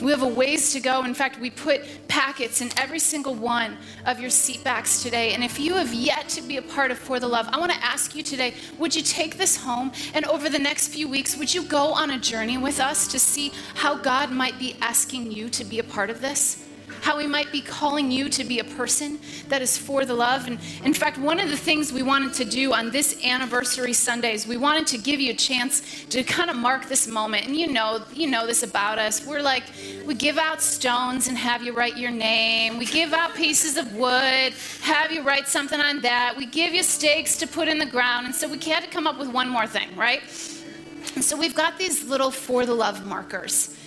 We 0.00 0.12
have 0.12 0.22
a 0.22 0.28
ways 0.28 0.72
to 0.72 0.80
go. 0.80 1.04
In 1.04 1.14
fact, 1.14 1.40
we 1.40 1.50
put 1.50 1.82
packets 2.06 2.60
in 2.60 2.70
every 2.76 2.98
single 2.98 3.34
one 3.34 3.76
of 4.06 4.20
your 4.20 4.30
seat 4.30 4.62
backs 4.62 5.02
today. 5.02 5.34
And 5.34 5.42
if 5.42 5.58
you 5.58 5.74
have 5.74 5.92
yet 5.92 6.28
to 6.30 6.42
be 6.42 6.56
a 6.56 6.62
part 6.62 6.90
of 6.90 6.98
For 6.98 7.18
the 7.18 7.26
Love, 7.26 7.48
I 7.52 7.58
want 7.58 7.72
to 7.72 7.84
ask 7.84 8.14
you 8.14 8.22
today 8.22 8.54
would 8.78 8.94
you 8.94 9.02
take 9.02 9.36
this 9.36 9.56
home? 9.56 9.92
And 10.14 10.24
over 10.26 10.48
the 10.48 10.58
next 10.58 10.88
few 10.88 11.08
weeks, 11.08 11.36
would 11.36 11.52
you 11.52 11.64
go 11.64 11.92
on 11.92 12.10
a 12.10 12.18
journey 12.18 12.58
with 12.58 12.80
us 12.80 13.08
to 13.08 13.18
see 13.18 13.52
how 13.74 13.96
God 13.96 14.30
might 14.30 14.58
be 14.58 14.76
asking 14.80 15.32
you 15.32 15.48
to 15.50 15.64
be 15.64 15.78
a 15.78 15.84
part 15.84 16.10
of 16.10 16.20
this? 16.20 16.67
How 17.00 17.16
we 17.16 17.26
might 17.26 17.50
be 17.52 17.60
calling 17.60 18.10
you 18.10 18.28
to 18.30 18.44
be 18.44 18.58
a 18.58 18.64
person 18.64 19.18
that 19.48 19.62
is 19.62 19.76
for 19.76 20.04
the 20.04 20.14
love. 20.14 20.46
And 20.46 20.58
in 20.84 20.94
fact, 20.94 21.18
one 21.18 21.40
of 21.40 21.50
the 21.50 21.56
things 21.56 21.92
we 21.92 22.02
wanted 22.02 22.32
to 22.34 22.44
do 22.44 22.72
on 22.72 22.90
this 22.90 23.24
anniversary 23.24 23.92
Sunday 23.92 24.34
is 24.34 24.46
we 24.46 24.56
wanted 24.56 24.86
to 24.88 24.98
give 24.98 25.20
you 25.20 25.32
a 25.32 25.36
chance 25.36 26.04
to 26.06 26.22
kind 26.22 26.50
of 26.50 26.56
mark 26.56 26.88
this 26.88 27.06
moment. 27.08 27.46
And 27.46 27.56
you 27.56 27.68
know, 27.68 28.02
you 28.12 28.26
know 28.26 28.46
this 28.46 28.62
about 28.62 28.98
us. 28.98 29.24
We're 29.26 29.42
like, 29.42 29.64
we 30.06 30.14
give 30.14 30.38
out 30.38 30.60
stones 30.60 31.28
and 31.28 31.36
have 31.36 31.62
you 31.62 31.72
write 31.72 31.96
your 31.96 32.10
name. 32.10 32.78
We 32.78 32.86
give 32.86 33.12
out 33.12 33.34
pieces 33.34 33.76
of 33.76 33.94
wood, 33.94 34.52
have 34.82 35.12
you 35.12 35.22
write 35.22 35.48
something 35.48 35.80
on 35.80 36.00
that. 36.02 36.34
We 36.36 36.46
give 36.46 36.74
you 36.74 36.82
stakes 36.82 37.36
to 37.38 37.46
put 37.46 37.68
in 37.68 37.78
the 37.78 37.86
ground. 37.86 38.26
And 38.26 38.34
so 38.34 38.48
we 38.48 38.58
had 38.58 38.82
to 38.84 38.90
come 38.90 39.06
up 39.06 39.18
with 39.18 39.28
one 39.28 39.48
more 39.48 39.66
thing, 39.66 39.94
right? 39.96 40.22
And 41.14 41.24
so 41.24 41.36
we've 41.36 41.54
got 41.54 41.78
these 41.78 42.04
little 42.04 42.30
for 42.30 42.66
the 42.66 42.74
love 42.74 43.06
markers. 43.06 43.77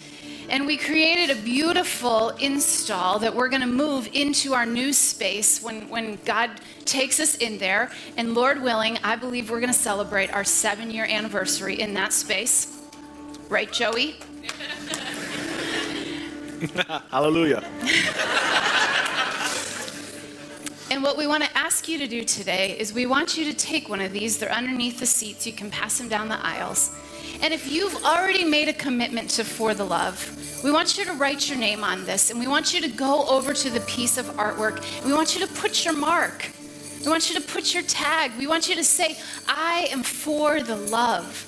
And 0.51 0.67
we 0.67 0.75
created 0.75 1.29
a 1.29 1.41
beautiful 1.41 2.31
install 2.31 3.19
that 3.19 3.33
we're 3.33 3.47
going 3.47 3.61
to 3.61 3.67
move 3.67 4.09
into 4.11 4.53
our 4.53 4.65
new 4.65 4.91
space 4.91 5.63
when, 5.63 5.87
when 5.87 6.19
God 6.25 6.51
takes 6.83 7.21
us 7.21 7.35
in 7.35 7.57
there. 7.57 7.89
And 8.17 8.33
Lord 8.33 8.61
willing, 8.61 8.97
I 9.01 9.15
believe 9.15 9.49
we're 9.49 9.61
going 9.61 9.71
to 9.71 9.79
celebrate 9.79 10.29
our 10.33 10.43
seven 10.43 10.91
year 10.91 11.05
anniversary 11.05 11.79
in 11.79 11.93
that 11.93 12.11
space. 12.11 12.81
Right, 13.47 13.71
Joey? 13.71 14.17
Hallelujah. 17.09 17.63
And 20.91 21.01
what 21.01 21.17
we 21.17 21.27
want 21.27 21.45
to 21.45 21.57
ask 21.57 21.87
you 21.87 21.97
to 21.97 22.07
do 22.07 22.25
today 22.25 22.77
is 22.77 22.91
we 22.91 23.05
want 23.05 23.37
you 23.37 23.45
to 23.45 23.53
take 23.53 23.87
one 23.87 24.01
of 24.01 24.11
these. 24.11 24.37
They're 24.37 24.51
underneath 24.51 24.99
the 24.99 25.05
seats. 25.05 25.47
You 25.47 25.53
can 25.53 25.71
pass 25.71 25.97
them 25.97 26.09
down 26.09 26.27
the 26.27 26.45
aisles. 26.45 26.93
And 27.41 27.53
if 27.53 27.71
you've 27.71 28.05
already 28.05 28.43
made 28.43 28.67
a 28.67 28.73
commitment 28.73 29.29
to 29.31 29.43
For 29.43 29.73
the 29.73 29.83
Love, 29.83 30.61
we 30.63 30.71
want 30.71 30.97
you 30.97 31.05
to 31.05 31.13
write 31.13 31.49
your 31.49 31.57
name 31.57 31.83
on 31.83 32.05
this 32.05 32.29
and 32.29 32.39
we 32.39 32.47
want 32.47 32.73
you 32.73 32.81
to 32.81 32.87
go 32.87 33.25
over 33.27 33.53
to 33.53 33.69
the 33.69 33.79
piece 33.81 34.17
of 34.17 34.27
artwork. 34.37 34.83
We 35.03 35.11
want 35.11 35.33
you 35.33 35.45
to 35.45 35.51
put 35.53 35.83
your 35.83 35.95
mark. 35.95 36.51
We 37.01 37.07
want 37.07 37.29
you 37.29 37.39
to 37.39 37.41
put 37.41 37.73
your 37.73 37.81
tag. 37.83 38.31
We 38.37 38.45
want 38.45 38.69
you 38.69 38.75
to 38.75 38.83
say, 38.83 39.17
I 39.47 39.87
am 39.91 40.03
for 40.03 40.61
the 40.61 40.75
love. 40.75 41.47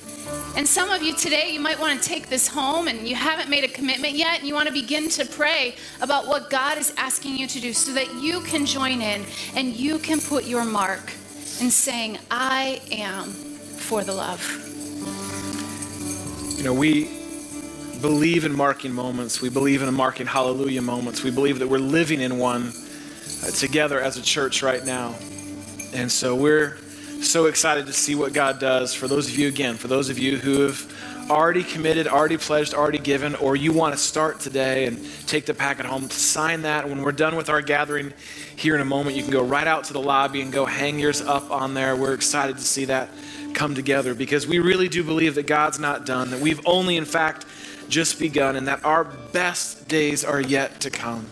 And 0.58 0.68
some 0.68 0.90
of 0.90 1.04
you 1.04 1.14
today, 1.14 1.52
you 1.52 1.60
might 1.60 1.80
want 1.80 2.02
to 2.02 2.10
take 2.10 2.28
this 2.28 2.48
home 2.48 2.88
and 2.88 3.08
you 3.08 3.16
haven't 3.16 3.50
made 3.50 3.64
a 3.64 3.68
commitment 3.68 4.14
yet, 4.14 4.40
and 4.40 4.48
you 4.48 4.54
want 4.54 4.68
to 4.68 4.74
begin 4.74 5.10
to 5.10 5.26
pray 5.26 5.76
about 6.02 6.28
what 6.28 6.50
God 6.50 6.78
is 6.78 6.94
asking 6.98 7.38
you 7.38 7.46
to 7.46 7.60
do 7.60 7.74
so 7.74 7.94
that 7.94 8.12
you 8.16 8.40
can 8.42 8.66
join 8.66 9.02
in 9.02 9.26
and 9.56 9.76
you 9.76 10.00
can 10.00 10.20
put 10.20 10.46
your 10.46 10.64
mark 10.64 11.12
in 11.60 11.70
saying, 11.70 12.18
I 12.32 12.82
am 12.92 13.26
for 13.26 14.04
the 14.04 14.14
love. 14.14 14.73
You 16.64 16.70
know, 16.70 16.76
we 16.76 17.10
believe 18.00 18.46
in 18.46 18.56
marking 18.56 18.94
moments. 18.94 19.42
We 19.42 19.50
believe 19.50 19.82
in 19.82 19.94
marking 19.94 20.26
hallelujah 20.26 20.82
moments. 20.82 21.22
We 21.22 21.30
believe 21.30 21.60
that 21.60 21.68
we're 21.68 21.78
living 21.78 22.22
in 22.22 22.38
one 22.38 22.72
uh, 23.44 23.52
together 23.52 24.00
as 24.00 24.16
a 24.16 24.22
church 24.22 24.64
right 24.64 24.82
now. 24.86 25.14
And 25.94 26.10
so 26.10 26.38
we're 26.38 26.78
so 27.22 27.48
excited 27.48 27.86
to 27.88 27.92
see 27.92 28.16
what 28.16 28.32
God 28.32 28.62
does 28.62 28.94
for 28.94 29.10
those 29.10 29.28
of 29.28 29.38
you, 29.38 29.50
again, 29.50 29.76
for 29.76 29.90
those 29.90 30.10
of 30.10 30.18
you 30.18 30.38
who 30.38 30.62
have 30.62 31.30
already 31.30 31.66
committed, 31.66 32.08
already 32.08 32.38
pledged, 32.38 32.74
already 32.74 32.98
given, 32.98 33.36
or 33.36 33.58
you 33.58 33.74
want 33.74 33.94
to 33.94 34.00
start 34.00 34.40
today 34.40 34.86
and 34.86 35.06
take 35.28 35.46
the 35.46 35.54
packet 35.54 35.86
home, 35.86 36.10
sign 36.10 36.62
that. 36.62 36.88
When 36.88 37.02
we're 37.02 37.12
done 37.12 37.36
with 37.36 37.50
our 37.50 37.62
gathering 37.62 38.14
here 38.56 38.74
in 38.76 38.80
a 38.80 38.86
moment, 38.86 39.18
you 39.18 39.22
can 39.22 39.32
go 39.32 39.44
right 39.44 39.68
out 39.68 39.84
to 39.86 39.94
the 39.94 40.02
lobby 40.02 40.40
and 40.40 40.54
go 40.54 40.66
hang 40.66 40.98
yours 40.98 41.20
up 41.20 41.52
on 41.52 41.74
there. 41.74 41.98
We're 41.98 42.14
excited 42.14 42.56
to 42.56 42.64
see 42.64 42.86
that 42.86 43.10
come 43.54 43.76
together 43.76 44.14
because 44.14 44.48
we 44.48 44.60
really 44.60 44.88
do 44.88 45.04
believe 45.04 45.36
that 45.36 45.48
God's 45.48 45.80
not 45.80 46.06
done, 46.06 46.32
that 46.32 46.40
we've 46.40 46.62
only, 46.66 46.98
in 46.98 47.06
fact, 47.06 47.46
just 47.90 48.20
begun, 48.20 48.56
and 48.56 48.68
that 48.68 48.84
our 48.86 49.04
best 49.04 49.88
days 49.88 50.24
are 50.24 50.42
yet 50.42 50.80
to 50.82 50.90
come. 50.90 51.28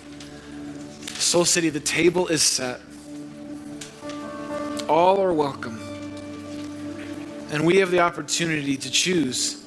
Soul 1.08 1.46
City, 1.46 1.70
the 1.70 1.80
table 1.80 2.28
is 2.28 2.42
set. 2.42 2.82
All 4.90 5.22
are 5.22 5.34
welcome. 5.34 5.80
And 7.52 7.66
we 7.66 7.78
have 7.78 7.92
the 7.92 8.00
opportunity 8.00 8.78
to 8.78 8.90
choose 8.90 9.66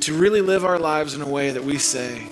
to 0.00 0.14
really 0.14 0.40
live 0.40 0.64
our 0.64 0.78
lives 0.78 1.14
in 1.14 1.22
a 1.22 1.28
way 1.28 1.50
that 1.50 1.64
we 1.64 1.78
say, 1.78 2.22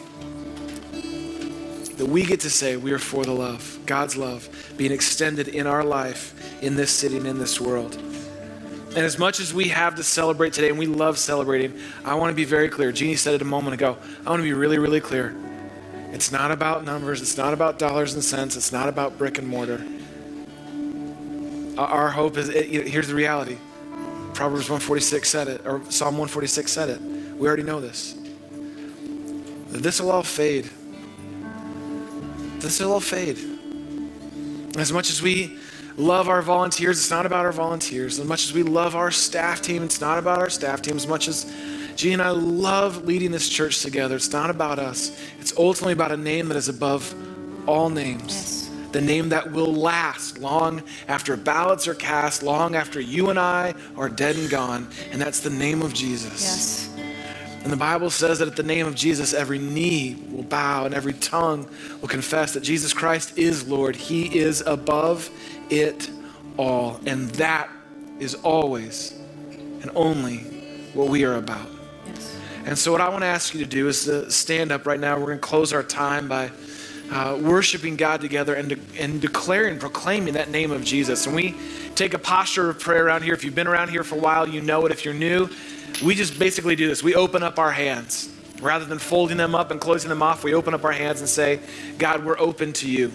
that 1.97 2.07
we 2.07 2.25
get 2.25 2.41
to 2.41 2.51
say 2.51 2.77
we 2.77 2.93
are 2.93 2.99
for 2.99 3.25
the 3.25 3.33
love, 3.33 3.79
God's 3.87 4.17
love 4.17 4.49
being 4.77 4.93
extended 4.93 5.49
in 5.49 5.67
our 5.67 5.85
life, 5.85 6.63
in 6.63 6.77
this 6.77 6.91
city, 6.91 7.17
and 7.17 7.27
in 7.27 7.39
this 7.39 7.61
world. 7.61 7.99
And 8.97 9.05
as 9.05 9.19
much 9.19 9.41
as 9.41 9.53
we 9.53 9.69
have 9.69 9.97
to 9.97 10.05
celebrate 10.05 10.53
today, 10.53 10.69
and 10.69 10.79
we 10.79 10.87
love 10.87 11.19
celebrating, 11.19 11.77
I 12.05 12.15
want 12.15 12.31
to 12.31 12.35
be 12.37 12.45
very 12.45 12.69
clear. 12.69 12.93
Jeannie 12.93 13.17
said 13.17 13.35
it 13.35 13.43
a 13.43 13.45
moment 13.45 13.75
ago. 13.75 13.97
I 14.25 14.31
want 14.31 14.39
to 14.39 14.45
be 14.45 14.53
really, 14.53 14.79
really 14.79 15.01
clear. 15.01 15.35
It's 16.13 16.31
not 16.31 16.53
about 16.53 16.85
numbers, 16.85 17.21
it's 17.21 17.37
not 17.37 17.53
about 17.53 17.77
dollars 17.81 18.15
and 18.15 18.23
cents, 18.23 18.55
it's 18.57 18.71
not 18.71 18.89
about 18.89 19.19
brick 19.19 19.39
and 19.39 19.49
mortar. 19.49 19.85
Our 21.77 22.09
hope 22.11 22.37
is 22.37 22.49
it, 22.49 22.87
here's 22.87 23.09
the 23.09 23.17
reality 23.17 23.59
Proverbs 24.33 24.71
146 24.71 25.29
said 25.29 25.49
it, 25.49 25.63
or 25.67 25.81
Psalm 25.91 26.17
146 26.17 26.71
said 26.71 26.89
it. 26.89 27.01
We 27.01 27.49
already 27.49 27.65
know 27.65 27.81
this. 27.81 28.17
This 29.71 30.01
will 30.01 30.13
all 30.13 30.23
fade. 30.23 30.71
This 32.59 32.79
will 32.79 32.93
all 32.93 33.01
fade. 33.01 33.39
As 34.79 34.93
much 34.93 35.11
as 35.11 35.21
we 35.21 35.59
love 35.97 36.29
our 36.29 36.43
volunteers, 36.43 36.99
it's 36.99 37.11
not 37.11 37.27
about 37.27 37.45
our 37.45 37.53
volunteers. 37.53 38.19
As 38.19 38.27
much 38.27 38.45
as 38.45 38.53
we 38.53 38.63
love 38.63 38.97
our 38.97 39.11
staff 39.11 39.63
team, 39.63 39.83
it's 39.83 40.01
not 40.01 40.19
about 40.19 40.39
our 40.39 40.51
staff 40.51 40.83
team. 40.83 40.97
As 40.97 41.07
much 41.07 41.29
as 41.29 41.53
G 41.97 42.13
and 42.13 42.21
I 42.21 42.31
love 42.31 43.05
leading 43.05 43.31
this 43.31 43.49
church 43.49 43.83
together, 43.83 44.17
it's 44.17 44.33
not 44.33 44.51
about 44.51 44.79
us. 44.79 45.17
It's 45.41 45.57
ultimately 45.57 45.93
about 45.93 46.13
a 46.13 46.17
name 46.17 46.49
that 46.49 46.57
is 46.57 46.69
above 46.69 47.15
all 47.69 47.89
names. 47.89 48.35
Yes. 48.35 48.71
The 48.93 49.01
name 49.01 49.31
that 49.31 49.51
will 49.51 49.75
last 49.75 50.39
long 50.39 50.83
after 51.09 51.37
ballots 51.37 51.89
are 51.89 51.95
cast, 51.95 52.43
long 52.43 52.77
after 52.77 53.01
you 53.01 53.31
and 53.31 53.39
I 53.39 53.75
are 53.97 54.09
dead 54.09 54.37
and 54.37 54.49
gone, 54.49 54.89
and 55.11 55.21
that's 55.21 55.41
the 55.41 55.51
name 55.51 55.83
of 55.83 55.93
Jesus. 55.93 56.43
Yes. 56.43 56.91
And 57.65 57.73
the 57.73 57.79
Bible 57.79 58.11
says 58.11 58.41
that 58.41 58.49
at 58.49 58.57
the 58.57 58.63
name 58.63 58.87
of 58.87 58.95
Jesus, 58.95 59.33
every 59.33 59.59
knee 59.59 60.23
will 60.31 60.43
bow 60.43 60.85
and 60.85 60.95
every 60.95 61.15
tongue 61.15 61.67
will 62.03 62.09
confess 62.09 62.53
that 62.53 62.63
Jesus 62.63 62.93
Christ 62.93 63.39
is 63.39 63.67
Lord. 63.67 63.97
He 63.97 64.39
is 64.39 64.63
above 64.67 65.31
it 65.71 66.11
all. 66.57 67.01
And 67.07 67.29
that 67.31 67.69
is 68.19 68.35
always 68.37 69.13
and 69.83 69.91
only 69.95 70.39
what 70.95 71.09
we 71.09 71.25
are 71.25 71.35
about. 71.35 71.69
Yes. 72.07 72.37
And 72.65 72.79
so, 72.79 72.93
what 72.93 73.01
I 73.01 73.09
want 73.09 73.23
to 73.23 73.27
ask 73.27 73.55
you 73.55 73.61
to 73.61 73.69
do 73.69 73.89
is 73.89 74.05
to 74.05 74.31
stand 74.31 74.73
up 74.73 74.87
right 74.87 74.99
now. 74.99 75.19
We're 75.19 75.27
going 75.27 75.39
to 75.39 75.47
close 75.47 75.73
our 75.73 75.83
time 75.83 76.29
by 76.29 76.51
uh, 77.11 77.39
worshiping 77.41 77.97
God 77.97 78.21
together 78.21 78.55
and, 78.55 78.71
de- 78.71 78.81
and 78.99 79.21
declaring, 79.21 79.79
proclaiming 79.79 80.35
that 80.35 80.51
name 80.51 80.71
of 80.71 80.85
Jesus. 80.85 81.27
And 81.27 81.37
we 81.37 81.55
take 81.95 82.15
a 82.15 82.19
posture 82.19 82.71
of 82.71 82.81
prayer 82.81 83.07
around 83.07 83.23
here. 83.23 83.35
If 83.35 83.45
you've 83.45 83.55
been 83.55 83.67
around 83.67 83.91
here 83.91 84.05
for 84.05 84.15
a 84.17 84.21
while, 84.21 84.49
you 84.49 84.61
know 84.61 84.87
it. 84.87 84.93
If 84.93 85.05
you're 85.05 85.15
new, 85.15 85.49
we 86.03 86.15
just 86.15 86.39
basically 86.39 86.77
do 86.77 86.89
this 86.89 87.03
we 87.03 87.15
open 87.15 87.43
up 87.43 87.59
our 87.59 87.73
hands. 87.73 88.31
Rather 88.61 88.85
than 88.85 88.99
folding 88.99 89.37
them 89.37 89.55
up 89.55 89.71
and 89.71 89.81
closing 89.81 90.09
them 90.09 90.23
off, 90.23 90.45
we 90.45 90.55
open 90.55 90.73
up 90.73 90.85
our 90.85 90.93
hands 90.93 91.21
and 91.21 91.29
say, 91.29 91.61
God, 91.99 92.25
we're 92.25 92.39
open 92.39 92.73
to 92.75 92.89
you. 92.89 93.13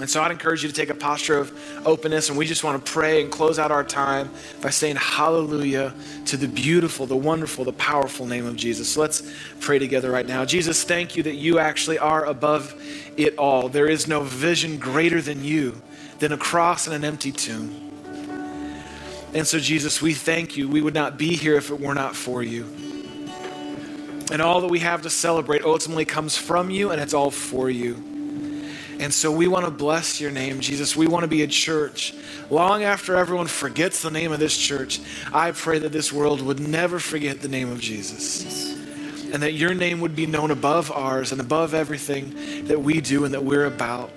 And 0.00 0.08
so 0.08 0.22
I'd 0.22 0.30
encourage 0.30 0.62
you 0.62 0.68
to 0.68 0.74
take 0.74 0.90
a 0.90 0.94
posture 0.94 1.36
of 1.38 1.52
openness, 1.86 2.28
and 2.28 2.38
we 2.38 2.46
just 2.46 2.64
want 2.64 2.84
to 2.84 2.92
pray 2.92 3.22
and 3.22 3.30
close 3.30 3.58
out 3.58 3.70
our 3.70 3.84
time 3.84 4.30
by 4.60 4.70
saying 4.70 4.96
hallelujah 4.96 5.94
to 6.26 6.36
the 6.36 6.48
beautiful, 6.48 7.06
the 7.06 7.16
wonderful, 7.16 7.64
the 7.64 7.72
powerful 7.72 8.26
name 8.26 8.46
of 8.46 8.56
Jesus. 8.56 8.88
So 8.92 9.00
let's 9.00 9.30
pray 9.60 9.78
together 9.78 10.10
right 10.10 10.26
now. 10.26 10.44
Jesus, 10.44 10.84
thank 10.84 11.16
you 11.16 11.22
that 11.24 11.34
you 11.34 11.58
actually 11.58 11.98
are 11.98 12.24
above 12.24 12.74
it 13.16 13.36
all. 13.36 13.68
There 13.68 13.88
is 13.88 14.08
no 14.08 14.22
vision 14.22 14.78
greater 14.78 15.20
than 15.20 15.44
you, 15.44 15.80
than 16.18 16.32
a 16.32 16.38
cross 16.38 16.86
and 16.86 16.96
an 16.96 17.04
empty 17.04 17.32
tomb. 17.32 17.88
And 19.32 19.46
so, 19.46 19.60
Jesus, 19.60 20.02
we 20.02 20.12
thank 20.14 20.56
you. 20.56 20.68
We 20.68 20.80
would 20.82 20.94
not 20.94 21.16
be 21.16 21.36
here 21.36 21.56
if 21.56 21.70
it 21.70 21.78
were 21.78 21.94
not 21.94 22.16
for 22.16 22.42
you. 22.42 22.64
And 24.32 24.40
all 24.40 24.60
that 24.60 24.70
we 24.70 24.80
have 24.80 25.02
to 25.02 25.10
celebrate 25.10 25.62
ultimately 25.62 26.04
comes 26.04 26.36
from 26.36 26.70
you, 26.70 26.90
and 26.90 27.00
it's 27.00 27.14
all 27.14 27.30
for 27.30 27.68
you. 27.68 28.09
And 29.00 29.14
so 29.14 29.32
we 29.32 29.48
want 29.48 29.64
to 29.64 29.70
bless 29.70 30.20
your 30.20 30.30
name, 30.30 30.60
Jesus. 30.60 30.94
We 30.94 31.06
want 31.06 31.22
to 31.22 31.28
be 31.28 31.42
a 31.42 31.46
church. 31.46 32.12
Long 32.50 32.82
after 32.82 33.16
everyone 33.16 33.46
forgets 33.46 34.02
the 34.02 34.10
name 34.10 34.30
of 34.30 34.38
this 34.40 34.54
church, 34.54 35.00
I 35.32 35.52
pray 35.52 35.78
that 35.78 35.90
this 35.90 36.12
world 36.12 36.42
would 36.42 36.60
never 36.60 36.98
forget 36.98 37.40
the 37.40 37.48
name 37.48 37.72
of 37.72 37.80
Jesus. 37.80 38.74
And 39.32 39.42
that 39.42 39.54
your 39.54 39.72
name 39.72 40.00
would 40.00 40.14
be 40.14 40.26
known 40.26 40.50
above 40.50 40.92
ours 40.92 41.32
and 41.32 41.40
above 41.40 41.72
everything 41.72 42.66
that 42.66 42.82
we 42.82 43.00
do 43.00 43.24
and 43.24 43.32
that 43.32 43.42
we're 43.42 43.64
about. 43.64 44.10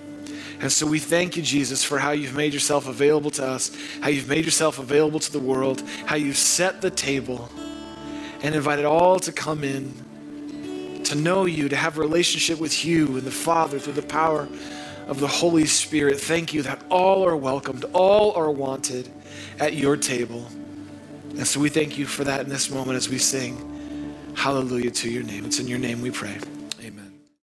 And 0.59 0.69
so 0.69 0.85
we 0.85 0.99
thank 0.99 1.37
you, 1.37 1.43
Jesus, 1.43 1.81
for 1.81 1.97
how 1.97 2.11
you've 2.11 2.35
made 2.35 2.53
yourself 2.53 2.85
available 2.89 3.31
to 3.31 3.45
us, 3.45 3.71
how 4.01 4.09
you've 4.09 4.27
made 4.27 4.43
yourself 4.43 4.79
available 4.79 5.19
to 5.21 5.31
the 5.31 5.39
world, 5.39 5.81
how 6.05 6.17
you've 6.17 6.37
set 6.37 6.81
the 6.81 6.91
table 6.91 7.49
and 8.41 8.53
invited 8.53 8.83
all 8.83 9.17
to 9.21 9.31
come 9.31 9.63
in, 9.63 9.93
to 11.05 11.15
know 11.15 11.45
you, 11.45 11.69
to 11.69 11.75
have 11.75 11.97
a 11.97 12.01
relationship 12.01 12.59
with 12.59 12.83
you 12.83 13.07
and 13.17 13.21
the 13.21 13.31
Father 13.31 13.79
through 13.79 13.93
the 13.93 14.01
power 14.01 14.47
of 15.07 15.19
the 15.19 15.27
Holy 15.27 15.65
Spirit. 15.65 16.19
Thank 16.19 16.53
you 16.53 16.61
that 16.63 16.81
all 16.89 17.25
are 17.25 17.35
welcomed, 17.37 17.85
all 17.93 18.33
are 18.33 18.51
wanted 18.51 19.09
at 19.59 19.73
your 19.73 19.97
table. 19.97 20.47
And 21.29 21.47
so 21.47 21.59
we 21.59 21.69
thank 21.69 21.97
you 21.97 22.05
for 22.05 22.23
that 22.23 22.41
in 22.41 22.49
this 22.49 22.69
moment 22.69 22.97
as 22.97 23.09
we 23.09 23.17
sing 23.17 23.69
hallelujah 24.35 24.91
to 24.91 25.09
your 25.09 25.23
name. 25.23 25.45
It's 25.45 25.59
in 25.59 25.67
your 25.67 25.79
name 25.79 26.01
we 26.01 26.11
pray. 26.11 26.37